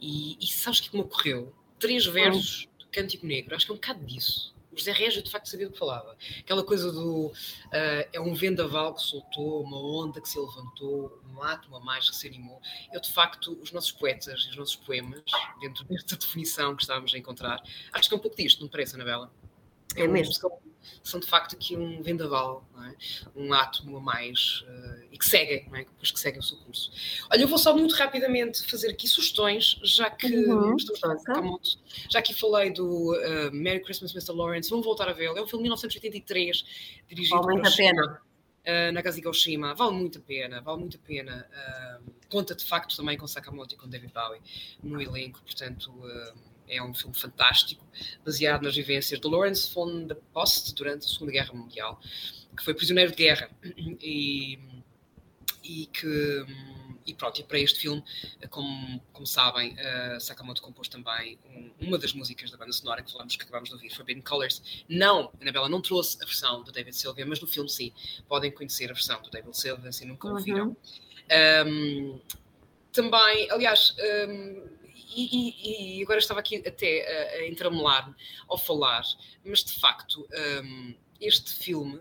E, 0.00 0.38
e 0.40 0.46
sabes 0.46 0.80
o 0.80 0.82
que 0.84 0.96
me 0.96 1.02
ocorreu? 1.02 1.54
Três 1.78 2.06
versos 2.06 2.68
do 2.78 2.86
Cântico 2.86 3.26
Negro, 3.26 3.54
acho 3.54 3.66
que 3.66 3.72
é 3.72 3.74
um 3.74 3.76
bocado 3.76 4.04
disso. 4.04 4.54
O 4.72 4.78
José 4.78 4.92
Régio 4.92 5.22
de 5.22 5.30
facto 5.30 5.46
sabia 5.46 5.66
do 5.66 5.72
que 5.72 5.78
falava. 5.78 6.16
Aquela 6.38 6.64
coisa 6.64 6.90
do 6.90 7.26
uh, 7.26 7.32
é 8.10 8.18
um 8.18 8.32
vendaval 8.32 8.94
que 8.94 9.02
soltou, 9.02 9.62
uma 9.62 9.78
onda 9.78 10.18
que 10.18 10.28
se 10.28 10.38
levantou, 10.38 11.20
um 11.30 11.42
átomo 11.42 11.76
a 11.76 11.80
mais 11.80 12.08
que 12.08 12.16
se 12.16 12.26
animou. 12.26 12.58
Eu, 12.90 13.00
de 13.00 13.12
facto, 13.12 13.58
os 13.60 13.70
nossos 13.70 13.92
poetas 13.92 14.40
e 14.40 14.50
os 14.50 14.56
nossos 14.56 14.76
poemas, 14.76 15.22
dentro 15.60 15.84
desta 15.84 16.16
definição 16.16 16.74
que 16.74 16.82
estávamos 16.82 17.12
a 17.12 17.18
encontrar, 17.18 17.62
acho 17.92 18.08
que 18.08 18.14
é 18.14 18.16
um 18.16 18.20
pouco 18.20 18.36
disto, 18.36 18.62
não 18.62 18.68
parece, 18.68 18.94
Anabela? 18.94 19.30
É 19.94 20.08
mesmo. 20.08 20.32
São, 20.32 20.50
são 21.02 21.20
de 21.20 21.26
facto 21.26 21.54
aqui 21.54 21.76
um 21.76 22.02
vendaval, 22.02 22.66
é? 22.86 22.94
um 23.36 23.52
átomo 23.52 23.96
a 23.98 24.00
mais 24.00 24.62
uh, 24.68 25.04
e 25.10 25.18
que 25.18 25.24
seguem, 25.26 25.66
não 25.68 25.76
é? 25.76 25.84
depois 25.84 26.10
que 26.10 26.20
seguem 26.20 26.40
o 26.40 26.42
seu 26.42 26.56
curso. 26.58 26.90
Olha, 27.30 27.42
eu 27.42 27.48
vou 27.48 27.58
só 27.58 27.76
muito 27.76 27.94
rapidamente 27.94 28.68
fazer 28.70 28.90
aqui 28.90 29.06
sugestões, 29.06 29.78
já 29.82 30.10
que 30.10 30.26
Uhum, 30.26 30.76
estamos. 30.76 31.78
Já 32.10 32.18
aqui 32.18 32.34
falei 32.34 32.70
do 32.72 33.12
uh, 33.14 33.52
Merry 33.52 33.82
Christmas, 33.82 34.12
Mr. 34.14 34.32
Lawrence, 34.32 34.68
vamos 34.70 34.84
voltar 34.84 35.08
a 35.08 35.12
vê-lo. 35.12 35.36
É 35.38 35.42
um 35.42 35.46
filme 35.46 35.62
de 35.64 35.68
1983, 35.70 36.64
dirigido 37.08 37.40
Vale 37.42 37.60
por 37.60 37.66
a 37.66 37.70
pena. 37.70 38.20
uh, 38.66 38.92
Nakazuki 38.92 39.28
Oshima. 39.28 39.74
Vale 39.74 39.92
muito 39.92 40.18
a 40.18 40.22
pena, 40.22 40.60
vale 40.60 40.80
muito 40.80 40.96
a 40.96 41.00
pena. 41.06 41.48
Uh, 42.06 42.12
conta 42.28 42.54
de 42.54 42.64
facto 42.64 42.96
também 42.96 43.16
com 43.16 43.26
Sakamoto 43.26 43.74
e 43.74 43.78
com 43.78 43.88
David 43.88 44.12
Bowie 44.12 44.40
no 44.82 45.00
elenco, 45.00 45.40
portanto 45.42 45.90
uh, 45.90 46.51
é 46.72 46.82
um 46.82 46.94
filme 46.94 47.14
fantástico, 47.14 47.84
baseado 48.24 48.62
nas 48.62 48.74
vivências 48.74 49.20
de 49.20 49.28
Lawrence 49.28 49.72
von 49.72 50.06
der 50.06 50.16
Post 50.32 50.74
durante 50.74 51.06
a 51.06 51.08
Segunda 51.08 51.32
Guerra 51.32 51.52
Mundial, 51.52 52.00
que 52.56 52.64
foi 52.64 52.74
prisioneiro 52.74 53.10
de 53.10 53.16
guerra 53.16 53.50
e, 54.00 54.58
e 55.62 55.86
que 55.86 56.46
e 57.06 57.14
pronto, 57.14 57.40
e 57.40 57.44
para 57.44 57.58
este 57.58 57.80
filme, 57.80 58.02
como, 58.50 59.00
como 59.12 59.26
sabem, 59.26 59.74
uh, 59.74 60.20
Sakamoto 60.20 60.62
compôs 60.62 60.88
também 60.88 61.38
um, 61.50 61.88
uma 61.88 61.98
das 61.98 62.12
músicas 62.12 62.50
da 62.50 62.56
banda 62.56 62.72
sonora 62.72 63.02
que 63.02 63.10
falamos 63.10 63.36
que 63.36 63.42
acabamos 63.42 63.68
de 63.68 63.74
ouvir, 63.74 63.90
Forbidden 63.90 64.22
Colors. 64.22 64.84
Não, 64.88 65.32
Anabela 65.40 65.68
não 65.68 65.80
trouxe 65.80 66.18
a 66.22 66.24
versão 66.24 66.62
do 66.62 66.70
David 66.70 66.96
Sylvian, 66.96 67.26
mas 67.26 67.40
no 67.40 67.46
filme 67.46 67.68
sim, 67.68 67.92
podem 68.28 68.50
conhecer 68.50 68.90
a 68.90 68.94
versão 68.94 69.20
do 69.20 69.30
David 69.30 69.56
Sylvian 69.56 69.92
se 69.92 70.04
nunca 70.04 70.28
ouviram. 70.28 70.68
Uhum. 70.68 70.76
Um, 71.66 72.20
também, 72.92 73.50
aliás, 73.50 73.96
um, 74.28 74.68
e, 75.16 75.98
e, 75.98 76.02
agora 76.02 76.18
estava 76.18 76.40
aqui 76.40 76.56
até 76.56 77.06
a, 77.06 77.40
a 77.40 77.48
entramelar-me 77.48 78.14
ao 78.48 78.58
falar, 78.58 79.02
mas 79.44 79.64
de 79.64 79.78
facto, 79.78 80.28
um, 80.64 80.94
este 81.20 81.52
filme 81.52 82.00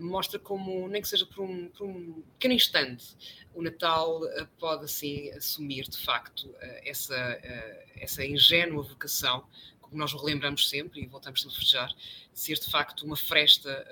mostra 0.00 0.38
como, 0.38 0.88
nem 0.88 1.00
que 1.00 1.08
seja 1.08 1.26
por 1.26 1.42
um, 1.42 1.68
por 1.70 1.86
um 1.86 2.22
pequeno 2.32 2.54
instante, 2.54 3.16
o 3.54 3.62
Natal 3.62 4.22
uh, 4.22 4.46
pode 4.58 4.84
assim 4.84 5.30
assumir 5.32 5.88
de 5.88 5.98
facto 5.98 6.44
uh, 6.48 6.56
essa, 6.84 7.14
uh, 7.14 7.90
essa 7.96 8.24
ingênua 8.24 8.82
vocação, 8.82 9.46
como 9.80 9.96
nós 9.96 10.12
relembramos 10.12 10.68
sempre 10.68 11.00
e 11.00 11.06
voltamos 11.06 11.46
a 11.46 11.50
festejar, 11.50 11.88
de 11.88 12.40
ser 12.40 12.58
de 12.58 12.70
facto 12.70 13.06
uma 13.06 13.16
fresta 13.16 13.86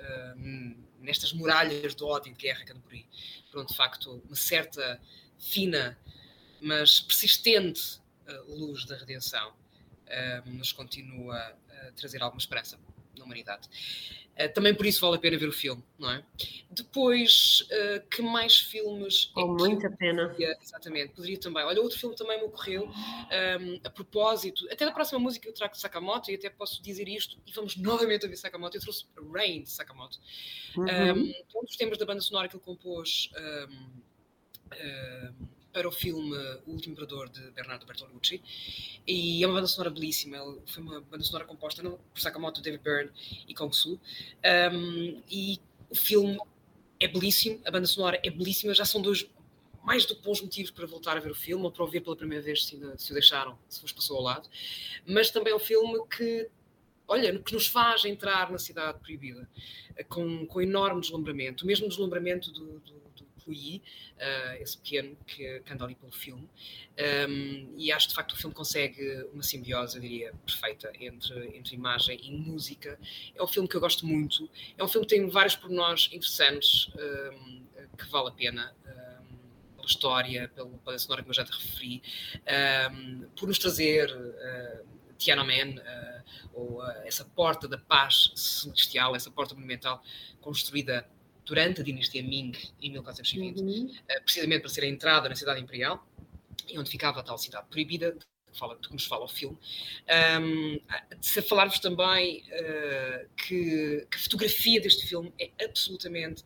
nestas 0.99 1.31
muralhas 1.31 1.95
do 1.95 2.05
ódio 2.05 2.31
e 2.31 2.33
de 2.33 2.41
guerra 2.41 2.65
que 2.65 2.71
por. 2.71 3.05
Pronto, 3.49 3.69
de 3.69 3.77
facto, 3.77 4.21
uma 4.25 4.35
certa 4.35 5.01
fina, 5.39 5.97
mas 6.59 6.99
persistente 6.99 8.01
luz 8.47 8.85
da 8.85 8.97
redenção 8.97 9.53
nos 10.45 10.71
continua 10.71 11.35
a 11.35 11.91
trazer 11.95 12.21
alguma 12.21 12.39
esperança 12.39 12.77
na 13.17 13.25
humanidade. 13.25 13.67
Uh, 14.35 14.53
também 14.53 14.75
por 14.75 14.85
isso 14.85 14.99
vale 14.99 15.15
a 15.15 15.19
pena 15.19 15.37
ver 15.37 15.47
o 15.47 15.51
filme, 15.53 15.81
não 15.97 16.11
é? 16.11 16.21
Depois, 16.69 17.65
que 18.11 18.21
mais 18.21 18.57
filmes. 18.57 19.25
Com 19.25 19.41
é 19.41 19.45
muita 19.45 19.89
pena. 19.89 20.27
Poderia, 20.27 20.57
exatamente, 20.61 21.13
poderia 21.13 21.39
também. 21.39 21.63
Olha, 21.63 21.81
outro 21.81 21.97
filme 21.97 22.15
também 22.17 22.37
me 22.39 22.43
ocorreu, 22.43 22.89
um, 22.89 23.79
a 23.81 23.89
propósito, 23.89 24.67
até 24.69 24.85
da 24.85 24.91
próxima 24.91 25.19
música 25.19 25.47
eu 25.47 25.53
trago 25.53 25.73
de 25.73 25.79
Sakamoto, 25.79 26.29
e 26.29 26.35
até 26.35 26.49
posso 26.49 26.83
dizer 26.83 27.07
isto, 27.07 27.37
e 27.47 27.51
vamos 27.53 27.77
novamente 27.77 28.25
ouvir 28.25 28.35
Sakamoto. 28.35 28.75
Eu 28.75 28.81
trouxe 28.81 29.05
Rain 29.33 29.63
de 29.63 29.69
Sakamoto. 29.69 30.19
Uhum. 30.75 30.83
Um, 30.83 31.33
um 31.55 31.63
dos 31.63 31.77
temas 31.77 31.97
da 31.97 32.05
banda 32.05 32.19
sonora 32.19 32.49
que 32.49 32.57
ele 32.57 32.63
compôs. 32.63 33.29
Um, 33.37 34.05
para 35.75 35.89
o 35.89 35.91
filme 35.91 36.37
O 36.65 36.71
Último 36.71 36.93
Imperador 36.93 37.27
de 37.27 37.51
Bernardo 37.51 37.85
Bertolucci 37.85 38.41
e 39.05 39.43
é 39.43 39.45
uma 39.45 39.55
banda 39.55 39.67
sonora 39.67 39.89
belíssima. 39.89 40.37
Foi 40.65 40.81
uma 40.81 41.01
banda 41.01 41.21
sonora 41.21 41.43
composta 41.43 41.83
por 41.83 41.99
Sakamoto, 42.15 42.61
David 42.61 42.81
Byrne 42.81 43.11
e 43.45 43.53
Kong 43.53 43.75
Su. 43.75 43.99
Um, 44.73 45.21
e 45.29 45.59
o 45.89 45.95
filme 45.95 46.39
é 46.97 47.09
belíssimo, 47.09 47.59
a 47.65 47.71
banda 47.71 47.85
sonora 47.87 48.17
é 48.23 48.29
belíssima. 48.29 48.73
Já 48.73 48.85
são 48.85 49.01
dois 49.01 49.29
mais 49.83 50.05
do 50.05 50.15
que 50.15 50.21
bons 50.21 50.41
motivos 50.41 50.71
para 50.71 50.85
voltar 50.87 51.17
a 51.17 51.19
ver 51.19 51.31
o 51.31 51.35
filme 51.35 51.65
ou 51.65 51.71
para 51.71 51.83
ouvir 51.83 51.99
pela 51.99 52.15
primeira 52.15 52.41
vez 52.41 52.65
se, 52.65 52.79
se 52.97 53.11
o 53.11 53.13
deixaram, 53.13 53.59
se 53.67 53.81
vos 53.81 53.91
passou 53.91 54.15
ao 54.15 54.23
lado. 54.23 54.49
Mas 55.05 55.29
também 55.29 55.51
é 55.51 55.55
um 55.57 55.59
filme 55.59 55.99
que 56.07 56.49
olha, 57.05 57.37
que 57.37 57.53
nos 57.53 57.67
faz 57.67 58.05
entrar 58.05 58.49
na 58.49 58.57
cidade 58.57 58.97
proibida, 58.99 59.47
com, 60.07 60.45
com 60.47 60.61
enorme 60.61 61.01
deslumbramento, 61.01 61.65
o 61.65 61.67
mesmo 61.67 61.87
deslumbramento 61.87 62.49
do, 62.51 62.79
do, 62.79 62.93
uh, 63.51 64.61
esse 64.61 64.77
pequeno 64.77 65.17
que, 65.25 65.59
que 65.61 65.73
anda 65.73 65.83
ali 65.85 65.95
pelo 65.95 66.11
filme, 66.11 66.49
um, 67.29 67.73
e 67.77 67.91
acho 67.91 68.09
de 68.09 68.15
facto 68.15 68.29
que 68.29 68.35
o 68.35 68.37
filme 68.37 68.55
consegue 68.55 69.27
uma 69.33 69.43
simbiose, 69.43 69.97
eu 69.97 70.01
diria, 70.01 70.33
perfeita 70.45 70.91
entre, 70.99 71.57
entre 71.57 71.75
imagem 71.75 72.19
e 72.23 72.31
música. 72.31 72.99
É 73.35 73.43
um 73.43 73.47
filme 73.47 73.67
que 73.67 73.75
eu 73.75 73.81
gosto 73.81 74.05
muito, 74.05 74.49
é 74.77 74.83
um 74.83 74.87
filme 74.87 75.05
que 75.05 75.15
tem 75.15 75.27
vários 75.29 75.55
pormenores 75.55 76.07
interessantes 76.07 76.89
um, 76.95 77.65
que 77.97 78.05
vale 78.09 78.29
a 78.29 78.31
pena. 78.31 78.75
Pela 79.75 79.87
história, 79.87 80.51
pelo, 80.55 80.79
pela 80.79 80.97
sonora 80.97 81.21
que 81.21 81.29
eu 81.29 81.33
já 81.33 81.45
te 81.45 81.51
referi, 81.51 82.01
por 83.35 83.47
nos 83.47 83.59
trazer 83.59 84.09
uh, 84.09 85.13
Tiananmen, 85.17 85.77
uh, 85.77 86.15
ou 86.53 86.81
uh, 86.81 86.91
essa 87.05 87.25
porta 87.25 87.67
da 87.67 87.77
paz 87.77 88.31
celestial, 88.35 89.15
essa 89.15 89.29
porta 89.29 89.53
monumental 89.53 90.01
construída 90.41 91.07
durante 91.45 91.81
a 91.81 91.83
dinastia 91.83 92.23
Ming 92.23 92.53
em 92.81 92.91
1420, 92.91 93.61
Uhum. 93.61 93.85
uh, 93.85 94.23
precisamente 94.23 94.61
para 94.61 94.69
ser 94.69 94.83
a 94.83 94.87
entrada 94.87 95.29
na 95.29 95.35
cidade 95.35 95.61
imperial, 95.61 96.05
e 96.67 96.77
onde 96.77 96.89
ficava 96.89 97.19
a 97.19 97.23
tal 97.23 97.37
cidade 97.37 97.67
proibida, 97.69 98.15
que, 98.51 98.57
fala, 98.57 98.75
que 98.77 98.91
nos 98.91 99.05
fala 99.05 99.25
o 99.25 99.27
filme. 99.27 99.57
Um, 100.41 100.79
se 101.21 101.41
falar-vos 101.41 101.79
também 101.79 102.43
que, 103.37 104.07
que, 104.09 104.17
a 104.17 104.19
fotografia 104.19 104.81
deste 104.81 105.05
filme 105.05 105.31
é 105.37 105.51
absolutamente 105.63 106.43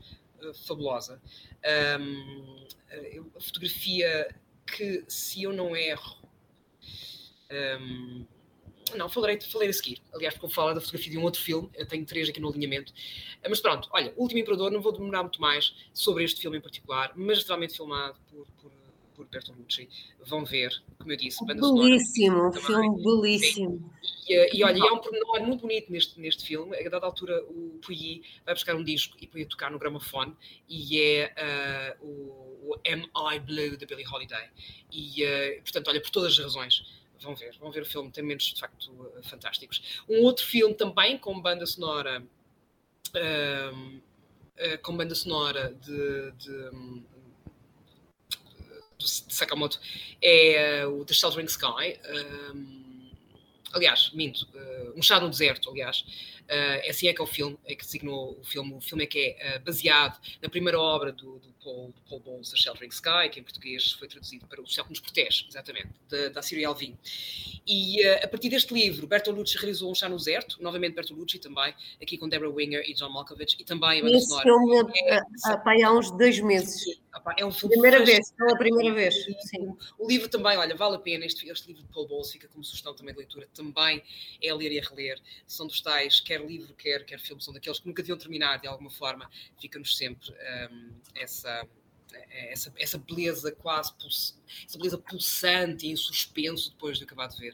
fabulosa. 0.67 1.21
Um, 1.99 2.65
a 3.35 3.41
fotografia 3.41 4.35
que, 4.65 5.03
se 5.07 5.43
eu 5.43 5.53
não 5.53 5.75
erro, 5.75 6.17
um, 7.51 8.25
não, 8.95 9.09
falarei, 9.09 9.39
falarei 9.41 9.69
a 9.69 9.73
seguir. 9.73 10.01
Aliás, 10.13 10.33
porque 10.33 10.47
eu 10.47 10.49
falo 10.49 10.73
da 10.73 10.81
fotografia 10.81 11.11
de 11.11 11.17
um 11.17 11.23
outro 11.23 11.41
filme, 11.41 11.69
eu 11.75 11.85
tenho 11.85 12.05
três 12.05 12.29
aqui 12.29 12.39
no 12.39 12.49
alinhamento. 12.49 12.93
Mas 13.47 13.59
pronto, 13.59 13.89
olha, 13.91 14.13
Último 14.17 14.39
Imperador, 14.39 14.71
não 14.71 14.81
vou 14.81 14.91
demorar 14.91 15.23
muito 15.23 15.41
mais 15.41 15.73
sobre 15.93 16.23
este 16.23 16.41
filme 16.41 16.57
em 16.57 16.61
particular, 16.61 17.11
magistralmente 17.15 17.75
filmado 17.75 18.17
por, 18.29 18.45
por, 18.61 18.71
por 19.15 19.25
Bertolucci. 19.27 19.89
Vão 20.25 20.45
ver, 20.45 20.71
como 20.97 21.11
eu 21.11 21.17
disse, 21.17 21.45
banda 21.45 21.61
Belíssimo, 21.61 22.49
um 22.49 22.53
filme 22.53 23.03
belíssimo. 23.03 23.93
E, 24.27 24.57
e, 24.57 24.63
olha, 24.63 24.77
e 24.77 24.81
há 24.81 24.93
um 24.93 24.99
pormenor 24.99 25.41
muito 25.41 25.61
bonito 25.61 25.91
neste, 25.91 26.19
neste 26.19 26.45
filme. 26.45 26.77
A 26.77 26.89
dada 26.89 27.05
altura, 27.05 27.43
o 27.45 27.79
Puyi 27.81 28.21
vai 28.45 28.53
buscar 28.53 28.75
um 28.75 28.83
disco 28.83 29.17
e 29.19 29.27
põe 29.27 29.43
a 29.43 29.45
tocar 29.45 29.71
no 29.71 29.79
gramofone, 29.79 30.35
e 30.67 31.01
é 31.01 31.97
uh, 32.01 32.05
o, 32.05 32.71
o 32.71 32.75
Am 32.87 33.33
I 33.33 33.39
Blue 33.39 33.77
de 33.77 33.85
Billie 33.85 34.05
Holiday. 34.07 34.49
E, 34.91 35.23
uh, 35.23 35.61
portanto, 35.63 35.87
olha, 35.87 36.01
por 36.01 36.09
todas 36.09 36.33
as 36.33 36.39
razões 36.39 36.98
vão 37.21 37.35
ver, 37.35 37.57
vão 37.59 37.71
ver 37.71 37.83
o 37.83 37.85
filme, 37.85 38.11
tem 38.11 38.23
momentos 38.23 38.53
de 38.53 38.59
facto 38.59 38.91
uh, 38.91 39.23
fantásticos. 39.23 40.03
Um 40.07 40.23
outro 40.23 40.45
filme 40.45 40.73
também 40.73 41.17
com 41.17 41.39
banda 41.39 41.65
sonora, 41.65 42.23
uh, 43.15 43.75
uh, 43.75 44.77
com 44.81 44.95
banda 44.95 45.15
sonora 45.15 45.73
de, 45.81 46.31
de, 46.31 46.69
de 48.97 49.07
Sakamoto 49.07 49.79
é 50.21 50.85
o 50.85 51.05
The 51.05 51.13
Sheltering 51.13 51.45
Sky. 51.45 51.99
Aliás, 53.73 54.11
minto, 54.13 54.47
Um 54.95 55.01
Chá 55.01 55.19
no 55.19 55.29
Deserto, 55.29 55.69
aliás. 55.69 56.03
Uh, 56.49 56.89
assim 56.89 57.07
é 57.07 57.13
que 57.13 57.21
é 57.21 57.23
o 57.23 57.27
filme, 57.27 57.55
é 57.63 57.75
que 57.75 57.85
designou 57.85 58.35
o 58.39 58.43
filme. 58.43 58.73
O 58.73 58.81
filme 58.81 59.03
é 59.03 59.07
que 59.07 59.19
é 59.39 59.57
uh, 59.57 59.63
baseado 59.63 60.19
na 60.41 60.49
primeira 60.49 60.79
obra 60.79 61.11
do, 61.11 61.37
do 61.37 61.53
Paul, 61.63 61.93
do 61.95 62.01
Paul 62.09 62.19
Bowles, 62.21 62.49
The 62.49 62.57
Sheltering 62.57 62.89
Sky, 62.89 63.29
que 63.31 63.39
em 63.39 63.43
português 63.43 63.91
foi 63.91 64.07
traduzido 64.07 64.47
para 64.47 64.59
O 64.59 64.67
Céu 64.67 64.83
que 64.83 64.89
nos 64.89 64.99
protege, 64.99 65.45
exatamente, 65.47 65.89
da, 66.09 66.29
da 66.29 66.41
Síria 66.41 66.67
Alvim. 66.67 66.97
E 67.67 68.03
uh, 68.03 68.23
a 68.23 68.27
partir 68.27 68.49
deste 68.49 68.73
livro, 68.73 69.05
Bertolucci 69.05 69.59
realizou 69.59 69.91
um 69.91 69.93
chá 69.93 70.09
no 70.09 70.17
deserto, 70.17 70.57
novamente 70.59 70.95
Bertolucci 70.95 71.37
também, 71.37 71.71
aqui 72.01 72.17
com 72.17 72.27
Deborah 72.27 72.51
Winger 72.51 72.83
e 72.89 72.95
John 72.95 73.09
Malkovich, 73.09 73.55
e 73.59 73.63
também 73.63 73.99
a 73.99 74.03
banda 74.03 74.17
Esse 74.17 74.29
sonora. 74.29 74.43
filme 74.43 74.91
É- 75.05 75.21
pá, 75.57 75.75
há 75.85 75.91
uns 75.93 76.09
dois 76.09 76.39
meses. 76.39 76.99
Opa, 77.15 77.33
é 77.37 77.45
um 77.45 77.51
filme 77.51 77.73
Primeira 77.73 78.05
vez, 78.05 78.31
pela 78.31 78.57
primeira 78.57 78.93
vez. 78.93 79.15
Sim. 79.41 79.75
O 79.97 80.07
livro 80.07 80.29
também, 80.29 80.57
olha, 80.57 80.75
vale 80.75 80.95
a 80.95 80.99
pena. 80.99 81.25
Este, 81.25 81.49
este 81.49 81.67
livro 81.67 81.83
de 81.83 81.89
Paul 81.89 82.07
Bowles 82.07 82.31
fica 82.31 82.47
como 82.47 82.63
sugestão 82.63 82.93
também 82.93 83.13
de 83.13 83.19
leitura. 83.19 83.47
Também 83.53 84.03
é 84.41 84.49
a 84.49 84.55
ler 84.55 84.71
e 84.71 84.79
a 84.79 84.83
reler. 84.83 85.19
São 85.47 85.65
dos 85.65 85.81
tais, 85.81 86.19
quer 86.19 86.45
livro, 86.45 86.73
quer, 86.75 87.03
quer 87.05 87.19
filme, 87.19 87.41
são 87.41 87.53
daqueles 87.53 87.79
que 87.79 87.87
nunca 87.87 88.03
deviam 88.03 88.17
terminar 88.17 88.59
de 88.59 88.67
alguma 88.67 88.91
forma. 88.91 89.29
Fica-nos 89.59 89.97
sempre 89.97 90.29
hum, 90.71 90.91
essa, 91.15 91.67
essa, 92.29 92.71
essa 92.77 92.97
beleza 92.99 93.51
quase 93.53 93.91
essa 94.65 94.77
beleza 94.77 94.97
pulsante 94.97 95.87
e 95.87 95.91
em 95.91 95.95
suspenso 95.95 96.69
depois 96.71 96.99
de 96.99 97.05
acabar 97.05 97.27
de 97.27 97.39
ver. 97.39 97.53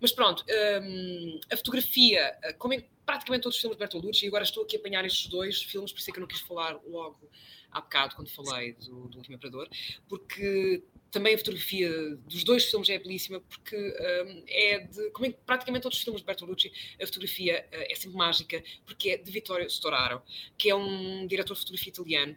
Mas 0.00 0.10
pronto, 0.10 0.42
hum, 0.82 1.40
a 1.52 1.56
fotografia, 1.56 2.34
eh, 2.42 2.52
como 2.54 2.72
em 2.72 2.88
praticamente 3.04 3.42
todos 3.42 3.56
os 3.56 3.60
filmes 3.60 3.76
de 3.76 3.78
Bertolucci, 3.78 4.24
e 4.24 4.28
agora 4.28 4.42
estou 4.42 4.64
aqui 4.64 4.76
a 4.76 4.80
apanhar 4.80 5.04
estes 5.04 5.28
dois 5.28 5.62
filmes, 5.62 5.92
por 5.92 6.00
isso 6.00 6.10
é 6.10 6.12
que 6.12 6.18
eu 6.18 6.22
não 6.22 6.28
quis 6.28 6.40
falar 6.40 6.80
logo 6.84 7.30
há 7.70 7.80
bocado, 7.80 8.16
quando 8.16 8.28
falei 8.30 8.72
do, 8.74 9.08
do 9.08 9.18
Último 9.18 9.36
Imperador, 9.36 9.68
porque 10.08 10.82
também 11.10 11.34
a 11.34 11.38
fotografia 11.38 11.90
dos 12.16 12.44
dois 12.44 12.64
filmes 12.64 12.88
é 12.88 12.98
belíssima, 12.98 13.40
porque 13.40 13.76
hum, 13.76 14.44
é 14.48 14.80
de, 14.80 15.10
como 15.10 15.26
em 15.26 15.32
praticamente 15.32 15.82
todos 15.82 15.98
os 15.98 16.04
filmes 16.04 16.20
de 16.20 16.26
Bertolucci, 16.26 16.72
a 17.00 17.06
fotografia 17.06 17.66
eh, 17.72 17.92
é 17.92 17.94
sempre 17.94 18.16
mágica, 18.16 18.62
porque 18.84 19.10
é 19.10 19.16
de 19.16 19.30
Vittorio 19.30 19.66
Storaro, 19.66 20.22
que 20.58 20.68
é 20.68 20.74
um 20.74 21.26
diretor 21.26 21.54
de 21.54 21.60
fotografia 21.60 21.90
italiano, 21.90 22.36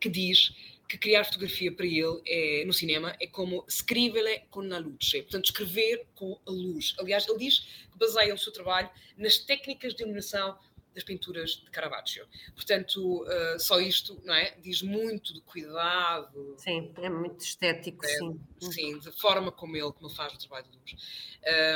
que 0.00 0.08
diz 0.08 0.54
que 0.88 0.98
criar 0.98 1.24
fotografia 1.24 1.72
para 1.72 1.86
ele 1.86 2.20
é, 2.26 2.64
no 2.64 2.72
cinema 2.72 3.16
é 3.20 3.26
como 3.26 3.64
scrivere 3.68 4.46
con 4.50 4.68
la 4.68 4.78
luce, 4.78 5.22
portanto, 5.22 5.46
escrever 5.46 6.06
com 6.14 6.38
a 6.46 6.50
luz. 6.50 6.94
Aliás, 6.98 7.26
ele 7.26 7.38
diz 7.38 7.60
que 7.90 7.98
baseia 7.98 8.34
o 8.34 8.38
seu 8.38 8.52
trabalho 8.52 8.90
nas 9.16 9.38
técnicas 9.38 9.94
de 9.94 10.02
iluminação 10.02 10.58
das 10.94 11.02
pinturas 11.04 11.50
de 11.56 11.70
Caravaggio. 11.70 12.26
Portanto, 12.54 13.22
uh, 13.24 13.58
só 13.58 13.80
isto 13.80 14.20
não 14.24 14.34
é? 14.34 14.52
diz 14.60 14.80
muito 14.82 15.34
de 15.34 15.40
cuidado, 15.40 16.54
Sim, 16.56 16.92
é 16.98 17.10
muito 17.10 17.40
estético, 17.40 18.04
É, 18.04 18.08
sim. 18.08 18.40
sim, 18.60 18.98
da 19.00 19.12
forma 19.12 19.50
como 19.50 19.76
ele, 19.76 19.92
como 19.92 20.06
ele 20.08 20.14
faz 20.14 20.32
o 20.32 20.38
trabalho 20.38 20.66
de 20.70 20.78
luz. 20.78 21.02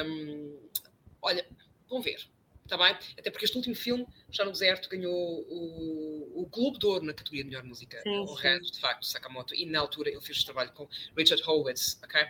Um, 0.06 0.58
olha, 1.20 1.46
vão 1.88 2.00
ver, 2.00 2.28
está 2.74 2.76
bem? 2.76 2.96
Até 3.18 3.30
porque 3.30 3.44
este 3.44 3.56
último 3.56 3.74
filme, 3.74 4.06
já 4.30 4.44
no 4.44 4.52
deserto, 4.52 4.88
ganhou 4.88 5.12
o, 5.12 6.42
o 6.42 6.46
Globo 6.46 6.78
de 6.78 6.86
Ouro 6.86 7.04
na 7.04 7.12
categoria 7.14 7.42
de 7.42 7.48
melhor 7.50 7.64
música, 7.64 8.00
Sim, 8.02 8.10
honrando, 8.18 8.70
de 8.70 8.78
facto, 8.78 9.04
Sakamoto, 9.06 9.54
e 9.54 9.64
na 9.66 9.80
altura 9.80 10.10
ele 10.10 10.20
fez 10.20 10.40
o 10.40 10.44
trabalho 10.44 10.70
com 10.72 10.86
Richard 11.16 11.42
Howitz, 11.48 11.98
ok? 12.04 12.20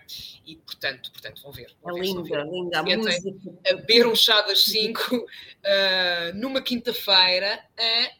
E 0.46 0.56
portanto, 0.56 1.10
portanto, 1.12 1.42
vão 1.42 1.52
ver. 1.52 1.70
É 1.70 1.74
Vão 1.82 1.94
ver, 1.94 2.06
se 2.06 2.14
não 2.14 2.22
linda, 2.22 2.44
linda. 2.44 2.78
A 2.80 2.84
Sentem 3.12 3.32
música. 3.32 3.58
a 3.70 3.74
beber 3.74 4.06
um 4.06 4.14
chá 4.14 4.40
das 4.42 4.60
5 4.64 5.00
numa 6.34 6.62
quinta-feira 6.62 7.62
ah, 7.76 8.10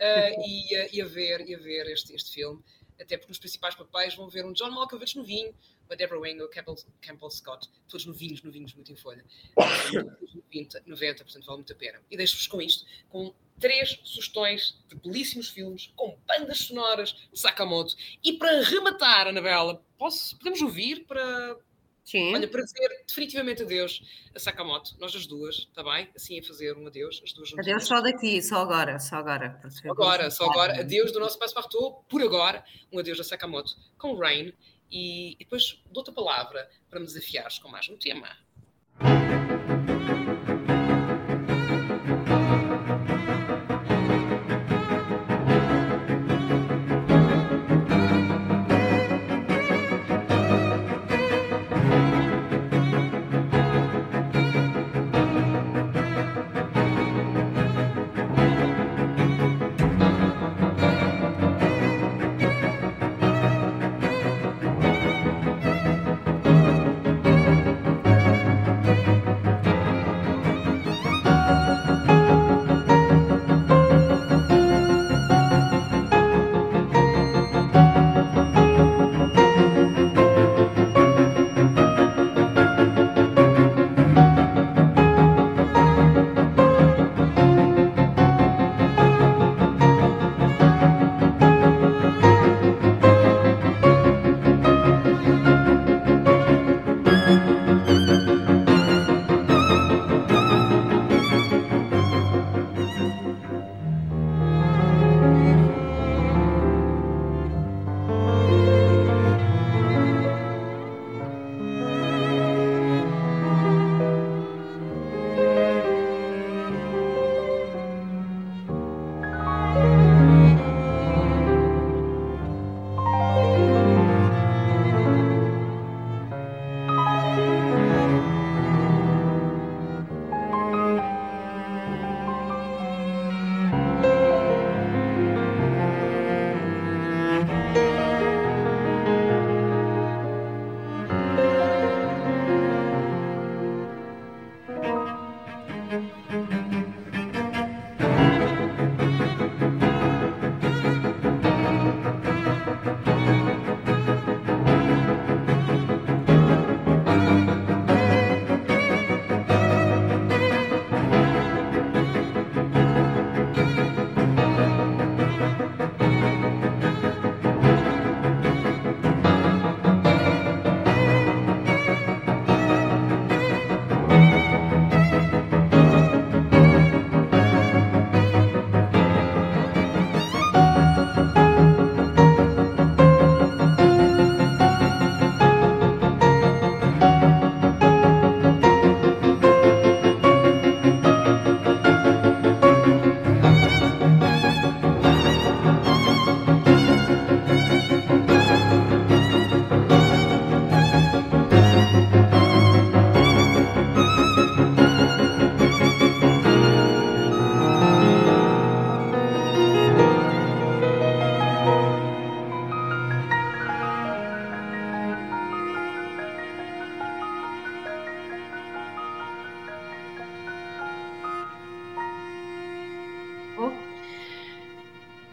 ah, 0.00 0.30
e, 0.46 0.76
a- 0.76 0.88
e 0.92 1.00
a 1.00 1.04
ver, 1.06 1.48
e 1.48 1.54
a 1.54 1.58
ver 1.58 1.86
este, 1.88 2.14
este 2.14 2.32
filme. 2.34 2.62
Até 3.00 3.16
porque 3.16 3.30
nos 3.30 3.38
principais 3.38 3.74
papéis 3.74 4.14
vão 4.14 4.28
ver 4.28 4.44
um 4.44 4.52
John 4.52 4.70
Malkovich 4.70 5.16
novinho, 5.16 5.52
uma 5.92 5.96
Deborah 5.96 6.20
Winger, 6.20 6.44
o 6.44 6.48
Campbell, 6.48 6.76
Campbell 7.00 7.30
Scott, 7.30 7.68
todos 7.88 8.06
novinhos, 8.06 8.42
novinhos, 8.42 8.74
muito 8.74 8.90
em 8.90 8.96
folha. 8.96 9.24
Todos 9.54 10.34
90, 10.34 10.82
90, 10.86 11.24
portanto 11.24 11.44
vale 11.44 11.56
muito 11.58 11.72
a 11.72 11.76
pena. 11.76 12.02
E 12.10 12.16
deixo-vos 12.16 12.46
com 12.46 12.60
isto, 12.60 12.86
com 13.10 13.34
três 13.60 14.00
sugestões 14.02 14.78
de 14.88 14.96
belíssimos 14.96 15.50
filmes, 15.50 15.92
com 15.94 16.18
bandas 16.26 16.58
sonoras 16.58 17.12
de 17.32 17.38
Sakamoto. 17.38 17.94
E 18.24 18.32
para 18.32 18.62
rematar, 18.62 19.28
Anabela, 19.28 19.84
posso, 19.98 20.36
podemos 20.38 20.62
ouvir 20.62 21.04
para, 21.06 21.56
Sim. 22.04 22.34
Olha, 22.34 22.48
para 22.48 22.62
dizer 22.62 23.04
definitivamente 23.06 23.62
adeus 23.62 24.02
a 24.34 24.38
Sakamoto, 24.38 24.96
nós 24.98 25.14
as 25.14 25.24
duas, 25.24 25.58
está 25.58 25.84
bem? 25.84 26.10
Assim 26.16 26.40
a 26.40 26.42
fazer 26.42 26.76
um 26.76 26.86
adeus, 26.86 27.20
as 27.22 27.32
duas 27.32 27.50
juntas. 27.50 27.64
Adeus 27.64 27.86
só 27.86 28.00
daqui, 28.00 28.42
só 28.42 28.56
agora, 28.56 28.98
só 28.98 29.16
agora. 29.16 29.60
Agora, 29.84 30.30
só 30.30 30.44
agora, 30.46 30.80
adeus 30.80 31.12
do 31.12 31.20
nosso 31.20 31.38
Passepartout, 31.38 32.04
por 32.08 32.20
agora, 32.20 32.64
um 32.90 32.98
adeus 32.98 33.20
a 33.20 33.24
Sakamoto 33.24 33.76
com 33.96 34.16
Rain 34.16 34.52
e, 34.92 35.36
depois 35.38 35.82
dou-te 35.90 36.10
a 36.10 36.12
palavra 36.12 36.68
para 36.90 37.00
me 37.00 37.06
desafiares 37.06 37.58
com 37.58 37.68
mais 37.68 37.88
um 37.88 37.96
tema. 37.96 38.28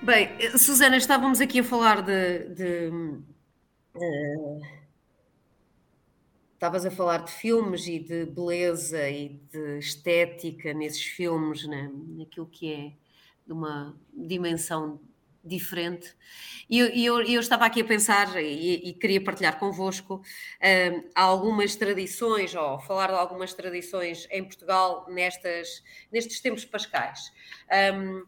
Bem, 0.02 0.30
Susana, 0.58 0.96
estávamos 0.96 1.42
aqui 1.42 1.60
a 1.60 1.64
falar 1.64 2.02
de. 2.02 2.40
de 2.56 2.90
uh, 3.96 4.62
estavas 6.54 6.86
a 6.86 6.92
falar 6.92 7.26
de 7.26 7.32
filmes 7.32 7.86
e 7.86 8.00
de 8.00 8.26
beleza 8.26 9.10
e 9.10 9.42
de 9.52 9.78
estética 9.78 10.74
nesses 10.74 11.04
filmes, 11.04 11.68
né? 11.68 11.92
naquilo 12.18 12.46
que 12.46 12.72
é 12.72 12.94
de 13.46 13.52
uma 13.52 13.94
dimensão 14.14 15.02
diferente. 15.44 16.16
E 16.70 16.80
eu, 16.80 16.88
eu, 16.88 17.22
eu, 17.24 17.40
estava 17.42 17.66
aqui 17.66 17.82
a 17.82 17.86
pensar 17.86 18.42
e, 18.42 18.90
e 18.90 18.94
queria 18.94 19.22
partilhar 19.22 19.60
convosco 19.60 20.16
uh, 20.16 21.10
algumas 21.14 21.76
tradições, 21.76 22.56
ou 22.56 22.80
falar 22.80 23.08
de 23.08 23.16
algumas 23.16 23.54
tradições 23.54 24.28
em 24.32 24.44
Portugal 24.46 25.08
nestas, 25.10 25.84
nestes 26.10 26.40
tempos 26.40 26.64
pascais. 26.64 27.34
Um, 27.94 28.24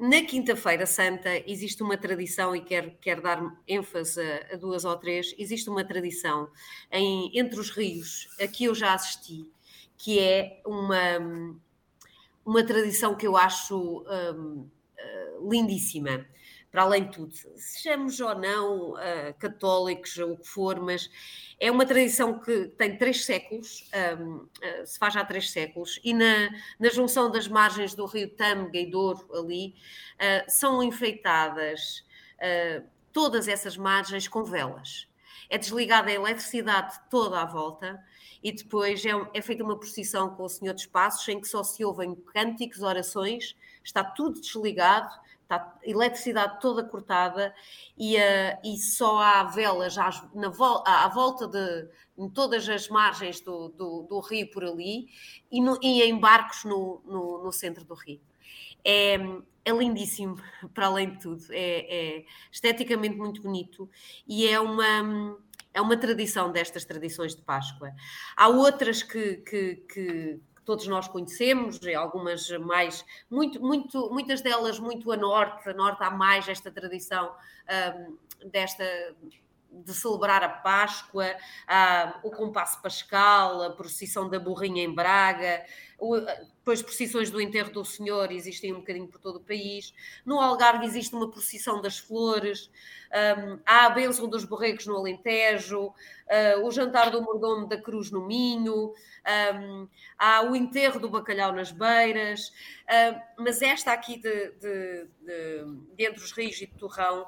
na 0.00 0.22
Quinta-feira 0.22 0.86
Santa 0.86 1.28
existe 1.46 1.82
uma 1.82 1.96
tradição, 1.96 2.56
e 2.56 2.62
quero, 2.62 2.90
quero 3.02 3.22
dar 3.22 3.54
ênfase 3.68 4.20
a, 4.50 4.56
duas 4.56 4.86
ou 4.86 4.96
três, 4.96 5.34
existe 5.38 5.68
uma 5.68 5.84
tradição 5.84 6.48
em, 6.90 7.30
entre 7.38 7.60
os 7.60 7.68
rios, 7.68 8.26
a 8.40 8.48
que 8.48 8.64
eu 8.64 8.74
já 8.74 8.94
assisti, 8.94 9.46
que 9.98 10.18
é 10.18 10.62
uma, 10.64 11.60
uma 12.44 12.64
tradição 12.64 13.14
que 13.14 13.26
eu 13.26 13.36
acho 13.36 13.76
um, 13.76 14.60
uh, 14.60 14.70
eh, 14.96 15.36
lindíssima 15.42 16.26
para 16.70 16.82
além 16.82 17.04
de 17.04 17.12
tudo, 17.12 17.34
sejamos 17.56 18.20
ou 18.20 18.34
não 18.34 18.92
uh, 18.92 19.34
católicos, 19.38 20.16
ou 20.18 20.32
o 20.32 20.36
que 20.36 20.46
for, 20.46 20.80
mas 20.80 21.10
é 21.58 21.70
uma 21.70 21.84
tradição 21.84 22.38
que 22.38 22.68
tem 22.68 22.96
três 22.96 23.24
séculos, 23.24 23.90
um, 24.18 24.36
uh, 24.36 24.48
eh, 24.62 24.86
se 24.86 24.98
faz 24.98 25.16
há 25.16 25.24
três 25.24 25.50
séculos, 25.50 26.00
e 26.04 26.14
na, 26.14 26.48
na 26.78 26.88
junção 26.88 27.30
das 27.30 27.48
margens 27.48 27.94
do 27.94 28.06
rio 28.06 28.30
Tâmega 28.30 28.78
e 28.78 28.90
Douro, 28.90 29.28
ali, 29.34 29.74
uh, 30.14 30.50
são 30.50 30.82
enfeitadas 30.82 32.08
todas 33.12 33.48
essas 33.48 33.76
margens 33.76 34.26
com 34.26 34.42
velas. 34.42 35.06
É 35.50 35.58
desligada 35.58 36.08
a 36.08 36.14
eletricidade 36.14 36.98
toda 37.10 37.38
à 37.38 37.44
volta 37.44 38.02
e 38.42 38.50
depois 38.50 39.04
é, 39.04 39.10
é 39.34 39.42
feita 39.42 39.62
uma 39.62 39.78
procissão 39.78 40.34
com 40.34 40.44
o 40.44 40.48
Senhor 40.48 40.72
dos 40.72 40.86
Passos 40.86 41.28
em 41.28 41.38
que 41.38 41.46
só 41.46 41.62
se 41.62 41.84
ouvem 41.84 42.14
cânticos, 42.14 42.80
orações, 42.80 43.54
está 43.84 44.02
tudo 44.02 44.40
desligado 44.40 45.10
está 45.50 45.78
eletricidade 45.82 46.60
toda 46.60 46.84
cortada 46.84 47.52
e, 47.98 48.16
uh, 48.16 48.58
e 48.64 48.76
só 48.78 49.18
há 49.18 49.42
velas 49.44 49.98
às, 49.98 50.22
na 50.32 50.48
vol 50.48 50.84
à 50.86 51.08
volta 51.08 51.48
de 51.48 51.88
em 52.16 52.28
todas 52.28 52.68
as 52.68 52.88
margens 52.88 53.40
do, 53.40 53.68
do, 53.70 54.02
do 54.02 54.20
rio 54.20 54.48
por 54.50 54.62
ali 54.62 55.08
e, 55.50 55.60
no, 55.60 55.78
e 55.82 56.02
em 56.02 56.18
barcos 56.18 56.64
no, 56.64 57.02
no, 57.04 57.44
no, 57.44 57.52
centro 57.52 57.84
do 57.84 57.94
rio. 57.94 58.20
É, 58.84 59.14
é 59.64 59.72
lindíssimo, 59.72 60.36
para 60.72 60.86
além 60.86 61.10
de 61.10 61.20
tudo, 61.20 61.44
é, 61.50 62.18
é 62.18 62.24
esteticamente 62.52 63.16
muito 63.16 63.42
bonito 63.42 63.88
e 64.26 64.46
é 64.46 64.60
uma 64.60 65.38
é 65.72 65.80
uma 65.80 65.96
tradição 65.96 66.50
destas 66.50 66.84
tradições 66.84 67.34
de 67.34 67.42
Páscoa. 67.42 67.92
Há 68.36 68.48
outras 68.48 69.04
que, 69.04 69.36
que, 69.36 69.76
que, 69.76 70.40
todos 70.70 70.86
nós 70.86 71.08
conhecemos, 71.08 71.80
algumas 71.96 72.48
mais, 72.60 73.04
muito, 73.28 73.60
muito, 73.60 74.08
muitas 74.12 74.40
delas 74.40 74.78
muito 74.78 75.10
a 75.10 75.16
norte, 75.16 75.68
a 75.68 75.74
norte 75.74 76.00
há 76.00 76.12
mais 76.12 76.48
esta 76.48 76.70
tradição 76.70 77.34
um, 77.98 78.48
desta 78.48 78.84
de 79.72 79.92
celebrar 79.92 80.44
a 80.44 80.48
Páscoa, 80.48 81.26
o 82.22 82.30
compasso 82.30 82.80
pascal, 82.80 83.62
a 83.62 83.70
procissão 83.70 84.28
da 84.28 84.38
burrinha 84.38 84.82
em 84.84 84.94
Braga, 84.94 85.64
depois 86.70 86.82
procissões 86.82 87.30
do 87.30 87.40
enterro 87.40 87.72
do 87.72 87.84
Senhor 87.84 88.30
existem 88.30 88.72
um 88.72 88.80
bocadinho 88.80 89.08
por 89.08 89.20
todo 89.20 89.36
o 89.36 89.40
país. 89.40 89.92
No 90.24 90.40
Algarve 90.40 90.86
existe 90.86 91.14
uma 91.14 91.30
procissão 91.30 91.80
das 91.80 91.98
flores, 91.98 92.70
um, 93.10 93.58
há 93.66 93.86
a 93.86 93.90
bênção 93.90 94.28
dos 94.28 94.44
borregos 94.44 94.86
no 94.86 94.96
Alentejo, 94.96 95.86
uh, 95.86 96.64
o 96.64 96.70
jantar 96.70 97.10
do 97.10 97.22
mordomo 97.22 97.66
da 97.66 97.76
Cruz 97.76 98.10
no 98.10 98.24
Minho, 98.24 98.94
um, 99.54 99.88
há 100.16 100.42
o 100.42 100.54
enterro 100.54 101.00
do 101.00 101.10
bacalhau 101.10 101.52
nas 101.52 101.72
beiras, 101.72 102.48
uh, 102.48 103.20
mas 103.38 103.62
esta 103.62 103.92
aqui 103.92 104.16
de, 104.16 104.50
de, 104.52 105.08
de, 105.22 105.64
de 105.96 106.06
entre 106.06 106.22
os 106.22 106.30
rios 106.30 106.60
e 106.60 106.66
de 106.66 106.74
Torrão, 106.74 107.26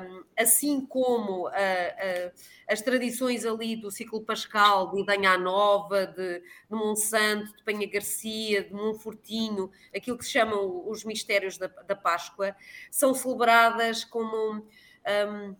um, 0.00 0.24
assim 0.38 0.80
como 0.86 1.48
uh, 1.48 2.32
as 2.66 2.80
tradições 2.80 3.44
ali 3.44 3.76
do 3.76 3.90
ciclo 3.90 4.22
pascal, 4.22 4.90
de 4.90 5.02
Idanha 5.02 5.36
Nova, 5.36 6.06
de, 6.06 6.38
de 6.38 6.44
Monsanto, 6.70 7.54
de 7.56 7.62
Penha 7.62 7.88
Garcia, 8.00 8.64
de 8.64 8.72
Monfortinho, 8.72 9.70
aquilo 9.94 10.16
que 10.16 10.24
se 10.24 10.32
chamam 10.32 10.88
os 10.88 11.04
mistérios 11.04 11.58
da, 11.58 11.66
da 11.66 11.94
Páscoa, 11.94 12.56
são 12.90 13.12
celebradas 13.14 14.04
como 14.04 14.34
um, 14.56 15.56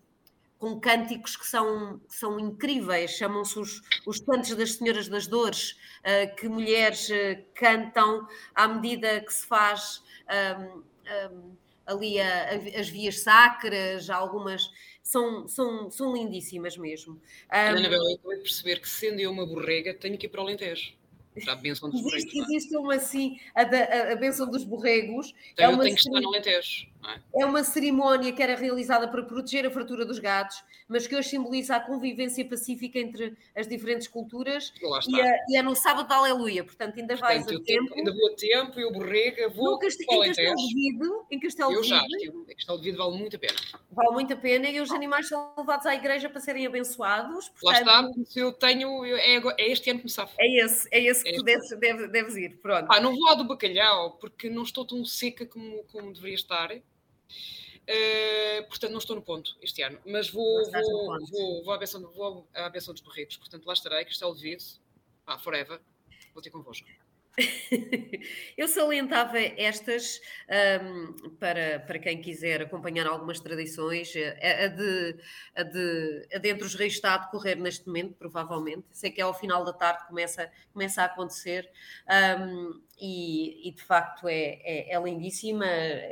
com 0.58 0.80
cânticos 0.80 1.36
que 1.36 1.46
são, 1.46 1.98
que 2.08 2.14
são 2.14 2.40
incríveis, 2.40 3.12
chamam-se 3.12 3.58
os, 3.58 3.82
os 4.06 4.20
cantos 4.20 4.54
das 4.56 4.72
Senhoras 4.72 5.08
das 5.08 5.26
Dores, 5.26 5.72
uh, 6.00 6.34
que 6.36 6.48
mulheres 6.48 7.08
uh, 7.08 7.44
cantam 7.54 8.26
à 8.54 8.66
medida 8.66 9.20
que 9.20 9.32
se 9.32 9.46
faz 9.46 10.02
um, 10.58 10.82
um, 11.34 11.56
ali 11.86 12.20
a, 12.20 12.50
a, 12.50 12.80
as 12.80 12.88
vias 12.88 13.20
sacras, 13.20 14.10
algumas 14.10 14.70
são, 15.02 15.48
são, 15.48 15.90
são 15.90 16.14
lindíssimas 16.14 16.76
mesmo. 16.76 17.14
Um, 17.14 17.56
Anabela, 17.56 18.10
eu 18.10 18.14
acabei 18.16 18.36
de 18.36 18.42
perceber 18.42 18.80
que 18.80 18.88
sendo 18.88 19.18
eu 19.18 19.30
uma 19.30 19.46
borrega, 19.46 19.94
tenho 19.94 20.16
que 20.16 20.26
ir 20.26 20.28
para 20.28 20.40
o 20.40 20.44
Alentejo. 20.44 20.99
Para 21.44 21.52
a 21.52 21.56
benção 21.56 21.88
dos 21.88 22.00
existe, 22.00 22.34
borregos. 22.34 22.50
É? 22.50 22.56
Existe 22.56 22.76
uma 22.76 22.94
assim, 22.94 23.40
a, 23.54 23.62
a, 23.62 24.12
a 24.12 24.16
benção 24.16 24.50
dos 24.50 24.64
borregos. 24.64 25.32
Então 25.52 25.64
é 25.64 25.68
uma 25.68 25.78
eu 25.78 25.84
tenho 25.84 25.94
que 25.94 26.00
estar 26.02 26.20
no 26.20 26.28
Alentejo. 26.28 26.86
É? 27.08 27.42
é? 27.42 27.46
uma 27.46 27.64
cerimónia 27.64 28.32
que 28.32 28.42
era 28.42 28.54
realizada 28.54 29.08
para 29.08 29.22
proteger 29.22 29.66
a 29.66 29.70
fartura 29.70 30.04
dos 30.04 30.18
gatos, 30.18 30.62
mas 30.88 31.06
que 31.06 31.16
hoje 31.16 31.30
simboliza 31.30 31.76
a 31.76 31.80
convivência 31.80 32.44
pacífica 32.44 32.98
entre 32.98 33.36
as 33.56 33.66
diferentes 33.66 34.06
culturas. 34.06 34.72
E, 35.08 35.20
é, 35.20 35.38
e, 35.48 35.56
é 35.56 35.62
no 35.62 35.74
sábado 35.74 36.08
da 36.08 36.16
Aleluia, 36.16 36.64
portanto 36.64 36.98
ainda 36.98 37.16
vais 37.16 37.44
portanto, 37.44 37.62
a 37.62 37.64
tempo. 37.64 37.94
Ainda 37.94 38.12
vou 38.12 38.32
a 38.32 38.36
tempo, 38.36 38.80
eu 38.80 38.92
borrega, 38.92 39.48
vou 39.48 39.72
no 39.72 39.78
Cast... 39.78 40.02
em 40.02 40.06
Castelo 40.06 40.56
de 40.56 40.74
Vido, 40.74 41.26
em 41.30 41.40
Castelo 41.40 41.72
Eu 41.72 41.82
já 41.82 42.02
Em 42.48 42.54
Castelo 42.54 42.78
de 42.78 42.84
Vido 42.84 42.98
vale 42.98 43.18
muito 43.18 43.36
a 43.36 43.38
pena. 43.38 43.58
Vale 43.90 44.10
muito 44.10 44.32
a 44.32 44.36
pena 44.36 44.68
e 44.68 44.80
os 44.80 44.90
animais 44.90 45.28
são 45.28 45.52
levados 45.56 45.86
à 45.86 45.94
igreja 45.94 46.28
para 46.28 46.40
serem 46.40 46.66
abençoados. 46.66 47.48
Portanto... 47.60 47.86
Lá 47.86 48.02
está, 48.02 48.24
se 48.24 48.40
eu 48.40 48.52
tenho, 48.52 49.04
é, 49.04 49.36
é 49.58 49.70
este 49.70 49.90
ano 49.90 50.00
que 50.00 50.06
me 50.06 50.10
safo. 50.10 50.34
É 50.38 50.64
esse, 50.64 50.88
é 50.90 51.02
esse 51.02 51.22
que 51.24 51.30
é 51.30 51.34
tu 51.34 51.42
deves, 51.42 51.70
deves, 51.78 52.10
deves, 52.10 52.36
ir, 52.36 52.58
pronto. 52.60 52.86
Pá, 52.86 53.00
não 53.00 53.14
vou 53.14 53.28
ao 53.28 53.36
do 53.36 53.44
bacalhau, 53.44 54.12
porque 54.20 54.48
não 54.48 54.62
estou 54.62 54.84
tão 54.84 55.04
seca 55.04 55.46
como, 55.46 55.84
como 55.84 56.12
deveria 56.12 56.34
estar. 56.34 56.70
Uh, 57.82 58.68
portanto, 58.68 58.92
não 58.92 58.98
estou 58.98 59.16
no 59.16 59.22
ponto 59.22 59.56
este 59.60 59.82
ano, 59.82 59.98
mas 60.06 60.30
vou, 60.30 60.70
vou, 60.70 61.18
vou, 61.28 61.64
vou, 61.64 61.72
à 61.72 61.78
benção, 61.78 62.00
vou 62.12 62.48
à 62.54 62.68
benção 62.68 62.94
dos 62.94 63.02
Barretos. 63.02 63.36
Portanto, 63.36 63.66
lá 63.66 63.72
estarei, 63.72 64.04
Castelo 64.04 64.34
de 64.36 64.42
Vido, 64.42 64.62
ah, 65.26 65.38
forever, 65.38 65.80
vou 66.32 66.42
ter 66.42 66.50
convosco. 66.50 66.86
Eu 68.56 68.68
salientava 68.68 69.38
estas 69.38 70.20
um, 70.82 71.30
para, 71.38 71.80
para 71.80 71.98
quem 71.98 72.20
quiser 72.20 72.62
acompanhar 72.62 73.06
algumas 73.06 73.40
tradições. 73.40 74.12
A, 74.16 74.64
a, 74.64 74.66
de, 74.68 75.16
a, 75.54 75.62
de, 75.62 76.28
a 76.34 76.38
de 76.38 76.48
entre 76.48 76.64
os 76.64 76.74
reis 76.74 76.94
está 76.94 77.14
a 77.14 77.18
decorrer 77.18 77.58
neste 77.58 77.86
momento, 77.86 78.14
provavelmente. 78.14 78.84
Sei 78.92 79.10
que 79.10 79.20
é 79.20 79.24
ao 79.24 79.34
final 79.34 79.64
da 79.64 79.72
tarde 79.72 80.06
começa, 80.06 80.50
começa 80.72 81.02
a 81.02 81.06
acontecer. 81.06 81.68
Um, 82.08 82.80
e, 83.00 83.68
e, 83.68 83.72
de 83.72 83.82
facto 83.82 84.28
é, 84.28 84.60
é, 84.62 84.94
é, 84.94 85.02
lindíssima. 85.02 85.64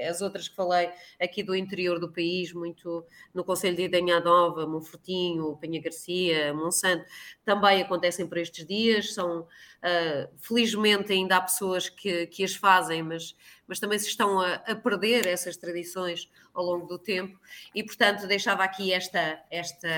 As 0.09 0.23
outras 0.23 0.49
que 0.49 0.57
falei 0.57 0.91
aqui 1.21 1.43
do 1.43 1.55
interior 1.55 2.01
do 2.01 2.11
país, 2.11 2.53
muito 2.53 3.05
no 3.35 3.45
Conselho 3.45 3.77
de 3.77 3.83
Idanha 3.83 4.21
Nova, 4.21 4.67
Monfortinho, 4.67 5.57
Penha 5.61 5.81
Garcia, 5.83 6.55
Monsanto, 6.55 7.05
também 7.45 7.83
acontecem 7.83 8.27
por 8.27 8.39
estes 8.39 8.67
dias. 8.67 9.13
São, 9.13 9.41
uh, 9.43 10.39
felizmente, 10.39 11.13
ainda 11.19 11.37
há 11.37 11.41
pessoas 11.41 11.89
que, 11.89 12.27
que 12.27 12.45
as 12.45 12.55
fazem, 12.55 13.03
mas, 13.03 13.37
mas 13.67 13.79
também 13.79 13.99
se 13.99 14.09
estão 14.09 14.41
a, 14.41 14.55
a, 14.55 14.75
perder 14.75 15.27
essas 15.27 15.57
tradições 15.57 16.31
ao 16.55 16.65
longo 16.65 16.87
do 16.87 16.99
tempo, 16.99 17.39
e 17.75 17.85
portanto 17.85 18.27
deixava 18.27 18.65
aqui 18.65 18.93
esta, 18.93 19.41
esta, 19.51 19.89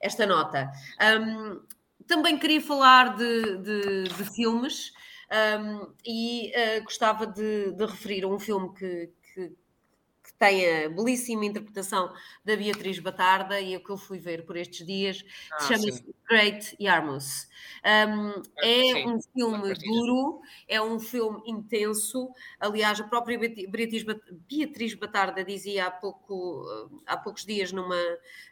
esta 0.00 0.26
nota. 0.26 0.70
Um, 1.20 1.60
também 2.06 2.38
queria 2.38 2.60
falar 2.60 3.16
de, 3.16 3.58
de, 3.58 4.02
de 4.04 4.24
filmes. 4.34 4.92
Um, 5.28 5.92
e 6.06 6.52
uh, 6.54 6.84
gostava 6.84 7.26
de, 7.26 7.72
de, 7.72 7.84
referir 7.84 8.24
um 8.24 8.38
filme 8.38 8.72
que, 8.74 9.10
que, 9.34 9.48
que, 9.48 9.56
tem 10.38 10.84
a 10.84 10.88
belíssima 10.88 11.44
interpretação 11.44 12.12
da 12.44 12.56
Beatriz 12.56 12.98
Batarda 12.98 13.60
e 13.60 13.76
o 13.76 13.82
que 13.82 13.90
eu 13.90 13.96
fui 13.98 14.18
ver 14.18 14.44
por 14.46 14.56
estes 14.56 14.86
dias 14.86 15.24
Ah, 15.50 15.72
chama-se. 15.72 16.02
Great 16.28 16.76
Yarmouth. 16.80 17.46
Um, 17.84 18.42
é 18.60 18.82
sim, 18.92 19.06
um 19.08 19.20
filme 19.32 19.74
duro, 19.76 20.40
é 20.66 20.80
um 20.82 20.98
filme 20.98 21.40
intenso. 21.46 22.32
Aliás, 22.58 23.00
a 23.00 23.04
própria 23.04 23.38
Beatriz, 23.38 24.02
Bat- 24.02 24.32
Beatriz 24.48 24.94
Batarda 24.94 25.44
dizia 25.44 25.86
há, 25.86 25.90
pouco, 25.90 26.64
uh, 26.64 27.02
há 27.06 27.16
poucos 27.16 27.44
dias 27.44 27.70
numa, 27.70 27.96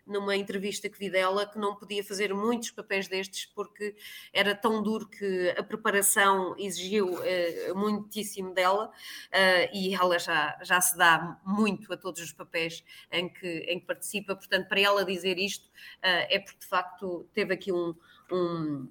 numa 0.06 0.36
entrevista 0.36 0.88
que 0.88 0.98
vi 0.98 1.10
dela 1.10 1.46
que 1.46 1.58
não 1.58 1.74
podia 1.74 2.04
fazer 2.04 2.32
muitos 2.34 2.70
papéis 2.70 3.08
destes 3.08 3.46
porque 3.46 3.96
era 4.32 4.54
tão 4.54 4.82
duro 4.82 5.08
que 5.08 5.54
a 5.56 5.62
preparação 5.62 6.54
exigiu 6.58 7.18
eh, 7.24 7.72
muitíssimo 7.74 8.52
dela 8.54 8.90
eh, 9.30 9.70
e 9.74 9.94
ela 9.94 10.18
já, 10.18 10.58
já 10.62 10.80
se 10.80 10.96
dá 10.96 11.40
muito 11.44 11.73
a 11.92 11.96
todos 11.96 12.20
os 12.20 12.32
papéis 12.32 12.84
em 13.10 13.28
que, 13.28 13.46
em 13.68 13.80
que 13.80 13.86
participa, 13.86 14.34
portanto, 14.34 14.68
para 14.68 14.80
ela 14.80 15.04
dizer 15.04 15.38
isto 15.38 15.68
eh, 16.02 16.36
é 16.36 16.38
porque 16.38 16.60
de 16.60 16.66
facto 16.66 17.28
teve 17.34 17.54
aqui 17.54 17.72
um, 17.72 17.94
um, 18.30 18.88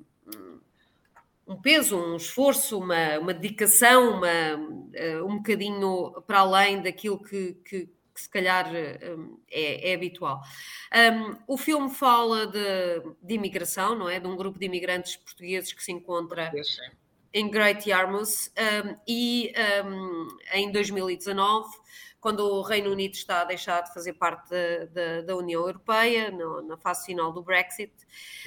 um 1.47 1.61
peso, 1.61 1.97
um 1.97 2.15
esforço, 2.15 2.79
uma, 2.79 3.19
uma 3.19 3.33
dedicação, 3.33 4.17
uma, 4.17 4.27
eh, 4.93 5.21
um 5.21 5.37
bocadinho 5.37 6.11
para 6.25 6.39
além 6.39 6.81
daquilo 6.81 7.21
que, 7.21 7.53
que, 7.65 7.85
que 8.13 8.21
se 8.21 8.29
calhar 8.29 8.73
eh, 8.73 8.99
é, 9.49 9.91
é 9.91 9.95
habitual. 9.95 10.41
Um, 10.93 11.37
o 11.47 11.57
filme 11.57 11.89
fala 11.89 12.47
de, 12.47 13.01
de 13.21 13.33
imigração, 13.33 13.95
não 13.95 14.09
é? 14.09 14.19
De 14.19 14.27
um 14.27 14.35
grupo 14.35 14.59
de 14.59 14.65
imigrantes 14.65 15.15
portugueses 15.15 15.73
que 15.73 15.83
se 15.83 15.91
encontra 15.91 16.51
em 17.33 17.49
Great 17.49 17.89
Yarmouth 17.89 18.51
um, 18.85 18.95
e 19.07 19.51
um, 19.85 20.27
em 20.53 20.71
2019, 20.71 21.67
quando 22.23 22.39
o 22.39 22.61
Reino 22.61 22.89
Unido 22.89 23.13
está 23.13 23.41
a 23.41 23.43
deixar 23.43 23.81
de 23.81 23.93
fazer 23.93 24.13
parte 24.13 24.49
da, 24.49 24.85
da- 24.85 25.21
da 25.21 25.35
União 25.35 25.61
Europeia, 25.61 26.31
no- 26.31 26.61
na 26.61 26.77
fase 26.77 27.05
final 27.05 27.31
do 27.33 27.43
Brexit, 27.43 27.91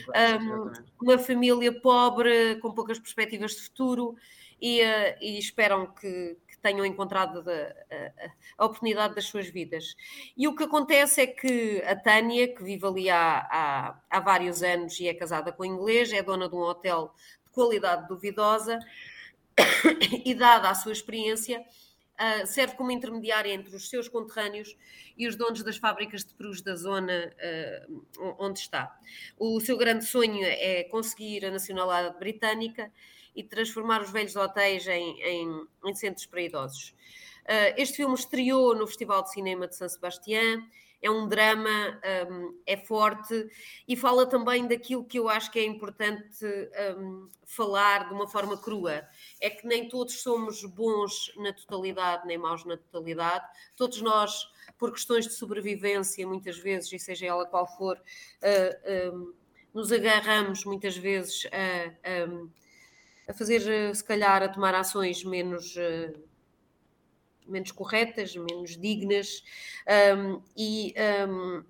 um, 0.08 0.10
Exatamente. 0.12 0.82
uma 1.00 1.18
família 1.18 1.80
pobre, 1.80 2.56
com 2.56 2.72
poucas 2.72 2.98
perspectivas 2.98 3.52
de 3.52 3.62
futuro 3.62 4.16
e, 4.60 4.80
eh, 4.80 5.18
e 5.20 5.38
esperam 5.38 5.86
que, 5.86 6.38
que 6.48 6.56
tenham 6.58 6.86
encontrado 6.86 7.44
a, 7.48 7.52
a- 7.94 8.30
a 8.56 8.64
oportunidade 8.64 9.14
das 9.14 9.26
suas 9.26 9.46
vidas. 9.48 9.94
E 10.34 10.48
o 10.48 10.56
que 10.56 10.64
acontece 10.64 11.20
é 11.20 11.26
que 11.26 11.82
a 11.86 11.94
Tânia, 11.94 12.48
que 12.52 12.64
vive 12.64 12.86
ali 12.86 13.10
há, 13.10 13.46
há, 13.50 14.00
há 14.08 14.20
vários 14.20 14.62
anos 14.62 14.98
e 14.98 15.06
é 15.06 15.12
casada 15.12 15.52
com 15.52 15.62
um 15.62 15.66
inglês, 15.66 16.10
é 16.12 16.22
dona 16.22 16.48
de 16.48 16.54
um 16.54 16.60
hotel 16.60 17.12
de 17.44 17.50
qualidade 17.50 18.08
duvidosa 18.08 18.78
e, 20.24 20.34
dada 20.34 20.70
a 20.70 20.74
sua 20.74 20.92
experiência, 20.92 21.62
ah, 22.18 22.46
serve 22.46 22.74
como 22.76 22.90
intermediária 22.90 23.52
entre 23.52 23.74
os 23.74 23.88
seus 23.88 24.08
conterrâneos 24.08 24.76
e 25.16 25.26
os 25.28 25.36
donos 25.36 25.62
das 25.62 25.76
fábricas 25.76 26.24
de 26.24 26.34
perus 26.34 26.60
da 26.62 26.74
zona 26.76 27.34
ah, 27.40 27.86
onde 28.38 28.60
está. 28.60 28.98
O 29.38 29.60
seu 29.60 29.76
grande 29.76 30.04
sonho 30.04 30.44
é 30.44 30.84
conseguir 30.84 31.44
a 31.44 31.50
nacionalidade 31.50 32.18
britânica 32.18 32.92
e 33.34 33.42
transformar 33.42 34.00
os 34.02 34.10
velhos 34.10 34.34
hotéis 34.36 34.86
em, 34.88 35.20
em- 35.22 35.66
em 35.84 35.94
centros 35.94 36.26
para 36.26 36.40
idosos. 36.40 36.94
Ah, 37.46 37.74
este 37.76 37.96
filme 37.96 38.14
estreou 38.14 38.74
no 38.74 38.86
Festival 38.86 39.22
de 39.22 39.32
Cinema 39.32 39.66
de 39.68 39.76
São 39.76 39.88
Sebastião. 39.88 40.62
É 41.06 41.10
um 41.10 41.28
drama, 41.28 42.00
um, 42.28 42.60
é 42.66 42.76
forte 42.76 43.48
e 43.86 43.94
fala 43.94 44.26
também 44.26 44.66
daquilo 44.66 45.04
que 45.04 45.20
eu 45.20 45.28
acho 45.28 45.52
que 45.52 45.60
é 45.60 45.64
importante 45.64 46.44
um, 46.98 47.28
falar 47.44 48.08
de 48.08 48.14
uma 48.14 48.26
forma 48.26 48.56
crua. 48.60 49.06
É 49.40 49.48
que 49.48 49.64
nem 49.64 49.88
todos 49.88 50.20
somos 50.20 50.64
bons 50.64 51.32
na 51.36 51.52
totalidade, 51.52 52.26
nem 52.26 52.36
maus 52.36 52.64
na 52.64 52.76
totalidade. 52.76 53.46
Todos 53.76 54.02
nós, 54.02 54.48
por 54.76 54.90
questões 54.90 55.28
de 55.28 55.34
sobrevivência, 55.34 56.26
muitas 56.26 56.58
vezes, 56.58 56.92
e 56.92 56.98
seja 56.98 57.26
ela 57.26 57.46
qual 57.46 57.68
for, 57.76 57.96
uh, 57.96 59.14
um, 59.14 59.32
nos 59.72 59.92
agarramos 59.92 60.64
muitas 60.64 60.96
vezes 60.96 61.46
a, 61.52 62.28
um, 62.28 62.50
a 63.28 63.32
fazer, 63.32 63.60
uh, 63.60 63.94
se 63.94 64.02
calhar, 64.02 64.42
a 64.42 64.48
tomar 64.48 64.74
ações 64.74 65.22
menos. 65.22 65.76
Uh, 65.76 66.35
menos 67.46 67.70
corretas, 67.70 68.34
menos 68.34 68.76
dignas, 68.76 69.42
um, 70.16 70.42
e, 70.56 70.94
um, 71.28 71.62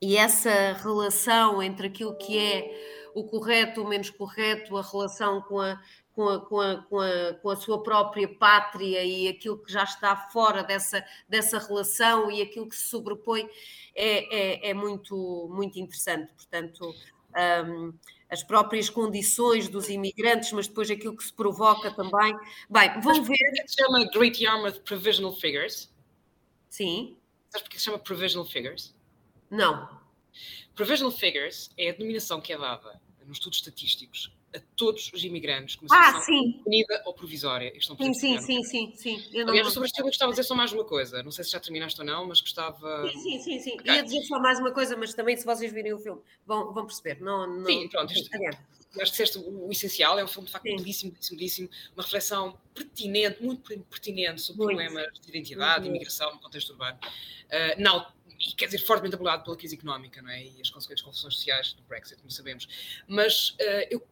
e 0.00 0.16
essa 0.16 0.72
relação 0.74 1.62
entre 1.62 1.88
aquilo 1.88 2.16
que 2.16 2.38
é 2.38 3.10
o 3.14 3.24
correto, 3.24 3.82
o 3.82 3.88
menos 3.88 4.10
correto, 4.10 4.76
a 4.76 4.82
relação 4.82 5.40
com 5.42 5.60
a, 5.60 5.80
com 6.14 6.28
a, 6.28 6.40
com 6.40 6.60
a, 6.60 6.82
com 6.82 7.00
a, 7.00 7.34
com 7.34 7.50
a 7.50 7.56
sua 7.56 7.82
própria 7.82 8.28
pátria 8.28 9.04
e 9.04 9.28
aquilo 9.28 9.58
que 9.58 9.72
já 9.72 9.84
está 9.84 10.16
fora 10.16 10.62
dessa, 10.62 11.04
dessa 11.28 11.58
relação 11.58 12.30
e 12.30 12.42
aquilo 12.42 12.68
que 12.68 12.76
se 12.76 12.88
sobrepõe 12.88 13.48
é, 13.94 14.66
é, 14.66 14.70
é 14.70 14.74
muito, 14.74 15.48
muito 15.50 15.78
interessante. 15.78 16.32
Portanto, 16.34 16.94
um, 17.66 17.92
as 18.28 18.42
próprias 18.42 18.90
condições 18.90 19.68
dos 19.68 19.88
imigrantes, 19.88 20.50
mas 20.52 20.66
depois 20.66 20.90
aquilo 20.90 21.16
que 21.16 21.24
se 21.24 21.32
provoca 21.32 21.90
também. 21.94 22.36
Bem, 22.68 23.00
vão 23.00 23.16
Mas 23.18 23.28
ver. 23.28 23.36
que 23.36 23.68
se 23.68 23.76
chama 23.76 24.04
Great 24.10 24.42
Yarmouth 24.42 24.80
Provisional 24.84 25.32
Figures? 25.34 25.92
Sim, 26.68 27.16
Sabes 27.48 27.62
porquê 27.62 27.76
que 27.76 27.78
se 27.78 27.84
chama 27.84 27.98
Provisional 27.98 28.48
Figures? 28.48 28.94
não. 29.50 30.04
Provisional 30.74 31.10
Figures 31.16 31.70
é 31.78 31.88
a 31.88 31.92
denominação 31.92 32.38
que 32.38 32.52
é 32.52 32.58
dada 32.58 33.00
nos 33.24 33.38
estudos 33.38 33.58
estatísticos 33.60 34.35
a 34.54 34.60
todos 34.76 35.10
os 35.12 35.24
imigrantes 35.24 35.76
com 35.76 35.86
Ah, 35.90 36.12
definida 36.12 37.02
ou 37.04 37.12
provisória. 37.12 37.76
Isto 37.76 37.94
não 37.94 38.14
sim, 38.14 38.14
sim, 38.14 38.38
sim, 38.40 38.62
sim, 38.62 38.92
sim. 38.96 39.28
Eu 39.32 39.48
Aliás, 39.48 39.72
sobre 39.72 39.86
este 39.86 39.96
filme 39.96 40.10
gostava 40.10 40.32
de 40.32 40.36
dizer 40.36 40.48
só 40.48 40.54
mais 40.54 40.72
uma 40.72 40.84
coisa. 40.84 41.22
Não 41.22 41.30
sei 41.30 41.44
se 41.44 41.50
já 41.50 41.60
terminaste 41.60 42.00
ou 42.00 42.06
não, 42.06 42.26
mas 42.26 42.40
gostava. 42.40 43.08
Sim, 43.10 43.18
sim, 43.18 43.40
sim, 43.40 43.60
sim. 43.60 43.76
Ia 43.84 44.02
dizer 44.02 44.22
só 44.22 44.38
mais 44.38 44.58
uma 44.58 44.72
coisa, 44.72 44.96
mas 44.96 45.14
também 45.14 45.36
se 45.36 45.44
vocês 45.44 45.72
virem 45.72 45.92
o 45.92 45.98
filme 45.98 46.20
vão, 46.46 46.72
vão 46.72 46.86
perceber. 46.86 47.20
Não, 47.20 47.46
não... 47.46 47.66
Sim, 47.66 47.88
pronto, 47.88 48.12
isto-. 48.12 48.30
Acho 49.00 49.12
que 49.12 49.18
disseste 49.18 49.38
o, 49.38 49.70
essencial. 49.70 50.18
É 50.18 50.24
um 50.24 50.28
filme 50.28 50.46
de 50.46 50.52
facto 50.52 50.66
Sim. 50.66 50.76
belíssimo, 50.76 51.12
belíssimo, 51.12 51.36
belíssimo. 51.36 51.70
Uma 51.94 52.02
reflexão 52.02 52.58
pertinente, 52.74 53.42
muito 53.42 53.78
pertinente 53.84 54.40
sobre 54.40 54.62
Muito. 54.64 54.76
problemas 54.78 55.20
de 55.20 55.28
identidade, 55.28 55.74
de 55.74 55.80
Muito. 55.80 55.96
imigração 55.96 56.32
no 56.32 56.40
contexto 56.40 56.70
urbano. 56.70 56.98
Ah, 57.50 57.74
não, 57.78 58.06
e 58.38 58.52
quer 58.54 58.66
dizer, 58.66 58.78
fortemente 58.78 59.14
abordado 59.14 59.44
pela 59.44 59.56
crise 59.56 59.76
económica 59.76 60.20
não 60.22 60.30
é? 60.30 60.44
e 60.44 60.60
as 60.60 60.70
consequentes 60.70 61.02
confusões 61.02 61.34
sociais 61.34 61.72
do 61.74 61.82
Brexit, 61.82 62.20
como 62.20 62.30
sabemos. 62.30 62.68
Mas 63.06 63.54
ah, 63.60 63.86
eu 63.90 64.02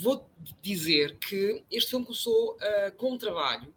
vou 0.00 0.28
dizer 0.60 1.16
que 1.18 1.64
este 1.70 1.90
filme 1.90 2.04
começou 2.04 2.56
ah, 2.60 2.90
com 2.96 3.12
um 3.12 3.18
trabalho. 3.18 3.72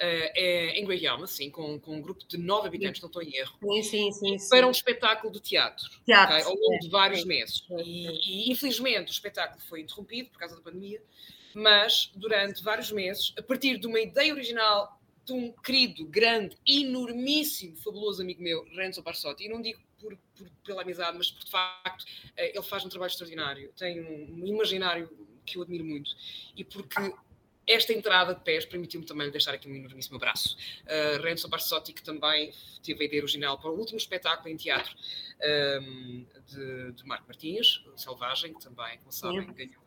ah, 0.00 0.04
é, 0.34 0.78
em 0.78 0.84
Great 0.84 1.04
Yarmouth, 1.04 1.28
sim, 1.28 1.50
com, 1.50 1.78
com 1.78 1.96
um 1.96 2.00
grupo 2.02 2.24
de 2.26 2.36
nove 2.36 2.66
habitantes, 2.68 3.00
não 3.00 3.06
estou 3.08 3.22
em 3.22 3.34
erro, 3.36 3.56
Sim, 3.62 3.82
sim, 3.82 4.12
sim. 4.12 4.38
sim. 4.38 4.48
para 4.50 4.66
um 4.66 4.70
espetáculo 4.70 5.32
de 5.32 5.40
teatro, 5.40 5.88
Teatro, 6.04 6.34
ok, 6.36 6.44
ao 6.46 6.54
longo 6.56 6.74
é, 6.74 6.78
de 6.78 6.88
vários 6.88 7.20
sim. 7.22 7.28
meses. 7.28 7.64
E, 7.84 8.48
e, 8.48 8.52
infelizmente 8.52 9.10
o 9.10 9.12
espetáculo 9.12 9.60
foi 9.62 9.80
interrompido 9.82 10.30
por 10.30 10.38
causa 10.38 10.56
da 10.56 10.62
pandemia, 10.62 11.00
mas 11.54 12.10
durante 12.16 12.62
vários 12.64 12.90
meses, 12.90 13.32
a 13.38 13.42
partir 13.42 13.78
de 13.78 13.86
uma 13.86 14.00
ideia 14.00 14.32
original 14.34 15.00
de 15.24 15.32
um 15.32 15.52
querido, 15.52 16.04
grande, 16.06 16.56
enormíssimo, 16.66 17.76
fabuloso 17.76 18.20
amigo 18.20 18.42
meu, 18.42 18.64
Renzo 18.74 19.02
Barsotti, 19.02 19.44
e 19.44 19.48
não 19.48 19.62
digo 19.62 19.80
por, 19.98 20.14
por- 20.36 20.50
pela 20.64 20.82
amizade, 20.82 21.16
mas 21.16 21.30
porque 21.30 21.44
de 21.46 21.50
facto 21.50 22.04
eh, 22.36 22.50
ele 22.54 22.62
faz 22.62 22.84
um 22.84 22.88
trabalho 22.90 23.10
extraordinário, 23.10 23.72
tem 23.76 24.00
um, 24.02 24.42
um 24.42 24.46
imaginário 24.46 25.08
que 25.44 25.58
eu 25.58 25.62
admiro 25.62 25.84
muito, 25.84 26.10
e 26.56 26.64
porque 26.64 27.12
esta 27.66 27.92
entrada 27.92 28.34
de 28.34 28.40
pés 28.42 28.64
permitiu-me 28.64 29.06
também 29.06 29.30
deixar 29.30 29.54
aqui 29.54 29.68
um 29.68 29.74
enormíssimo 29.74 30.16
abraço. 30.16 30.56
Uh, 30.82 31.22
Renzo 31.22 31.48
Barsotti, 31.48 31.92
que 31.92 32.02
também 32.02 32.52
teve 32.82 33.04
a 33.04 33.06
ideia 33.06 33.22
original 33.22 33.58
para 33.58 33.70
o 33.70 33.78
último 33.78 33.96
espetáculo 33.96 34.48
em 34.50 34.56
teatro 34.56 34.94
um, 35.82 36.26
de, 36.46 36.92
de 36.92 37.06
Marco 37.06 37.26
Martins, 37.26 37.82
o 37.86 37.98
Selvagem, 37.98 38.52
que 38.52 38.60
também, 38.60 38.98
como 38.98 39.12
sabem, 39.12 39.50
ganhou 39.52 39.84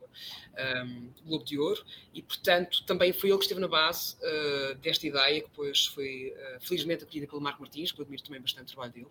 um, 0.86 1.10
o 1.22 1.28
Globo 1.28 1.46
de 1.46 1.60
Ouro, 1.60 1.86
e 2.14 2.22
portanto 2.22 2.84
também 2.86 3.14
foi 3.14 3.30
ele 3.30 3.38
que 3.38 3.44
esteve 3.46 3.62
na 3.62 3.68
base 3.68 4.16
uh, 4.16 4.76
desta 4.76 5.06
ideia, 5.06 5.42
que 5.42 5.48
depois 5.48 5.86
foi 5.86 6.34
uh, 6.36 6.60
felizmente 6.62 7.04
acolhida 7.04 7.28
pelo 7.28 7.42
Marco 7.42 7.62
Martins, 7.62 7.92
que 7.92 8.00
eu 8.00 8.04
admiro 8.04 8.24
também 8.24 8.42
bastante 8.42 8.74
o 8.74 8.76
trabalho 8.76 8.94
dele. 8.94 9.08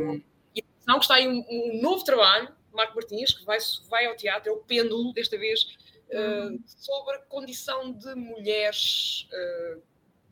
Um, 0.00 0.22
e 0.54 0.62
que 0.62 0.68
está 0.88 1.14
aí 1.16 1.28
um, 1.28 1.44
um 1.48 1.82
novo 1.82 2.02
trabalho, 2.04 2.48
Marco 2.78 2.94
Martins, 2.94 3.34
que 3.34 3.44
vai, 3.44 3.58
vai 3.90 4.06
ao 4.06 4.16
teatro, 4.16 4.50
é 4.50 4.52
o 4.52 4.58
pêndulo, 4.58 5.12
desta 5.12 5.36
vez, 5.36 5.76
Uh, 6.08 6.58
sobre 6.64 7.16
a 7.16 7.18
condição 7.18 7.92
de 7.92 8.14
mulheres 8.14 9.28
uh, 9.30 9.82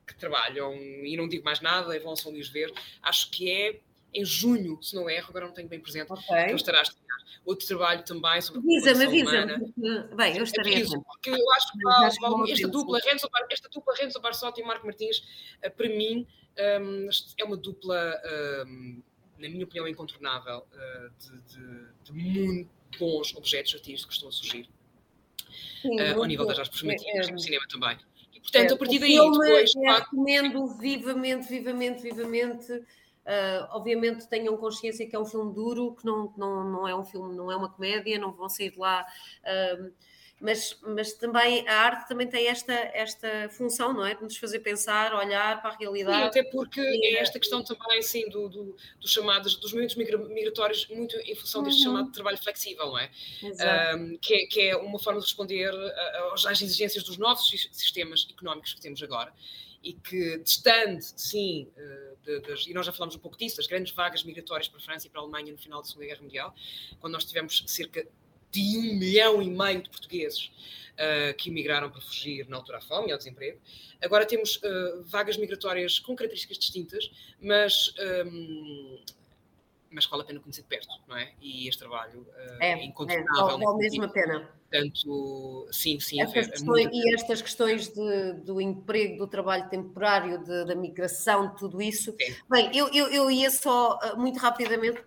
que 0.07 0.17
trabalham, 0.17 0.73
e 0.75 1.15
não 1.19 1.29
digo 1.29 1.45
mais 1.45 1.61
nada, 1.61 1.95
e 1.95 1.99
vão 1.99 2.17
São 2.17 2.33
Luís 2.33 2.49
ver, 2.49 2.73
acho 3.03 3.31
que 3.31 3.51
é 3.51 3.81
em 4.15 4.25
junho, 4.25 4.83
se 4.83 4.95
não 4.97 5.11
erro, 5.11 5.27
agora 5.29 5.45
não 5.45 5.53
tenho 5.53 5.69
bem 5.69 5.79
presente, 5.79 6.11
Ok. 6.11 6.25
que 6.25 6.33
ele 6.33 6.55
estará 6.55 6.79
a 6.79 6.83
estrear. 6.83 7.19
Outro 7.45 7.67
trabalho 7.67 8.03
também 8.05 8.41
sobre 8.41 8.61
a 8.61 8.63
Avisa-me, 8.63 9.05
avisa-me. 9.05 10.17
Bem, 10.17 10.39
eu 10.39 10.45
estarei 10.45 10.83
É 10.83 10.87
porque 10.87 11.31
eu 11.31 11.53
acho 11.53 11.73
que 11.73 11.89
acho 11.89 12.51
esta, 12.51 12.69
dupla, 12.69 12.99
Renzo, 13.05 13.29
esta 13.51 13.69
dupla 13.69 13.95
Renzo 13.95 14.21
Barsotti 14.21 14.63
e 14.63 14.65
Marco 14.65 14.87
Martins, 14.87 15.19
uh, 15.63 15.71
para 15.77 15.89
mim, 15.91 16.27
um, 16.81 17.09
é 17.37 17.45
uma 17.45 17.57
dupla, 17.57 18.19
um, 18.67 19.03
na 19.39 19.49
minha 19.49 19.65
opinião, 19.65 19.87
incontornável, 19.87 20.67
uh, 20.73 21.11
de, 21.19 21.41
de- 21.55 21.87
de 22.05 22.13
muito 22.13 22.71
bons 22.99 23.35
objetos 23.35 23.75
artísticos 23.75 24.05
que 24.07 24.13
estão 24.15 24.29
a 24.29 24.33
surgir 24.33 24.69
Sim, 25.83 26.01
uh, 26.01 26.19
ao 26.19 26.25
nível 26.25 26.47
das 26.47 26.59
artes 26.59 26.71
performativas 26.81 27.29
É, 27.29 27.31
e 27.31 27.35
do 27.35 27.41
cinema 27.41 27.65
também. 27.69 27.99
E, 28.33 28.41
Portanto, 28.41 28.75
a 28.75 28.77
partir 28.77 28.99
daí, 28.99 29.15
depois. 29.15 29.75
é, 29.77 29.93
recomendo 29.93 30.67
vivamente, 30.79 31.49
vivamente, 31.49 32.03
vivamente. 32.03 32.73
Uh, 32.73 33.67
obviamente 33.71 34.29
tenham 34.29 34.57
consciência 34.57 35.05
que 35.05 35.17
é 35.17 35.19
um 35.19 35.27
filme 35.27 35.53
duro, 35.53 35.97
que 35.97 36.07
não, 36.07 36.33
não, 36.37 36.71
não 36.71 36.89
é 36.89 36.95
um 36.95 37.05
filme, 37.05 37.35
não 37.35 37.51
é 37.51 37.57
uma 37.57 37.69
comédia, 37.69 38.21
não 38.21 38.33
vão 38.33 38.49
sair 38.49 38.71
de 38.71 38.79
lá 38.79 39.05
mas, 40.39 40.79
mas 40.83 41.15
também 41.15 41.67
a 41.67 41.75
arte 41.75 42.09
também 42.09 42.27
tem 42.27 42.47
esta, 42.47 42.73
esta 42.73 43.49
função, 43.49 43.95
não 43.95 44.05
é? 44.05 44.15
De 44.15 44.23
nos 44.23 44.37
fazer 44.37 44.61
pensar, 44.61 45.15
olhar 45.15 45.63
para 45.63 45.71
a 45.71 45.77
realidade. 45.77 46.35
Sim, 46.35 46.41
até 46.41 46.51
porque 46.51 46.81
é 46.81 47.21
esta 47.21 47.39
questão 47.39 47.65
também, 47.65 47.99
assim, 47.99 48.29
do, 48.29 48.49
do, 48.49 48.77
dos 49.01 49.11
chamados, 49.11 49.57
dos 49.57 49.73
movimentos 49.73 49.97
migratórios, 49.97 50.87
muito 50.89 51.17
em 51.17 51.35
função 51.35 51.63
deste 51.63 51.87
uhum. 51.87 51.95
chamado 51.95 52.13
trabalho 52.13 52.37
flexível, 52.37 52.87
não 52.87 52.99
é? 52.99 53.11
Um, 53.97 54.19
que 54.19 54.35
é? 54.35 54.47
Que 54.47 54.61
é 54.69 54.77
uma 54.77 54.99
forma 54.99 55.21
de 55.21 55.27
responder 55.27 55.71
às 56.47 56.61
exigências 56.61 57.03
dos 57.03 57.17
novos 57.17 57.49
sistemas 57.73 58.29
económicos 58.31 58.75
que 58.75 58.81
temos 58.81 59.03
agora 59.03 59.33
e 59.83 59.93
que, 59.93 60.39
distante, 60.39 61.05
sim, 61.17 61.69
eh, 61.77 62.15
de, 62.25 62.41
de, 62.41 62.71
e 62.71 62.75
nós 62.75 62.85
já 62.85 62.93
falamos 62.93 63.15
um 63.15 63.21
pouco 63.21 63.39
disso, 63.39 63.57
das 63.57 63.69
grandes 63.69 63.93
vagas 63.95 64.25
migratórias 64.25 64.67
para 64.67 64.79
a 64.79 64.83
França 64.83 65.07
e 65.07 65.11
para 65.11 65.21
a 65.21 65.23
Alemanha 65.23 65.53
no 65.53 65.59
final 65.59 65.81
da 65.81 65.87
Segunda 65.87 66.07
Guerra 66.07 66.23
Mundial, 66.23 66.55
quando 66.99 67.13
nós 67.13 67.25
tivemos 67.25 67.63
cerca 67.69 68.05
de 68.51 68.79
um 68.79 68.95
milhão 68.95 69.43
e 69.43 69.51
meio 69.51 69.83
de 69.83 69.91
portugueses 69.91 70.51
uh, 70.97 71.35
que 71.37 71.51
emigraram 71.51 71.91
para 71.91 72.01
fugir 72.01 72.49
na 72.49 72.57
altura 72.57 72.79
à 72.79 72.81
fome 72.81 73.09
e 73.09 73.13
ao 73.13 73.19
desemprego. 73.19 73.59
Agora 74.01 74.27
temos 74.27 74.57
uh, 74.57 75.03
vagas 75.05 75.37
migratórias 75.37 75.99
com 75.99 76.15
características 76.15 76.59
distintas, 76.59 77.11
mas, 77.41 77.95
um, 78.27 78.99
mas 79.91 80.07
vale 80.07 80.23
a 80.23 80.27
pena 80.27 80.41
conhecer 80.41 80.63
de 80.63 80.69
perto, 80.69 80.89
não 81.07 81.17
é? 81.17 81.33
E 81.41 81.69
este 81.69 81.81
trabalho 81.81 82.21
uh, 82.21 82.63
é, 82.63 82.73
é 82.73 82.85
incontornável. 82.85 83.61
É, 83.61 83.65
vale 83.65 83.79
mesmo 83.79 84.05
a 84.05 84.09
pena. 84.09 84.57
Portanto, 84.71 85.69
sim, 85.71 86.01
sim. 86.01 86.21
Estas 86.21 86.49
é, 86.49 86.51
questões, 86.51 86.89
e 86.93 87.15
estas 87.15 87.43
questões 87.43 87.89
de, 87.89 88.33
do 88.45 88.61
emprego, 88.61 89.19
do 89.19 89.27
trabalho 89.27 89.69
temporário, 89.69 90.43
de, 90.43 90.65
da 90.65 90.75
migração, 90.75 91.55
tudo 91.55 91.81
isso. 91.81 92.15
Sim. 92.21 92.35
Bem, 92.51 92.77
eu, 92.77 92.89
eu, 92.93 93.07
eu 93.09 93.31
ia 93.31 93.49
só, 93.49 93.99
muito 94.17 94.41
rapidamente, 94.41 95.01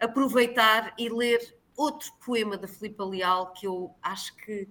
aproveitar 0.00 0.94
e 0.98 1.10
ler 1.10 1.57
outro 1.78 2.12
poema 2.26 2.58
da 2.58 2.66
Filipa 2.66 3.04
Leal 3.04 3.52
que 3.52 3.66
eu 3.66 3.94
acho 4.02 4.36
que 4.36 4.68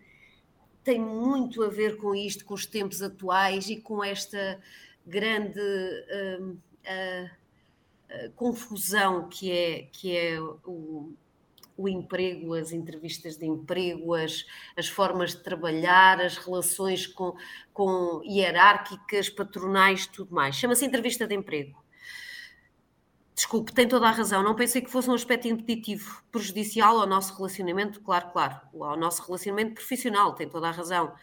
tem 0.84 1.00
muito 1.00 1.64
a 1.64 1.70
ver 1.70 1.98
com 1.98 2.14
isto, 2.14 2.46
com 2.46 2.54
os 2.54 2.66
tempos 2.66 3.02
atuais 3.02 3.70
e 3.70 3.78
com 3.78 4.04
esta 4.04 4.60
grande 5.06 5.60
uh, 5.60 6.50
uh, 6.52 7.26
uh, 7.26 8.32
confusão 8.36 9.30
que 9.30 9.52
é, 9.52 9.82
que 9.92 10.16
é 10.16 10.40
o, 10.40 11.14
o 11.78 11.88
emprego, 11.88 12.54
as 12.54 12.74
entrevistas 12.74 13.38
de 13.38 13.46
emprego, 13.46 14.14
as, 14.14 14.46
as 14.76 14.90
formas 14.90 15.32
de 15.32 15.44
trabalhar, 15.44 16.20
as 16.20 16.38
relações 16.38 17.08
com, 17.08 17.36
com 17.74 18.22
hierárquicas, 18.26 19.30
patronais, 19.30 20.08
tudo 20.08 20.34
mais. 20.34 20.56
Chama-se 20.56 20.86
entrevista 20.86 21.26
de 21.26 21.36
emprego. 21.36 21.82
Desculpe, 23.38 23.72
tem 23.72 23.88
toda 23.88 24.08
a 24.08 24.12
razão. 24.12 24.42
Não 24.42 24.56
pensei 24.56 24.82
que 24.82 24.90
fosse 24.90 25.08
um 25.12 25.14
aspecto 25.14 25.48
impeditivo, 25.48 26.24
prejudicial 26.32 27.00
ao 27.00 27.06
nosso 27.06 27.36
relacionamento, 27.38 28.02
claro, 28.02 28.32
claro, 28.32 28.60
ao 28.82 28.98
nosso 28.98 29.24
relacionamento 29.28 29.76
profissional, 29.76 30.34
tem 30.34 30.50
toda 30.50 30.68
a 30.68 30.72
razão. 30.72 31.14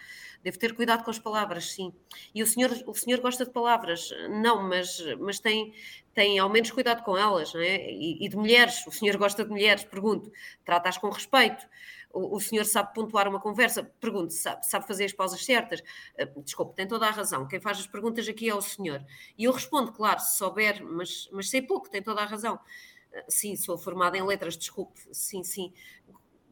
Devo 0.41 0.57
ter 0.57 0.77
cuidado 0.77 1.03
com 1.03 1.11
as 1.11 1.19
palavras, 1.19 1.73
sim. 1.73 1.93
E 2.33 2.41
o 2.41 2.47
senhor, 2.47 2.71
o 2.87 2.95
senhor 2.95 3.19
gosta 3.19 3.45
de 3.45 3.51
palavras? 3.51 4.11
Não, 4.31 4.62
mas, 4.62 5.03
mas 5.19 5.41
tem, 5.41 5.75
tem 6.15 6.39
ao 6.39 6.49
menos 6.49 6.71
cuidado 6.71 7.03
com 7.03 7.19
elas, 7.19 7.53
não 7.53 7.61
é? 7.61 7.91
E, 7.91 8.25
e 8.25 8.29
de 8.29 8.37
mulheres, 8.37 8.87
o 8.87 8.93
senhor 8.93 9.17
gosta 9.17 9.43
de 9.43 9.51
mulheres? 9.51 9.83
Pergunto. 9.83 10.31
Tratas 10.65 10.97
com 10.97 11.11
respeito 11.11 11.67
o, 12.15 12.41
senhor 12.41 12.65
sabe 12.65 12.95
pontuar 12.95 13.29
uma 13.29 13.41
conversa? 13.41 13.83
Pergunto, 14.01 14.33
sabe, 14.33 14.65
sabe 14.67 14.87
fazer 14.87 15.05
as 15.05 15.12
pausas 15.12 15.45
certas? 15.45 15.81
Uh, 15.81 16.43
desculpe, 16.43 16.75
tem 16.75 16.87
toda 16.87 17.07
a 17.07 17.11
razão. 17.11 17.47
Quem 17.49 17.61
faz 17.61 17.79
as 17.81 17.87
perguntas 17.87 18.29
aqui 18.29 18.49
é 18.49 18.55
o 18.55 18.62
senhor. 18.62 19.05
E 19.37 19.45
eu 19.45 19.53
respondo, 19.53 19.93
claro, 19.93 20.21
se 20.21 20.39
souber, 20.39 20.85
mas, 20.85 21.29
mas 21.33 21.51
sei 21.51 21.61
pouco, 21.61 21.91
tem 21.91 22.03
toda 22.03 22.23
a 22.23 22.25
razão. 22.25 22.55
Uh, 22.55 23.25
sim, 23.29 23.57
sou 23.57 23.77
formada 23.77 24.17
em 24.17 24.23
letras, 24.23 24.57
desculpe. 24.57 25.01
Sim, 25.12 25.43
sim. 25.43 25.73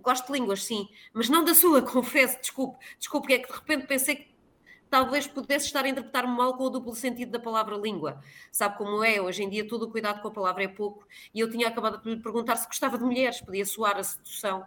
Gosto 0.00 0.26
de 0.26 0.32
línguas, 0.32 0.64
sim, 0.64 0.88
mas 1.12 1.28
não 1.28 1.44
da 1.44 1.54
sua, 1.54 1.80
confesso, 1.86 2.40
desculpe. 2.40 2.84
Desculpe, 2.98 3.32
é 3.32 3.38
que 3.38 3.46
de 3.46 3.54
repente 3.54 3.86
pensei 3.86 4.16
que 4.16 4.32
talvez 4.90 5.26
pudesse 5.26 5.66
estar 5.66 5.84
a 5.84 5.88
interpretar-me 5.88 6.36
mal 6.36 6.56
com 6.56 6.64
o 6.64 6.70
duplo 6.70 6.94
sentido 6.94 7.30
da 7.30 7.38
palavra 7.38 7.76
língua. 7.76 8.20
Sabe 8.50 8.76
como 8.76 9.02
é? 9.02 9.22
Hoje 9.22 9.42
em 9.44 9.48
dia 9.48 9.66
todo 9.66 9.84
o 9.84 9.90
cuidado 9.90 10.20
com 10.20 10.28
a 10.28 10.30
palavra 10.32 10.64
é 10.64 10.68
pouco. 10.68 11.06
E 11.32 11.40
eu 11.40 11.48
tinha 11.48 11.68
acabado 11.68 12.02
de 12.02 12.10
lhe 12.10 12.20
perguntar 12.20 12.56
se 12.56 12.66
gostava 12.66 12.98
de 12.98 13.04
mulheres, 13.04 13.40
podia 13.40 13.64
soar 13.64 13.96
a 13.96 14.02
sedução 14.02 14.66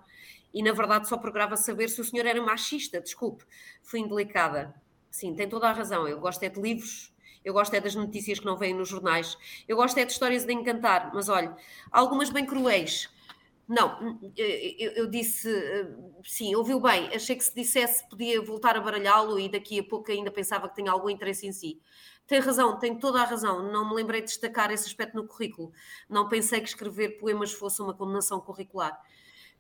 e 0.55 0.63
na 0.63 0.71
verdade 0.71 1.09
só 1.09 1.17
procurava 1.17 1.57
saber 1.57 1.89
se 1.89 1.99
o 1.99 2.03
senhor 2.05 2.25
era 2.25 2.41
machista. 2.41 3.01
Desculpe, 3.01 3.43
fui 3.83 3.99
indelicada. 3.99 4.73
Sim, 5.11 5.35
tem 5.35 5.49
toda 5.49 5.67
a 5.67 5.73
razão. 5.73 6.07
Eu 6.07 6.17
gosto 6.17 6.41
é 6.43 6.49
de 6.49 6.61
livros, 6.61 7.13
eu 7.43 7.53
gosto 7.53 7.73
é 7.73 7.81
das 7.81 7.93
notícias 7.93 8.39
que 8.39 8.45
não 8.45 8.55
vêm 8.55 8.73
nos 8.73 8.87
jornais, 8.87 9.37
eu 9.67 9.75
gosto 9.75 9.97
é 9.97 10.05
de 10.05 10.13
histórias 10.13 10.45
de 10.45 10.53
encantar, 10.53 11.13
mas 11.13 11.27
olha, 11.27 11.55
algumas 11.91 12.29
bem 12.29 12.45
cruéis. 12.45 13.13
Não, 13.67 14.19
eu, 14.37 14.91
eu 14.91 15.07
disse, 15.07 15.49
sim, 16.23 16.55
ouviu 16.55 16.79
bem, 16.79 17.07
achei 17.13 17.35
que 17.35 17.43
se 17.43 17.53
dissesse 17.53 18.07
podia 18.07 18.39
voltar 18.41 18.77
a 18.77 18.79
baralhá-lo 18.79 19.39
e 19.39 19.49
daqui 19.49 19.79
a 19.79 19.83
pouco 19.83 20.11
ainda 20.11 20.31
pensava 20.31 20.69
que 20.69 20.75
tinha 20.75 20.91
algum 20.91 21.09
interesse 21.09 21.47
em 21.47 21.51
si. 21.51 21.81
Tem 22.27 22.39
razão, 22.39 22.79
tem 22.79 22.97
toda 22.97 23.21
a 23.21 23.25
razão. 23.25 23.71
Não 23.71 23.89
me 23.89 23.95
lembrei 23.95 24.21
de 24.21 24.27
destacar 24.27 24.71
esse 24.71 24.87
aspecto 24.87 25.15
no 25.15 25.27
currículo. 25.27 25.71
Não 26.09 26.29
pensei 26.29 26.59
que 26.61 26.69
escrever 26.69 27.17
poemas 27.17 27.51
fosse 27.51 27.81
uma 27.81 27.93
condenação 27.93 28.39
curricular. 28.39 28.99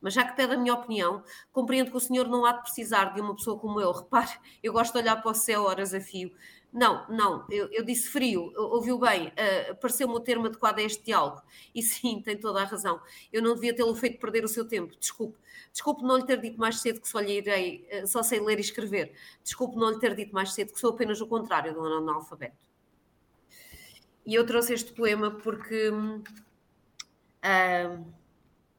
Mas 0.01 0.13
já 0.13 0.23
que 0.23 0.35
pede 0.35 0.53
a 0.53 0.57
minha 0.57 0.73
opinião, 0.73 1.23
compreendo 1.51 1.91
que 1.91 1.97
o 1.97 1.99
senhor 1.99 2.27
não 2.27 2.45
há 2.45 2.51
de 2.51 2.61
precisar 2.61 3.13
de 3.13 3.21
uma 3.21 3.35
pessoa 3.35 3.59
como 3.59 3.79
eu. 3.79 3.91
Repare, 3.93 4.31
eu 4.61 4.73
gosto 4.73 4.93
de 4.93 4.99
olhar 4.99 5.21
para 5.21 5.31
o 5.31 5.33
céu 5.33 5.63
horas 5.63 5.93
a 5.93 5.99
fio. 5.99 6.31
Não, 6.75 7.07
não, 7.07 7.45
eu, 7.49 7.71
eu 7.71 7.85
disse 7.85 8.09
frio, 8.09 8.51
ouviu 8.57 8.99
bem, 8.99 9.27
uh, 9.29 9.75
pareceu-me 9.77 10.13
o 10.13 10.19
termo 10.19 10.47
adequado 10.47 10.79
a 10.79 10.81
este 10.81 11.05
diálogo. 11.05 11.41
E 11.73 11.81
sim, 11.81 12.21
tem 12.21 12.37
toda 12.37 12.61
a 12.61 12.65
razão. 12.65 12.99
Eu 13.31 13.41
não 13.41 13.55
devia 13.55 13.73
tê-lo 13.73 13.95
feito 13.95 14.19
perder 14.19 14.43
o 14.43 14.47
seu 14.49 14.67
tempo, 14.67 14.93
desculpe. 14.99 15.37
Desculpe 15.71 16.03
não 16.03 16.17
lhe 16.17 16.25
ter 16.25 16.41
dito 16.41 16.59
mais 16.59 16.81
cedo 16.81 16.99
que 16.99 17.07
só, 17.07 17.21
lhe 17.21 17.37
irei, 17.37 17.87
uh, 17.93 18.05
só 18.05 18.21
sei 18.21 18.41
ler 18.41 18.57
e 18.57 18.61
escrever. 18.61 19.13
Desculpe 19.41 19.77
não 19.77 19.89
lhe 19.89 19.99
ter 19.99 20.13
dito 20.15 20.33
mais 20.33 20.51
cedo 20.53 20.73
que 20.73 20.79
sou 20.79 20.89
apenas 20.89 21.21
o 21.21 21.27
contrário 21.27 21.73
do 21.73 21.79
analfabeto. 21.79 22.57
E 24.25 24.35
eu 24.35 24.45
trouxe 24.45 24.73
este 24.73 24.91
poema 24.91 25.31
porque. 25.31 25.89
Uh, 27.41 28.05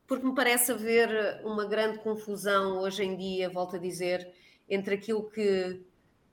porque 0.07 0.27
me 0.27 0.35
parece 0.35 0.73
haver 0.73 1.41
uma 1.45 1.65
grande 1.65 1.99
confusão 1.99 2.79
hoje 2.81 3.03
em 3.03 3.17
dia, 3.17 3.51
volto 3.51 3.77
a 3.77 3.79
dizer, 3.79 4.31
entre 4.69 4.95
aquilo 4.95 5.29
que, 5.29 5.81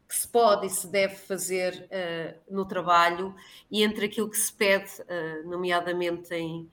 que 0.08 0.16
se 0.16 0.28
pode 0.28 0.68
e 0.68 0.70
se 0.70 0.88
deve 0.88 1.16
fazer 1.16 1.88
uh, 1.90 2.54
no 2.54 2.66
trabalho 2.66 3.36
e 3.72 3.84
entre 3.84 4.06
aquilo 4.06 4.30
que 4.30 4.38
se 4.38 4.54
pede, 4.54 4.92
uh, 5.02 5.50
nomeadamente 5.50 6.34
em, 6.34 6.70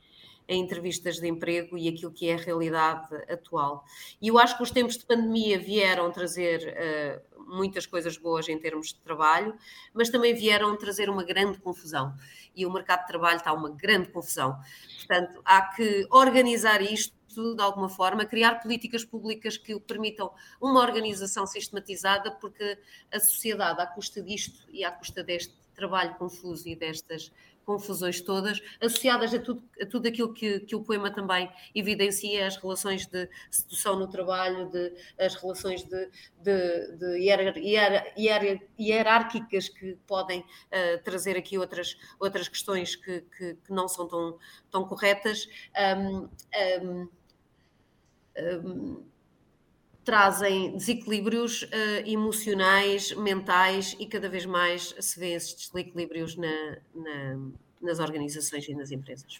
em 0.47 0.61
entrevistas 0.61 1.19
de 1.19 1.29
emprego 1.29 1.79
e 1.79 1.89
aquilo 1.89 2.13
que 2.13 2.29
é 2.29 2.35
a 2.35 2.39
realidade 2.39 3.09
atual. 3.31 3.85
E 4.21 4.29
eu 4.29 4.39
acho 4.39 4.57
que 4.57 4.63
os 4.63 4.71
tempos 4.71 4.99
de 4.99 5.07
pandemia 5.07 5.59
vieram 5.59 6.11
trazer 6.11 7.23
uh, 7.37 7.40
muitas 7.51 7.87
coisas 7.87 8.17
boas 8.17 8.49
em 8.49 8.59
termos 8.59 8.89
de 8.89 9.01
trabalho, 9.01 9.55
mas 9.93 10.09
também 10.09 10.35
vieram 10.35 10.77
trazer 10.77 11.11
uma 11.11 11.25
grande 11.25 11.59
confusão. 11.59 12.15
E 12.55 12.65
o 12.65 12.73
mercado 12.73 13.01
de 13.03 13.09
trabalho 13.09 13.37
está 13.39 13.53
uma 13.53 13.71
grande 13.71 14.09
confusão. 14.09 14.59
Portanto, 14.99 15.41
há 15.45 15.63
que 15.63 16.07
organizar 16.11 16.81
isto 16.81 17.21
de 17.35 17.63
alguma 17.63 17.89
forma, 17.89 18.25
criar 18.25 18.57
políticas 18.57 19.05
públicas 19.05 19.57
que 19.57 19.79
permitam 19.79 20.33
uma 20.61 20.81
organização 20.81 21.47
sistematizada, 21.47 22.33
porque 22.33 22.77
a 23.13 23.21
sociedade, 23.21 23.81
à 23.81 23.87
custa 23.87 24.21
disto 24.21 24.67
e 24.71 24.85
à 24.85 24.91
custa 24.91 25.23
deste 25.23 25.55
trabalho 25.75 26.15
confuso 26.17 26.69
e 26.69 26.75
destas 26.75 27.33
confusões 27.71 28.21
todas, 28.21 28.61
associadas 28.81 29.33
a 29.33 29.39
tudo, 29.39 29.63
a 29.81 29.87
tudo 29.87 30.09
aquilo 30.09 30.35
que, 30.35 30.59
que 30.61 30.75
o 30.75 30.83
poema 30.83 31.09
também 31.09 31.49
evidencia, 31.73 32.45
as 32.45 32.57
relações 32.57 33.07
de 33.07 33.29
sedução 33.49 33.97
no 33.97 34.09
trabalho, 34.09 34.69
de, 34.69 34.93
as 35.17 35.37
relações 35.37 35.85
de, 35.85 36.11
de, 36.43 36.97
de 36.97 37.19
hier, 37.21 37.57
hier, 37.57 38.13
hier, 38.17 38.69
hierárquicas 38.79 39.69
que 39.69 39.97
podem 40.05 40.41
uh, 40.41 41.03
trazer 41.05 41.37
aqui 41.37 41.57
outras, 41.57 41.97
outras 42.19 42.49
questões 42.49 42.97
que, 42.97 43.21
que, 43.21 43.55
que, 43.55 43.73
não 43.73 43.87
são 43.87 44.09
tão, 44.09 44.37
tão 44.69 44.85
corretas. 44.85 45.47
Um, 45.97 46.29
um, 46.83 47.09
um, 48.37 49.05
trazem 50.11 50.73
desequilíbrios 50.73 51.63
uh, 51.63 51.69
emocionais, 52.05 53.13
mentais 53.13 53.95
e 53.97 54.07
cada 54.07 54.29
vez 54.29 54.45
mais 54.45 54.93
se 54.99 55.21
vê 55.21 55.35
esses 55.35 55.55
desequilíbrios 55.55 56.35
na, 56.35 56.79
na, 56.93 57.39
nas 57.81 58.01
organizações 58.01 58.69
e 58.69 58.75
nas 58.75 58.91
empresas. 58.91 59.39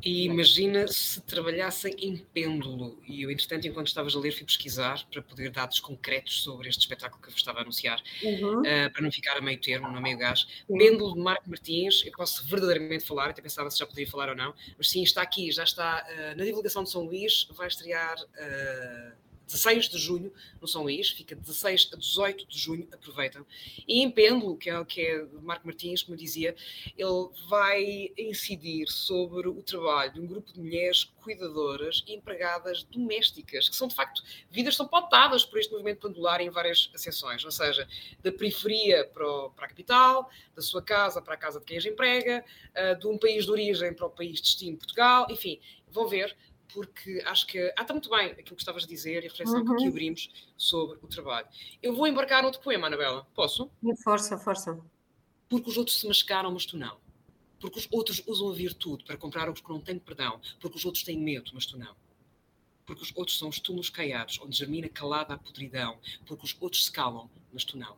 E 0.00 0.26
imagina 0.26 0.86
se 0.86 1.20
trabalhassem 1.22 1.96
em 1.98 2.16
pêndulo. 2.16 3.02
E 3.04 3.22
eu, 3.22 3.32
entretanto, 3.32 3.66
enquanto 3.66 3.88
estavas 3.88 4.14
a 4.14 4.20
ler, 4.20 4.30
fui 4.30 4.44
pesquisar 4.44 5.04
para 5.10 5.20
poder 5.22 5.50
dados 5.50 5.80
concretos 5.80 6.44
sobre 6.44 6.68
este 6.68 6.82
espetáculo 6.82 7.20
que 7.20 7.26
eu 7.26 7.32
vos 7.32 7.40
estava 7.40 7.58
a 7.58 7.62
anunciar, 7.62 8.00
uhum. 8.22 8.60
uh, 8.60 8.92
para 8.92 9.02
não 9.02 9.10
ficar 9.10 9.36
a 9.36 9.40
meio 9.40 9.60
termo, 9.60 9.90
no 9.90 10.00
meio 10.00 10.16
gás. 10.16 10.46
Uhum. 10.68 10.78
Pêndulo 10.78 11.14
de 11.14 11.20
Marco 11.20 11.50
Martins, 11.50 12.04
eu 12.06 12.12
posso 12.12 12.46
verdadeiramente 12.46 13.04
falar, 13.04 13.30
até 13.30 13.42
pensava 13.42 13.68
se 13.72 13.78
já 13.80 13.86
poderia 13.86 14.08
falar 14.08 14.28
ou 14.28 14.36
não, 14.36 14.54
mas 14.78 14.88
sim, 14.88 15.02
está 15.02 15.20
aqui, 15.20 15.50
já 15.50 15.64
está 15.64 16.06
uh, 16.08 16.38
na 16.38 16.44
divulgação 16.44 16.84
de 16.84 16.90
São 16.90 17.02
Luís, 17.02 17.48
vai 17.56 17.66
estrear 17.66 18.16
uh, 18.22 19.21
16 19.52 19.88
de 19.90 19.98
junho 19.98 20.32
no 20.60 20.66
São 20.66 20.82
Luís, 20.82 21.10
fica 21.10 21.36
16 21.36 21.90
a 21.92 21.96
18 21.96 22.46
de 22.46 22.58
junho, 22.58 22.88
aproveitam. 22.90 23.44
E 23.86 24.02
em 24.02 24.10
Pêndulo, 24.10 24.56
que 24.56 24.70
é, 24.70 24.84
que 24.84 25.00
é 25.02 25.26
Marco 25.42 25.66
Martins, 25.66 26.02
como 26.02 26.14
eu 26.14 26.18
dizia, 26.18 26.56
ele 26.96 27.28
vai 27.48 28.10
incidir 28.16 28.88
sobre 28.88 29.48
o 29.48 29.62
trabalho 29.62 30.14
de 30.14 30.20
um 30.20 30.26
grupo 30.26 30.52
de 30.52 30.60
mulheres 30.60 31.04
cuidadoras 31.22 32.02
e 32.06 32.14
empregadas 32.14 32.82
domésticas, 32.84 33.68
que 33.68 33.76
são 33.76 33.88
de 33.88 33.94
facto, 33.94 34.22
vidas 34.50 34.74
são 34.74 34.88
pautadas 34.88 35.44
por 35.44 35.58
este 35.58 35.70
movimento 35.70 36.08
pendular 36.08 36.40
em 36.40 36.50
várias 36.50 36.90
seções, 36.96 37.44
ou 37.44 37.50
seja, 37.50 37.86
da 38.22 38.32
periferia 38.32 39.04
para, 39.04 39.28
o, 39.28 39.50
para 39.50 39.66
a 39.66 39.68
capital, 39.68 40.30
da 40.54 40.62
sua 40.62 40.82
casa 40.82 41.20
para 41.20 41.34
a 41.34 41.36
casa 41.36 41.60
de 41.60 41.66
quem 41.66 41.76
as 41.76 41.84
emprega, 41.84 42.44
uh, 42.70 42.98
de 42.98 43.06
um 43.06 43.18
país 43.18 43.44
de 43.44 43.50
origem 43.50 43.92
para 43.92 44.06
o 44.06 44.10
país 44.10 44.36
de 44.36 44.42
destino, 44.42 44.78
Portugal, 44.78 45.26
enfim, 45.30 45.60
vão 45.88 46.08
ver 46.08 46.36
porque 46.72 47.22
acho 47.26 47.46
que. 47.46 47.58
Ah, 47.76 47.82
está 47.82 47.92
muito 47.92 48.10
bem 48.10 48.32
aquilo 48.32 48.56
que 48.56 48.62
estavas 48.62 48.84
a 48.84 48.86
dizer 48.86 49.22
e 49.22 49.26
a 49.26 49.30
reflexão 49.30 49.60
uhum. 49.60 49.66
que 49.66 49.72
aqui 49.74 49.86
abrimos 49.86 50.30
sobre 50.56 50.98
o 51.02 51.06
trabalho. 51.06 51.46
Eu 51.82 51.94
vou 51.94 52.06
embarcar 52.06 52.44
outro 52.44 52.60
poema, 52.60 52.86
Anabela. 52.86 53.26
Posso? 53.34 53.70
Força, 54.02 54.38
força. 54.38 54.80
Porque 55.48 55.68
os 55.68 55.76
outros 55.76 56.00
se 56.00 56.06
mascaram, 56.06 56.50
mas 56.50 56.66
tu 56.66 56.76
não. 56.76 56.98
Porque 57.60 57.78
os 57.78 57.88
outros 57.90 58.22
usam 58.26 58.50
a 58.50 58.54
virtude 58.54 59.04
para 59.04 59.16
comprar 59.16 59.48
os 59.48 59.60
que 59.60 59.68
não 59.68 59.80
têm 59.80 59.98
perdão. 59.98 60.40
Porque 60.60 60.76
os 60.76 60.84
outros 60.84 61.04
têm 61.04 61.18
medo, 61.18 61.50
mas 61.54 61.66
tu 61.66 61.78
não. 61.78 61.94
Porque 62.84 63.02
os 63.02 63.12
outros 63.14 63.38
são 63.38 63.48
os 63.48 63.60
túmulos 63.60 63.88
caiados, 63.88 64.40
onde 64.42 64.56
germina 64.56 64.88
calada 64.88 65.34
a 65.34 65.38
podridão. 65.38 65.98
Porque 66.26 66.44
os 66.44 66.56
outros 66.60 66.86
se 66.86 66.92
calam, 66.92 67.30
mas 67.52 67.64
tu 67.64 67.76
não. 67.76 67.96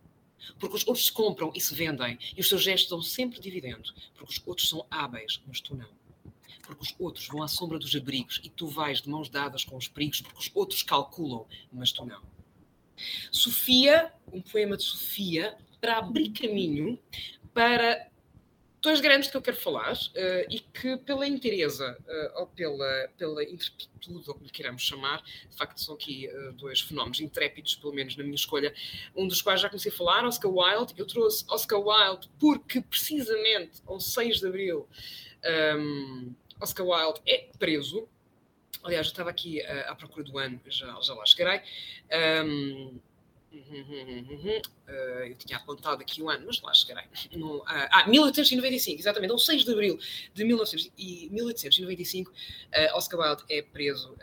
Porque 0.59 0.77
os 0.77 0.87
outros 0.87 1.07
se 1.07 1.13
compram 1.13 1.51
e 1.55 1.61
se 1.61 1.75
vendem, 1.75 2.19
e 2.37 2.41
os 2.41 2.49
seus 2.49 2.63
gestos 2.63 2.91
dão 2.91 3.01
sempre 3.01 3.41
dividendo. 3.41 3.91
Porque 4.15 4.33
os 4.33 4.43
outros 4.47 4.69
são 4.69 4.87
hábeis, 4.91 5.41
mas 5.47 5.61
tu 5.61 5.75
não 5.75 6.04
porque 6.63 6.83
os 6.83 6.95
outros 6.99 7.27
vão 7.27 7.43
à 7.43 7.49
sombra 7.49 7.79
dos 7.79 7.95
abrigos 7.95 8.41
e 8.43 8.49
tu 8.49 8.67
vais 8.67 9.03
de 9.03 9.09
mãos 9.09 9.29
dadas 9.29 9.65
com 9.65 9.77
os 9.77 9.89
perigos, 9.89 10.21
porque 10.21 10.39
os 10.39 10.51
outros 10.55 10.83
calculam, 10.83 11.47
mas 11.73 11.93
tu 11.93 12.05
não. 12.05 12.23
Sofia, 13.31 14.13
um 14.33 14.41
poema 14.41 14.77
de 14.77 14.83
Sofia, 14.83 15.57
para 15.81 15.99
abrir 15.99 16.31
caminho 16.31 16.99
para 17.53 18.09
dois 18.85 19.01
grandes 19.01 19.31
que 19.31 19.37
eu 19.37 19.41
quero 19.41 19.57
falar 19.57 19.95
uh, 19.95 20.47
e 20.51 20.61
que, 20.61 20.97
pela 20.99 21.27
inteireza 21.27 21.97
uh, 22.07 22.41
ou 22.41 22.47
pela, 22.47 23.09
pela 23.17 23.43
intrepitude, 23.43 24.29
ou 24.29 24.35
como 24.35 24.51
queiramos 24.51 24.83
chamar, 24.83 25.23
de 25.23 25.57
facto 25.57 25.81
são 25.81 25.95
aqui 25.95 26.29
uh, 26.29 26.53
dois 26.53 26.83
fenómenos 26.83 27.19
intrépidos, 27.21 27.75
pelo 27.77 27.95
menos 27.95 28.15
na 28.15 28.23
minha 28.23 28.35
escolha, 28.35 28.75
um 29.17 29.27
dos 29.27 29.41
quais 29.41 29.63
já 29.63 29.71
comecei 29.71 29.91
a 29.91 29.95
falar, 29.95 30.27
Oscar 30.27 30.51
Wilde. 30.51 30.93
Eu 30.99 31.07
trouxe 31.07 31.45
Oscar 31.49 31.81
Wilde 31.81 32.29
porque, 32.39 32.83
precisamente, 32.83 33.81
ao 33.87 33.99
6 33.99 34.41
de 34.41 34.47
abril, 34.47 34.87
um, 35.43 35.49
ehm, 35.49 36.35
Oscar 36.61 36.87
Wilde 36.87 37.21
é 37.27 37.49
preso. 37.59 38.09
Aliás, 38.83 39.07
eu 39.07 39.11
estava 39.11 39.31
aqui 39.31 39.61
uh, 39.61 39.91
à 39.91 39.95
procura 39.95 40.25
do 40.25 40.39
ano, 40.39 40.61
já, 40.67 41.01
já 41.01 41.15
lá 41.15 41.25
chegarei. 41.25 41.61
Um, 42.13 43.01
Uh, 44.87 45.27
eu 45.27 45.35
tinha 45.37 45.57
apontado 45.57 46.03
aqui 46.03 46.21
o 46.21 46.29
ano, 46.29 46.45
mas 46.47 46.61
lá 46.61 46.75
chegarei. 46.75 47.05
No, 47.35 47.59
uh, 47.59 47.65
ah, 47.67 48.07
1895, 48.07 49.01
exatamente, 49.01 49.31
é 49.31 49.35
o 49.35 49.39
6 49.39 49.65
de 49.65 49.73
abril 49.73 49.99
de 50.33 50.45
1900, 50.45 50.93
e 50.99 51.29
1895, 51.31 52.31
uh, 52.31 52.35
Oscar 52.97 53.21
Wilde 53.21 53.45
é 53.49 53.63
preso 53.63 54.15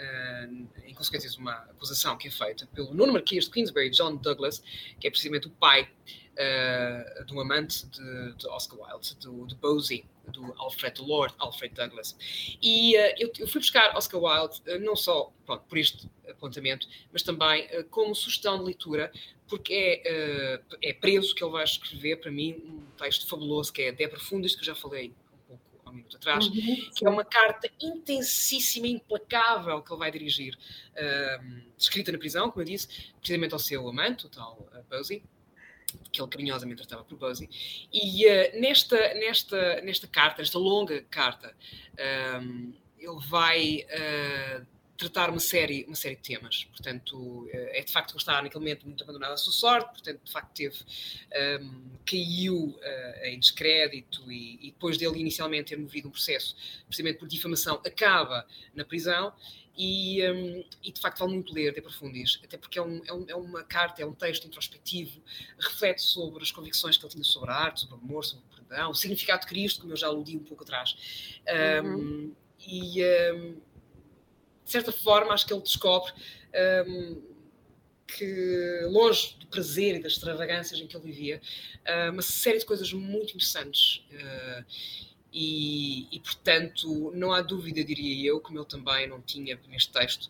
em 0.86 0.94
consequência 0.94 1.30
de 1.30 1.38
uma 1.38 1.54
acusação 1.54 2.18
que 2.18 2.28
é 2.28 2.32
feita 2.32 2.68
pelo 2.68 2.94
nono 2.94 3.14
marquês 3.14 3.46
de 3.46 3.52
Queensberry, 3.52 3.90
John 3.90 4.16
Douglas, 4.18 4.62
que 5.00 5.08
é 5.08 5.10
precisamente 5.10 5.48
o 5.48 5.52
pai 5.52 5.90
uh, 6.32 7.26
de 7.26 7.34
um 7.34 7.40
amante 7.40 7.86
de, 7.88 8.34
de 8.36 8.48
Oscar 8.48 8.80
Wilde, 8.80 9.16
do, 9.18 9.46
de 9.46 9.56
Bosie, 9.56 10.06
do 10.28 10.54
Alfred 10.58 11.02
Lord, 11.02 11.34
Alfred 11.40 11.74
Douglas. 11.74 12.16
E 12.62 12.96
uh, 12.96 13.16
eu, 13.18 13.32
eu, 13.40 13.48
fui 13.48 13.60
buscar 13.60 13.96
Oscar 13.96 14.22
Wilde 14.22 14.62
uh, 14.68 14.80
não 14.80 14.96
só 14.96 15.32
pronto, 15.46 15.64
por 15.68 15.78
este 15.78 16.10
apontamento, 16.30 16.88
mas 17.12 17.24
também 17.24 17.68
como 17.90 18.16
sugestão 18.16 18.58
de 18.58 18.64
leitura, 18.64 19.12
porque 19.48 20.02
é, 20.06 20.62
é 20.82 20.94
preso 20.94 21.36
que 21.36 21.44
ele 21.44 21.52
vai 21.52 21.66
escrever 21.66 22.16
para 22.22 22.32
mim 22.32 22.54
um 22.54 22.86
texto 22.98 23.28
fabuloso 23.28 23.74
que 23.74 23.82
é 23.82 23.92
De 23.92 24.08
Profundis, 24.08 24.56
que 24.56 24.62
eu 24.62 24.66
já 24.66 24.74
falei 24.74 25.14
um 25.50 25.58
pouco 25.58 25.64
há 25.84 25.90
um 25.90 25.94
minuto 25.94 26.16
atrás, 26.16 26.48
uhum, 26.48 26.90
que 26.96 27.06
é 27.06 27.10
uma 27.10 27.26
carta 27.26 27.70
intensíssima, 27.82 28.88
implacável 28.88 29.82
que 29.82 29.92
ele 29.92 30.00
vai 30.00 30.10
dirigir, 30.10 30.58
escrita 31.78 32.14
na 32.14 32.18
prisão, 32.18 32.50
como 32.50 32.62
eu 32.62 32.66
disse, 32.66 32.88
precisamente 33.20 33.54
ao 33.54 33.60
seu 33.60 33.86
amante, 33.90 34.26
o 34.26 34.30
tal 34.30 34.70
uh, 34.74 34.84
Bosie 34.90 35.22
que 36.12 36.22
ele 36.22 36.30
carinhosamente 36.30 36.82
tratava 36.86 37.04
por 37.04 37.18
Buzzy. 37.18 37.50
E 37.92 38.26
uh, 38.26 38.60
nesta, 38.60 39.14
nesta, 39.16 39.82
nesta 39.82 40.08
carta, 40.08 40.42
nesta 40.42 40.58
longa 40.58 41.02
carta, 41.10 41.56
um, 41.94 42.02
ehm, 42.02 42.74
ele 42.98 43.20
vai 43.28 43.86
uh, 43.90 44.66
tratar 45.02 45.30
uma 45.30 45.40
série, 45.40 45.84
uma 45.86 45.96
série 45.96 46.16
de 46.16 46.22
temas. 46.22 46.66
Portanto, 46.66 47.16
uh, 47.16 47.50
é 47.54 47.82
de 47.82 47.92
facto 47.92 48.14
que 48.14 48.20
está 48.20 48.42
naquele 48.42 48.64
momento 48.64 48.86
muito 48.86 49.04
abandonado 49.04 49.34
à 49.34 49.38
sua 49.38 49.54
sorte, 49.54 49.92
portanto, 49.92 50.22
de 50.24 50.32
facto 50.32 50.54
teve, 50.54 50.78
um, 50.78 50.86
ehm, 51.32 51.82
caiu 52.06 52.80
em 53.24 53.40
descrédito 53.40 54.32
e, 54.32 54.68
e, 54.68 54.72
depois 54.72 54.98
dele 54.98 55.20
inicialmente 55.20 55.70
ter 55.70 55.78
movido 55.78 56.08
um 56.08 56.12
processo, 56.12 56.56
precisamente 56.88 57.20
por 57.20 57.28
difamação, 57.28 57.82
acaba 57.86 58.46
na 58.74 58.84
prisão 58.84 59.34
e, 59.78 60.22
um, 60.30 60.64
e, 60.84 60.92
de 60.92 61.00
facto 61.00 61.20
vale 61.20 61.34
muito 61.34 61.54
ler 61.54 61.74
De 61.74 61.82
Profundis, 61.82 62.40
até 62.44 62.58
porque 62.58 62.78
é, 62.78 62.82
um, 62.82 62.98
é, 62.98 63.32
é, 63.32 63.36
uma 63.36 63.64
carta, 63.64 64.02
é 64.02 64.06
um 64.06 64.14
texto 64.14 64.46
introspectivo, 64.46 65.22
reflete 65.58 66.02
sobre 66.02 66.44
as 66.44 66.52
convicções 66.52 66.98
que 66.98 67.06
ele 67.06 67.14
tinha 67.14 67.24
sobre 67.24 67.52
a 67.52 67.56
arte, 67.56 67.82
sobre 67.82 67.96
o 67.96 67.98
amor, 68.00 68.26
sobre 68.26 68.46
o 68.46 68.64
perdão, 68.64 68.92
o 68.92 68.94
significado 68.94 69.42
de 69.42 69.48
Cristo, 69.48 69.82
como 69.82 69.94
eu 69.94 69.98
já 69.98 70.08
aludi 70.08 70.38
um 70.38 70.44
pouco 70.44 70.64
atrás. 70.64 70.96
Uhum. 71.84 72.34
E, 72.60 73.02
de 74.72 74.74
certa 74.74 74.92
forma, 74.94 75.34
acho 75.34 75.46
que 75.46 75.54
ele 75.54 75.62
descobre 75.62 76.14
que, 78.18 78.82
longe 78.90 79.36
do 79.40 79.48
prazer 79.48 79.96
e 79.96 80.00
das 80.00 80.14
extravagâncias 80.14 80.80
em 80.80 80.88
que 80.88 80.96
ele 80.96 81.06
vivia, 81.06 81.42
uh, 81.88 82.12
uma 82.12 82.22
série 82.22 82.60
de 82.60 82.66
coisas 82.66 82.92
muito 82.94 83.36
interessantes. 83.36 84.06
Uh, 84.12 84.66
e, 85.34 86.14
e, 86.14 86.20
portanto, 86.20 87.12
não 87.16 87.32
há 87.32 87.42
dúvida, 87.42 87.82
diria 87.86 88.28
eu, 88.28 88.42
como 88.42 88.60
ele 88.60 88.66
também 88.66 89.08
não 89.08 89.22
tinha 89.22 89.58
neste 89.70 89.90
texto, 89.94 90.30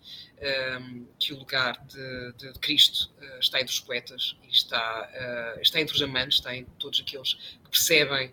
um, 0.79 1.07
que 1.17 1.33
o 1.33 1.39
lugar 1.39 1.83
de, 1.87 2.33
de, 2.33 2.59
Cristo 2.59 3.11
uh, 3.17 3.39
está 3.39 3.59
entre 3.59 3.73
os 3.73 3.79
poetas, 3.79 4.37
está, 4.47 5.57
está 5.59 5.81
entre 5.81 5.95
os 5.95 6.01
amantes, 6.03 6.37
está 6.37 6.55
em 6.55 6.65
todos 6.77 6.99
aqueles 6.99 7.33
que 7.33 7.69
percebem 7.71 8.31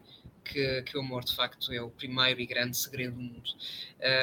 que, 0.49 0.83
que 0.83 0.97
o 0.97 1.01
amor, 1.01 1.25
de 1.25 1.35
facto, 1.35 1.73
é 1.73 1.81
o 1.81 1.91
primeiro 1.91 2.41
e 2.41 2.47
grande 2.47 2.77
segredo 2.77 3.15
do 3.15 3.23
mundo. 3.23 3.51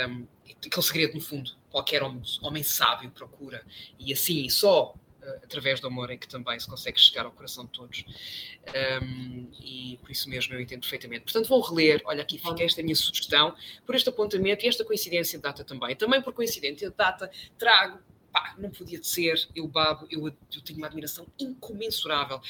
Um, 0.09 0.27
aquele 0.65 0.85
segredo, 0.85 1.13
no 1.13 1.21
fundo, 1.21 1.51
qualquer 1.69 2.03
homem, 2.03 2.21
homem 2.41 2.63
sábio 2.63 3.09
procura, 3.11 3.63
e 3.99 4.11
assim, 4.11 4.49
só 4.49 4.95
através 5.43 5.79
do 5.79 5.87
amor 5.87 6.11
em 6.11 6.17
que 6.17 6.27
também 6.27 6.59
se 6.59 6.67
consegue 6.67 6.99
chegar 6.99 7.25
ao 7.25 7.31
coração 7.31 7.65
de 7.65 7.71
todos. 7.71 8.05
Um, 9.01 9.49
e 9.59 9.97
por 10.01 10.11
isso 10.11 10.29
mesmo 10.29 10.53
eu 10.53 10.61
entendo 10.61 10.81
perfeitamente. 10.81 11.23
Portanto, 11.23 11.47
vou 11.47 11.61
reler, 11.61 12.01
olha 12.05 12.21
aqui 12.21 12.37
fica 12.37 12.63
esta 12.63 12.81
minha 12.83 12.95
sugestão, 12.95 13.55
por 13.85 13.95
este 13.95 14.09
apontamento 14.09 14.65
e 14.65 14.67
esta 14.67 14.83
coincidência 14.85 15.37
de 15.37 15.43
data 15.43 15.63
também. 15.63 15.95
Também 15.95 16.21
por 16.21 16.33
coincidência 16.33 16.89
de 16.89 16.95
data 16.95 17.29
trago, 17.57 17.99
pá, 18.31 18.55
não 18.57 18.69
podia 18.69 19.01
ser, 19.03 19.47
eu 19.55 19.67
babo, 19.67 20.07
eu, 20.09 20.27
eu 20.27 20.61
tenho 20.63 20.77
uma 20.77 20.87
admiração 20.87 21.25
incomensurável 21.39 22.41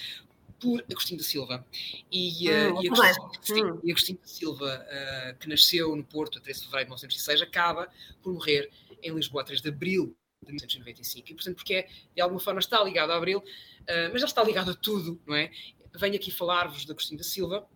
por 0.59 0.83
Agostinho 0.89 1.19
da 1.19 1.25
Silva. 1.25 1.65
E, 2.11 2.49
uh, 2.49 2.81
e, 2.81 2.89
Agostinho, 2.89 3.75
hum. 3.75 3.81
e 3.83 3.91
Agostinho 3.91 4.19
da 4.19 4.27
Silva, 4.27 4.87
uh, 4.87 5.37
que 5.39 5.49
nasceu 5.49 5.95
no 5.95 6.03
Porto 6.03 6.37
a 6.37 6.41
13 6.41 6.59
de 6.59 6.65
fevereiro 6.65 6.89
de 6.89 6.95
1906, 6.95 7.41
acaba 7.41 7.89
por 8.21 8.33
morrer 8.33 8.69
em 9.01 9.13
Lisboa 9.13 9.41
a 9.41 9.45
3 9.45 9.61
de 9.61 9.69
abril 9.69 10.15
de 10.45 10.51
1995. 10.51 11.31
E, 11.31 11.33
portanto, 11.33 11.55
porque 11.55 11.73
é, 11.73 11.89
de 12.15 12.21
alguma 12.21 12.39
forma 12.39 12.59
está 12.59 12.83
ligado 12.83 13.11
a 13.11 13.17
Abril, 13.17 13.39
uh, 13.39 14.09
mas 14.11 14.21
já 14.21 14.27
está 14.27 14.43
ligado 14.43 14.71
a 14.71 14.73
tudo, 14.73 15.19
não 15.25 15.35
é? 15.35 15.51
Venho 15.93 16.15
aqui 16.15 16.31
falar-vos 16.31 16.85
de 16.85 16.91
Agostinho 16.91 17.17
da 17.17 17.23
Silva. 17.23 17.67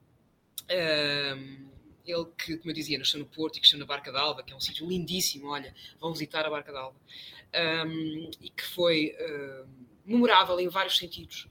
Uh, 0.64 1.70
ele 2.06 2.26
que, 2.38 2.58
como 2.58 2.72
eu 2.72 2.74
dizia, 2.74 2.98
nasceu 2.98 3.20
no 3.20 3.26
Porto 3.26 3.58
e 3.58 3.60
cresceu 3.60 3.78
na 3.78 3.86
Barca 3.86 4.12
d'Alva, 4.12 4.44
que 4.44 4.52
é 4.52 4.56
um 4.56 4.60
sítio 4.60 4.88
lindíssimo, 4.88 5.50
olha, 5.50 5.74
vão 6.00 6.12
visitar 6.12 6.46
a 6.46 6.50
Barca 6.50 6.72
d'Alva. 6.72 6.98
Um, 7.86 8.32
e 8.42 8.50
que 8.50 8.64
foi 8.64 9.16
uh, 9.20 9.68
memorável 10.06 10.60
em 10.60 10.68
vários 10.68 10.98
sentidos, 10.98 11.48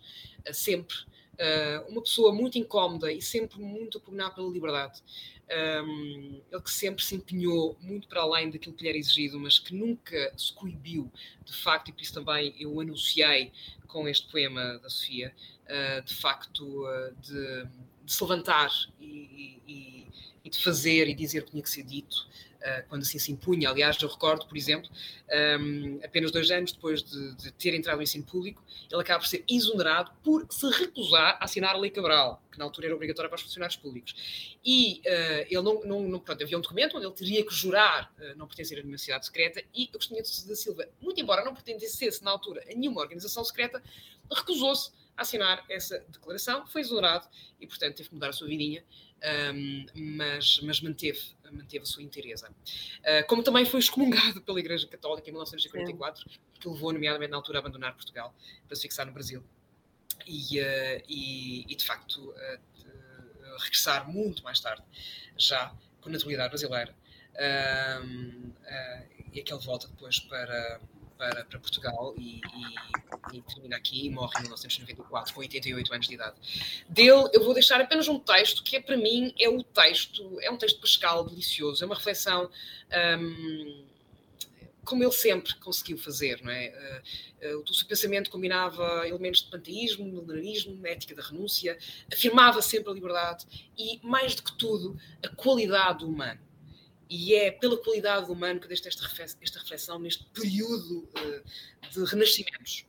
sempre. 0.53 0.97
Uh, 1.39 1.89
uma 1.93 2.03
pessoa 2.03 2.33
muito 2.33 2.59
incómoda 2.59 3.13
e 3.13 3.23
sempre 3.23 3.61
muito 3.61 3.99
a 3.99 4.01
pugnar 4.01 4.35
pela 4.35 4.51
liberdade. 4.51 5.01
Um, 5.49 6.43
ele 6.53 6.61
que 6.61 6.71
sempre 6.71 7.03
se 7.03 7.15
empenhou 7.15 7.77
muito 7.81 8.07
para 8.07 8.21
além 8.21 8.51
daquilo 8.51 8.75
que 8.75 8.83
lhe 8.83 8.89
era 8.89 8.99
exigido, 8.99 9.39
mas 9.41 9.59
que 9.59 9.75
nunca 9.75 10.33
se 10.37 10.53
coibiu, 10.53 11.11
de 11.45 11.55
facto, 11.55 11.89
e 11.89 11.93
por 11.93 12.03
isso 12.03 12.13
também 12.13 12.55
eu 12.59 12.79
anunciei 12.81 13.51
com 13.87 14.07
este 14.07 14.29
poema 14.31 14.79
da 14.79 14.91
Sofia, 14.91 15.35
uh, 15.65 16.05
de 16.05 16.15
facto, 16.15 16.85
uh, 16.85 17.15
de, 17.23 17.67
de 18.05 18.13
se 18.13 18.23
levantar 18.23 18.71
e, 19.01 19.63
e, 19.67 20.07
e, 20.45 20.51
de 20.51 20.63
fazer 20.63 21.09
e 21.09 21.15
dizer 21.15 21.41
o 21.41 21.45
que 21.45 21.53
tinha 21.53 21.63
que 21.63 21.71
ser 21.71 21.85
dito, 21.85 22.29
quando 22.89 23.03
assim 23.03 23.19
se 23.19 23.31
impunha. 23.31 23.71
Aliás, 23.71 24.01
eu 24.03 24.09
recordo, 24.09 24.47
por 24.47 24.57
exemplo, 24.57 24.91
um, 25.61 26.01
apenas 26.05 26.31
dois 26.31 26.51
anos 26.51 26.73
depois 26.73 27.03
de, 27.03 27.35
de, 27.37 27.53
ter 27.53 27.75
entrado 27.75 27.97
no 27.97 28.03
ensino 28.03 28.25
público, 28.25 28.63
ele 28.91 29.01
acaba 29.01 29.21
por 29.21 29.29
ser 29.29 29.45
exonerado 29.49 30.11
por 30.23 30.47
se 30.51 30.69
recusar 30.71 31.37
a 31.41 31.45
assinar 31.45 31.75
a 31.75 31.79
Lei 31.79 31.91
Cabral, 31.91 32.43
que 32.51 32.59
na 32.59 32.65
altura 32.65 32.89
era 32.89 32.95
obrigatória 32.95 33.29
para 33.29 33.37
os 33.37 33.43
funcionários 33.43 33.77
públicos. 33.77 34.57
E 34.65 35.01
uh, 35.07 35.47
ele 35.49 35.63
não, 35.63 35.85
não, 35.85 36.03
não, 36.03 36.21
pronto, 36.21 36.43
havia 36.43 36.59
um 36.59 36.61
documento 36.61 36.97
onde 36.97 37.07
ele 37.07 37.15
teria 37.15 37.45
que 37.45 37.55
jurar 37.55 38.13
uh, 38.19 38.37
não 38.37 38.47
pertencer 38.47 38.79
a 38.79 38.81
nenhuma 38.81 38.99
sociedade 38.99 39.27
secreta 39.27 39.63
e 39.75 39.89
Agostinho 39.91 40.23
da 40.23 40.57
Silva, 40.57 40.89
muito 41.01 41.21
embora 41.21 41.45
não 41.45 41.55
pertencesse 41.55 42.23
na 42.25 42.31
altura 42.31 42.63
a 42.71 42.75
nenhuma 42.75 43.01
organização 43.01 43.45
secreta, 43.45 43.83
recusou-se 44.33 44.91
a 45.17 45.23
assinar 45.23 45.65
essa 45.69 45.99
declaração, 46.09 46.67
foi 46.67 46.81
exonerado 46.81 47.27
e, 47.61 47.67
portanto, 47.67 47.97
teve 47.97 48.09
que 48.09 48.15
mudar 48.15 48.29
a 48.29 48.33
sua 48.33 48.47
vidinha, 48.47 48.85
um, 49.55 49.87
mas, 49.95 50.61
mas 50.63 50.81
manteve, 50.81 51.21
manteve 51.51 51.83
a 51.83 51.87
sua 51.87 52.03
inteireza. 52.03 52.49
Uh, 52.51 53.27
como 53.27 53.43
também 53.43 53.65
foi 53.65 53.81
excomungado 53.81 54.41
pela 54.43 54.61
Igreja 54.61 54.87
Católica 54.87 55.29
em 55.29 55.33
1944, 55.33 56.23
Sim. 56.23 56.39
que 56.61 56.69
levou, 56.69 56.93
nomeadamente 56.93 57.31
na 57.31 57.37
altura, 57.37 57.59
a 57.59 57.61
abandonar 57.61 57.95
Portugal 57.95 58.35
para 58.67 58.77
se 58.77 58.83
fixar 58.83 59.07
no 59.07 59.13
Brasil. 59.13 59.43
E, 60.27 60.61
uh, 60.61 61.03
e, 61.09 61.65
e, 61.69 61.75
de 61.75 61.85
facto, 61.85 62.17
uh, 62.31 62.35
de, 62.75 62.89
regressar 63.65 64.09
muito 64.09 64.43
mais 64.45 64.61
tarde, 64.61 64.83
já 65.37 65.75
com 66.01 66.11
naturalidade 66.11 66.51
brasileira. 66.51 66.95
e 69.33 69.41
aquele 69.41 69.61
volta 69.61 69.89
depois 69.89 70.21
para 70.21 70.81
para, 71.19 71.45
para 71.45 71.59
Portugal 71.59 72.15
e, 72.17 72.41
e, 73.33 73.37
e, 73.37 73.43
termina 73.43 73.77
aqui 73.77 74.07
e 74.07 74.11
morre 74.11 74.39
em 74.39 74.43
1994, 74.43 75.35
com 75.35 75.41
88 75.41 75.93
anos 75.93 76.09
de 76.09 76.15
idade. 76.15 76.37
Dele, 76.89 77.29
eu 77.33 77.45
vou 77.45 77.53
deixar 77.53 77.81
apenas 77.81 78.07
um 78.09 78.19
texto 78.19 78.63
que 78.63 78.77
é 78.77 78.81
para 78.81 78.97
mim 78.97 79.35
é 79.39 79.49
o 79.49 79.63
texto, 79.63 80.39
é 80.41 80.51
um 80.51 80.57
texto 80.57 80.81
pascal 80.81 81.25
delicioso, 81.25 81.83
é 81.83 81.87
uma 81.87 81.97
reflexão. 81.97 82.49
Um, 83.21 83.89
como 84.85 85.05
ele 85.05 85.13
sempre 85.13 85.55
conseguiu 85.57 85.99
fazer, 85.99 86.41
não 86.43 86.51
é? 86.51 87.03
Uh, 87.43 87.59
uh, 87.59 87.63
o 87.63 87.75
seu 87.75 87.87
pensamento 87.87 88.31
combinava 88.31 89.07
elementos 89.07 89.43
de 89.43 89.51
panteísmo, 89.51 90.07
milenarismo, 90.07 90.87
ética 90.87 91.15
da 91.15 91.23
renúncia, 91.23 91.77
afirmava 92.11 92.63
sempre 92.63 92.91
a 92.91 92.95
liberdade 92.95 93.45
e, 93.77 94.01
mais 94.03 94.35
do 94.35 94.43
que 94.43 94.57
tudo, 94.57 94.99
a 95.23 95.29
qualidade 95.29 96.07
humana 96.07 96.48
e 97.09 97.35
é 97.35 97.51
pela 97.51 97.77
qualidade 97.77 98.27
do 98.27 98.33
humano 98.33 98.61
que 98.61 98.69
deixo 98.69 98.87
esta, 98.87 99.07
reflexão 99.59 99.99
neste 99.99 100.25
período 100.27 101.09
uh, 101.09 101.91
de 101.91 102.05
renascimentos. 102.05 102.85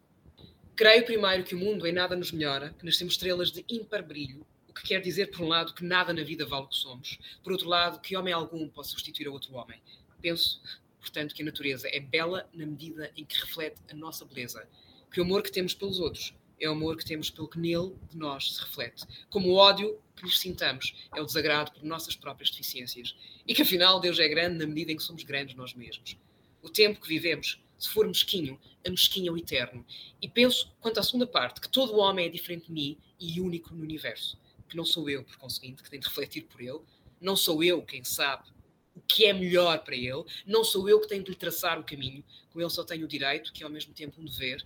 Creio 0.75 1.05
primeiro 1.05 1.43
que 1.43 1.55
o 1.55 1.57
mundo 1.57 1.85
em 1.87 1.91
nada 1.91 2.15
nos 2.15 2.31
melhora, 2.31 2.73
que 2.77 2.85
nascemos 2.85 3.13
estrelas 3.13 3.51
de 3.51 3.65
ímpar 3.69 4.03
brilho, 4.05 4.45
o 4.67 4.73
que 4.73 4.83
quer 4.83 5.01
dizer, 5.01 5.27
por 5.27 5.41
um 5.41 5.47
lado, 5.47 5.73
que 5.73 5.83
nada 5.83 6.13
na 6.13 6.23
vida 6.23 6.45
vale 6.45 6.65
o 6.65 6.67
que 6.67 6.75
somos, 6.75 7.19
por 7.43 7.51
outro 7.51 7.67
lado, 7.67 7.99
que 7.99 8.15
homem 8.15 8.33
algum 8.33 8.67
pode 8.67 8.87
substituir 8.87 9.27
a 9.27 9.31
outro 9.31 9.53
homem. 9.55 9.81
Penso, 10.21 10.61
portanto, 10.99 11.33
que 11.33 11.41
a 11.41 11.45
natureza 11.45 11.87
é 11.91 11.99
bela 11.99 12.49
na 12.53 12.65
medida 12.65 13.11
em 13.15 13.25
que 13.25 13.39
reflete 13.39 13.77
a 13.89 13.93
nossa 13.93 14.25
beleza, 14.25 14.67
que 15.11 15.19
o 15.19 15.23
amor 15.23 15.41
que 15.41 15.51
temos 15.51 15.73
pelos 15.73 15.99
outros 15.99 16.33
é 16.59 16.69
o 16.69 16.73
amor 16.73 16.97
que 16.97 17.05
temos 17.05 17.29
pelo 17.29 17.47
que 17.47 17.59
nele 17.59 17.95
de 18.09 18.17
nós 18.17 18.53
se 18.53 18.61
reflete. 18.61 19.05
Como 19.29 19.49
o 19.49 19.55
ódio 19.55 19.99
que 20.15 20.25
lhes 20.25 20.37
sintamos 20.37 20.93
é 21.15 21.21
o 21.21 21.25
desagrado 21.25 21.71
por 21.71 21.83
nossas 21.83 22.15
próprias 22.15 22.49
deficiências. 22.49 23.15
E 23.47 23.53
que 23.53 23.61
afinal 23.61 23.99
Deus 23.99 24.19
é 24.19 24.27
grande 24.27 24.57
na 24.57 24.67
medida 24.67 24.91
em 24.91 24.97
que 24.97 25.03
somos 25.03 25.23
grandes 25.23 25.55
nós 25.55 25.73
mesmos. 25.73 26.17
O 26.61 26.69
tempo 26.69 26.99
que 26.99 27.07
vivemos, 27.07 27.61
se 27.77 27.89
for 27.89 28.05
mesquinho, 28.07 28.59
a 28.85 28.89
mesquinha 28.89 29.29
é 29.29 29.31
o 29.31 29.37
eterno. 29.37 29.85
E 30.21 30.27
penso, 30.27 30.71
quanto 30.81 30.99
à 30.99 31.03
segunda 31.03 31.25
parte, 31.25 31.61
que 31.61 31.69
todo 31.69 31.97
homem 31.97 32.25
é 32.25 32.29
diferente 32.29 32.67
de 32.67 32.73
mim 32.73 32.97
e 33.19 33.39
único 33.39 33.73
no 33.73 33.81
universo. 33.81 34.37
Que 34.67 34.75
não 34.75 34.85
sou 34.85 35.09
eu, 35.09 35.23
por 35.23 35.37
conseguinte, 35.37 35.81
que 35.81 35.89
tenho 35.89 36.01
de 36.01 36.07
refletir 36.09 36.43
por 36.43 36.61
ele. 36.61 36.79
Não 37.19 37.35
sou 37.35 37.63
eu 37.63 37.81
quem 37.81 38.03
sabe 38.03 38.49
o 38.95 39.01
que 39.01 39.25
é 39.25 39.33
melhor 39.33 39.79
para 39.79 39.95
ele. 39.95 40.23
Não 40.45 40.63
sou 40.63 40.89
eu 40.89 40.99
que 40.99 41.07
tenho 41.07 41.23
de 41.23 41.29
lhe 41.29 41.35
traçar 41.35 41.79
o 41.79 41.83
caminho. 41.83 42.23
Com 42.51 42.59
ele 42.59 42.69
só 42.69 42.83
tenho 42.83 43.05
o 43.05 43.07
direito, 43.07 43.53
que 43.53 43.63
é 43.63 43.65
ao 43.65 43.71
mesmo 43.71 43.93
tempo 43.93 44.21
um 44.21 44.25
dever, 44.25 44.63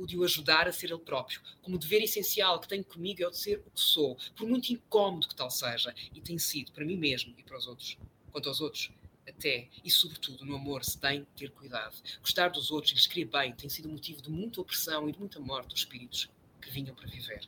o 0.00 0.06
de 0.06 0.16
o 0.16 0.24
ajudar 0.24 0.66
a 0.66 0.72
ser 0.72 0.90
ele 0.90 0.98
próprio. 0.98 1.40
Como 1.60 1.78
dever 1.78 2.02
essencial 2.02 2.58
que 2.58 2.68
tenho 2.68 2.84
comigo 2.84 3.22
é 3.22 3.26
o 3.26 3.30
de 3.30 3.38
ser 3.38 3.58
o 3.58 3.70
que 3.70 3.80
sou, 3.80 4.16
por 4.34 4.48
muito 4.48 4.72
incómodo 4.72 5.28
que 5.28 5.34
tal 5.34 5.50
seja, 5.50 5.94
e 6.14 6.20
tem 6.20 6.38
sido 6.38 6.72
para 6.72 6.84
mim 6.84 6.96
mesmo 6.96 7.34
e 7.36 7.42
para 7.42 7.58
os 7.58 7.66
outros. 7.66 7.98
Quanto 8.32 8.48
aos 8.48 8.60
outros, 8.60 8.90
até 9.28 9.68
e 9.84 9.90
sobretudo 9.90 10.44
no 10.44 10.56
amor 10.56 10.84
se 10.84 10.98
tem 10.98 11.26
ter 11.36 11.50
cuidado. 11.50 11.94
Gostar 12.20 12.48
dos 12.48 12.70
outros 12.70 12.92
e 12.92 12.94
lhes 12.94 13.06
querer 13.06 13.26
bem 13.26 13.52
tem 13.52 13.68
sido 13.68 13.88
motivo 13.88 14.22
de 14.22 14.30
muita 14.30 14.60
opressão 14.60 15.08
e 15.08 15.12
de 15.12 15.18
muita 15.18 15.38
morte 15.38 15.68
dos 15.68 15.80
espíritos 15.80 16.28
que 16.62 16.70
vinham 16.70 16.94
para 16.94 17.08
viver. 17.08 17.46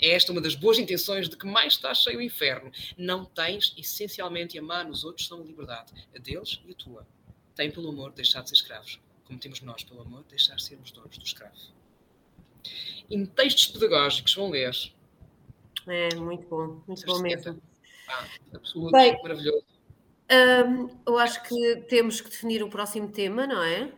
É 0.00 0.10
esta 0.10 0.30
uma 0.30 0.40
das 0.40 0.54
boas 0.54 0.78
intenções 0.78 1.28
de 1.28 1.36
que 1.36 1.46
mais 1.46 1.72
está 1.72 1.92
cheio 1.92 2.18
o 2.18 2.22
inferno. 2.22 2.70
Não 2.96 3.24
tens 3.24 3.74
essencialmente 3.76 4.56
amar 4.56 4.86
nos 4.86 5.02
outros 5.02 5.26
são 5.26 5.40
a 5.40 5.44
liberdade, 5.44 5.92
a 6.14 6.18
deles 6.18 6.60
e 6.64 6.70
a 6.70 6.74
tua. 6.74 7.06
Tem 7.56 7.68
pelo 7.68 7.88
amor 7.88 8.12
deixar 8.12 8.42
de 8.42 8.50
ser 8.50 8.54
escravos, 8.54 9.00
como 9.24 9.40
temos 9.40 9.60
nós 9.60 9.82
pelo 9.82 10.02
amor 10.02 10.22
deixar 10.28 10.54
de 10.54 10.62
sermos 10.62 10.92
donos 10.92 11.18
do 11.18 11.24
escravo 11.24 11.77
em 13.10 13.24
textos 13.24 13.68
pedagógicos, 13.68 14.34
vão 14.34 14.50
ler. 14.50 14.72
É, 15.86 16.14
muito 16.14 16.46
bom, 16.48 16.82
muito 16.86 17.06
bom 17.06 17.20
mesmo. 17.20 17.60
Ah, 18.08 18.24
absoluto, 18.54 18.92
Bem, 18.92 19.16
maravilhoso. 19.22 19.64
Um, 20.30 20.90
eu 21.06 21.18
acho 21.18 21.42
que 21.42 21.76
temos 21.88 22.20
que 22.20 22.28
definir 22.28 22.62
o 22.62 22.68
próximo 22.68 23.10
tema, 23.10 23.46
não 23.46 23.62
é? 23.62 23.90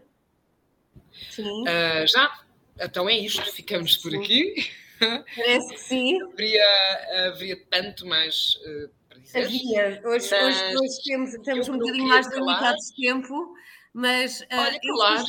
Sim. 1.31 1.63
Uh, 1.63 2.07
já? 2.07 2.45
Então 2.81 3.09
é 3.09 3.19
isto, 3.19 3.45
ficamos 3.53 3.97
por 3.97 4.15
aqui. 4.15 4.71
Parece 4.99 5.69
que 5.75 5.81
sim. 5.81 6.23
haveria, 6.33 7.29
haveria 7.29 7.65
tanto 7.69 8.07
mais 8.07 8.57
uh, 8.65 8.91
para 9.09 9.19
dizer. 9.19 9.45
Havia. 9.45 10.03
Hoje, 10.05 10.35
hoje, 10.35 10.77
hoje 10.77 11.03
temos, 11.05 11.33
temos 11.45 11.69
um 11.69 11.79
bocadinho 11.79 12.09
mais 12.09 12.33
limitado 12.33 12.77
de 12.77 12.95
tempo, 12.97 13.55
mas. 13.93 14.41
Uh, 14.43 14.47
Olha, 14.53 14.81
claro. 14.81 15.25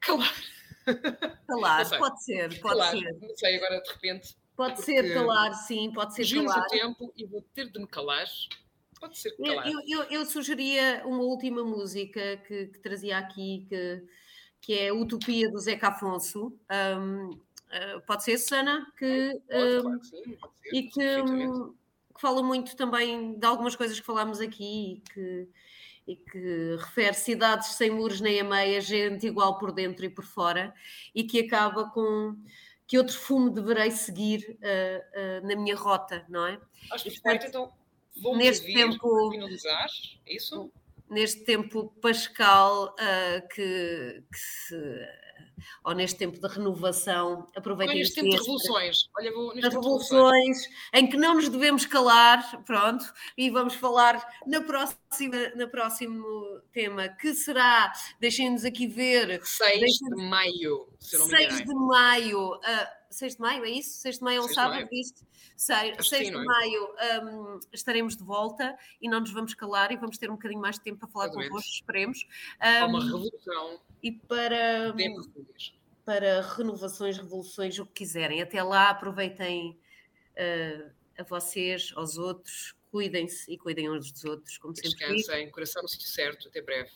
Calar. 0.00 0.34
Calar, 1.46 1.98
pode 1.98 2.24
ser, 2.24 2.48
pode 2.60 2.60
calar. 2.60 2.90
ser. 2.90 3.18
Não 3.20 3.36
sei, 3.36 3.56
agora 3.56 3.80
de 3.80 3.90
repente. 3.90 4.36
Pode 4.56 4.82
ser 4.82 5.14
calar, 5.14 5.54
sim, 5.54 5.90
pode 5.92 6.14
ser 6.14 6.28
calar. 6.34 6.64
o 6.64 6.68
tempo 6.68 7.12
e 7.16 7.24
vou 7.24 7.42
ter 7.54 7.70
de 7.70 7.78
me 7.78 7.86
calar. 7.86 8.26
Pode 8.98 9.18
ser 9.18 9.34
calar. 9.36 9.66
Eu, 9.66 9.80
eu, 9.86 10.02
eu 10.10 10.26
sugeria 10.26 11.02
uma 11.06 11.22
última 11.22 11.64
música 11.64 12.36
que, 12.46 12.66
que, 12.66 12.78
trazia 12.80 13.16
aqui, 13.16 13.66
que, 13.68 14.04
que 14.60 14.78
é 14.78 14.92
Utopia 14.92 15.50
do 15.50 15.58
Zeca 15.58 15.88
Afonso. 15.88 16.54
Um, 16.70 17.30
uh, 17.30 17.40
eh, 17.70 18.00
pode 18.00 18.22
ser, 18.24 18.36
Susana? 18.36 18.86
Que, 18.98 19.40
pode, 19.48 19.82
claro 19.82 20.04
sim, 20.04 20.36
pode 20.38 20.54
ser, 20.62 20.76
e 20.76 20.82
que, 20.82 21.22
que 22.14 22.20
fala 22.20 22.42
muito 22.42 22.76
também 22.76 23.38
de 23.38 23.46
algumas 23.46 23.74
coisas 23.74 23.98
que 23.98 24.04
falámos 24.04 24.40
aqui 24.40 24.92
e 24.92 25.00
que 25.12 25.48
e 26.10 26.16
que 26.16 26.76
refere 26.76 27.14
cidades 27.14 27.68
sem 27.68 27.88
muros 27.88 28.20
nem 28.20 28.40
a 28.40 28.44
meia, 28.44 28.80
gente 28.80 29.28
igual 29.28 29.58
por 29.58 29.70
dentro 29.70 30.04
e 30.04 30.10
por 30.10 30.24
fora, 30.24 30.74
e 31.14 31.22
que 31.22 31.38
acaba 31.38 31.88
com 31.90 32.36
que 32.84 32.98
outro 32.98 33.16
fumo 33.16 33.48
deverei 33.48 33.92
seguir 33.92 34.58
uh, 34.58 35.44
uh, 35.44 35.46
na 35.46 35.54
minha 35.54 35.76
rota, 35.76 36.26
não 36.28 36.44
é? 36.44 36.60
Acho 36.90 37.04
perfeito, 37.04 37.46
então 37.46 37.72
vou 38.20 38.36
neste 38.36 38.74
tempo, 38.74 39.30
finalizar, 39.30 39.86
é 40.26 40.34
isso? 40.34 40.72
Neste 41.08 41.44
tempo 41.44 41.94
pascal 42.00 42.86
uh, 42.86 43.48
que, 43.54 44.24
que 44.32 44.38
se 44.38 44.76
ou 45.84 45.94
neste 45.94 46.18
tempo 46.18 46.38
de 46.38 46.46
renovação, 46.46 47.46
aproveitem 47.56 47.98
neste 47.98 48.16
tempo 48.16 48.30
de 48.30 48.36
revoluções. 48.36 49.08
Olha, 49.16 49.32
vou 49.32 49.54
neste 49.54 49.70
revoluções, 49.70 50.58
em 50.92 51.06
que 51.06 51.16
não 51.16 51.34
nos 51.34 51.48
devemos 51.48 51.86
calar, 51.86 52.62
pronto, 52.64 53.04
e 53.36 53.50
vamos 53.50 53.74
falar 53.74 54.22
na 54.46 54.60
próxima, 54.60 55.52
na 55.54 55.66
próximo 55.66 56.24
tema, 56.72 57.08
que 57.08 57.34
será, 57.34 57.92
deixem-nos 58.18 58.64
aqui 58.64 58.86
ver... 58.86 59.40
6 59.44 59.80
de 59.80 60.28
maio, 60.28 60.88
se 60.98 61.18
não 61.18 61.26
me 61.26 61.36
6 61.36 61.64
de 61.64 61.74
maio, 61.74 62.54
uh, 62.54 62.99
6 63.10 63.34
de 63.34 63.40
maio, 63.40 63.64
é 63.64 63.70
isso? 63.70 63.98
6 64.00 64.18
de 64.18 64.24
maio 64.24 64.38
é 64.38 64.44
um 64.44 64.48
sábado, 64.48 64.88
isto? 64.92 65.26
6, 65.56 66.08
6 66.08 66.28
de 66.28 66.34
é? 66.34 66.38
maio 66.38 66.94
um, 67.22 67.60
estaremos 67.72 68.16
de 68.16 68.22
volta 68.22 68.78
e 69.00 69.08
não 69.08 69.20
nos 69.20 69.32
vamos 69.32 69.52
calar 69.52 69.90
e 69.90 69.96
vamos 69.96 70.16
ter 70.16 70.30
um 70.30 70.34
bocadinho 70.34 70.60
mais 70.60 70.76
de 70.76 70.82
tempo 70.82 71.00
para 71.00 71.08
falar 71.08 71.28
convosco, 71.28 71.68
esperemos. 71.68 72.24
Um, 72.62 72.86
uma 72.86 73.04
revolução. 73.04 73.80
E 74.02 74.12
para, 74.12 74.94
para 76.04 76.42
renovações, 76.56 77.18
revoluções, 77.18 77.78
o 77.78 77.84
que 77.84 77.92
quiserem. 77.92 78.40
Até 78.40 78.62
lá, 78.62 78.90
aproveitem 78.90 79.78
uh, 80.36 80.90
a 81.18 81.24
vocês, 81.24 81.92
aos 81.96 82.16
outros, 82.16 82.74
cuidem-se 82.90 83.52
e 83.52 83.58
cuidem 83.58 83.90
uns 83.90 84.12
dos 84.12 84.24
outros, 84.24 84.56
como 84.56 84.74
sempre. 84.74 84.90
Descansem, 84.90 85.50
coração 85.50 85.82
no 85.82 85.88
sítio 85.88 86.08
certo, 86.08 86.48
até 86.48 86.62
breve. 86.62 86.90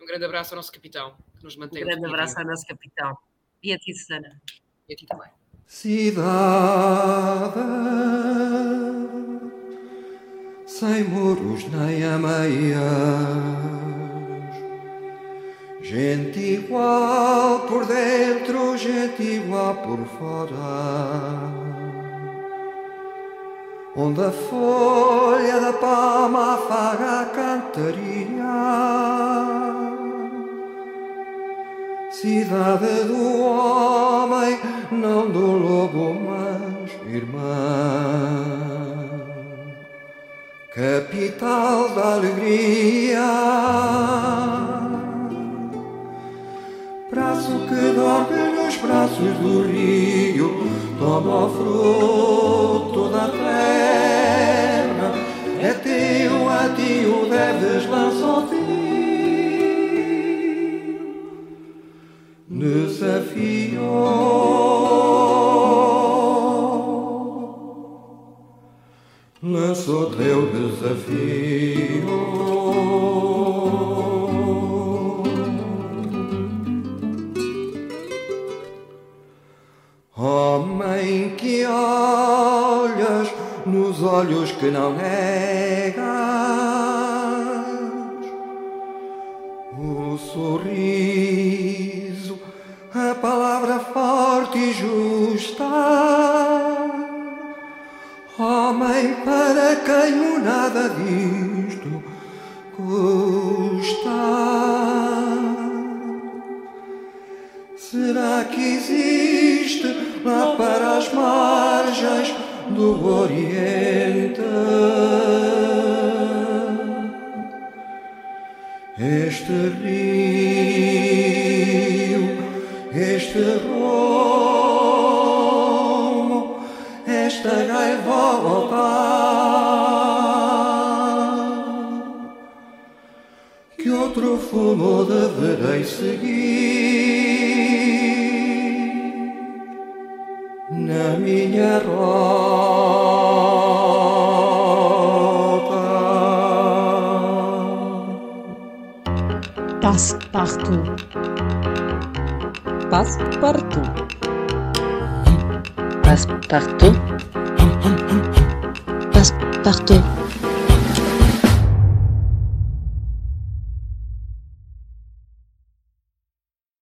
Um 0.00 0.06
grande 0.06 0.24
abraço 0.24 0.52
ao 0.52 0.56
nosso 0.56 0.72
capitão, 0.72 1.16
que 1.38 1.44
nos 1.44 1.56
mantém. 1.56 1.84
Um 1.84 1.86
grande 1.86 2.04
abraço 2.04 2.38
ao 2.38 2.44
nosso 2.44 2.66
capitão. 2.66 3.16
E 3.62 3.72
a 3.72 3.78
ti, 3.78 3.94
Susana. 3.94 4.42
E 4.88 4.92
aqui 4.92 5.06
também. 5.06 5.28
Cidade 5.66 6.24
sem 10.66 11.04
muros 11.04 11.64
nem 11.70 12.04
ameias, 12.04 12.80
gente 15.80 16.38
igual 16.38 17.60
por 17.60 17.86
dentro, 17.86 18.76
gente 18.76 19.22
igual 19.22 19.74
por 19.76 20.04
fora. 20.18 21.64
Onde 23.96 24.20
a 24.20 24.30
folha 24.32 25.60
da 25.60 25.72
palma 25.72 26.54
afaga 26.54 27.20
a 27.20 27.26
cantaria 27.26 28.84
cidade 32.24 33.04
do 33.04 33.42
homem, 33.42 34.58
não 34.90 35.28
do 35.28 35.46
lobo, 35.58 36.16
mas 36.26 36.90
irmã. 37.14 37.44
Capital 40.74 41.90
da 41.90 42.14
alegria, 42.14 43.20
braço 47.10 47.52
que 47.68 47.92
dorme 47.94 48.42
nos 48.56 48.76
braços 48.76 49.34
do 49.42 49.66
rio, 49.68 50.66
toma 50.98 51.44
o 51.44 51.50
fruto 51.50 53.08
da 53.10 53.28
terra, 53.28 55.12
é 55.60 55.74
teu, 55.74 56.48
a 56.48 56.70
ti 56.74 57.04
o 57.06 57.28
deves 57.28 57.86
lá. 57.90 58.03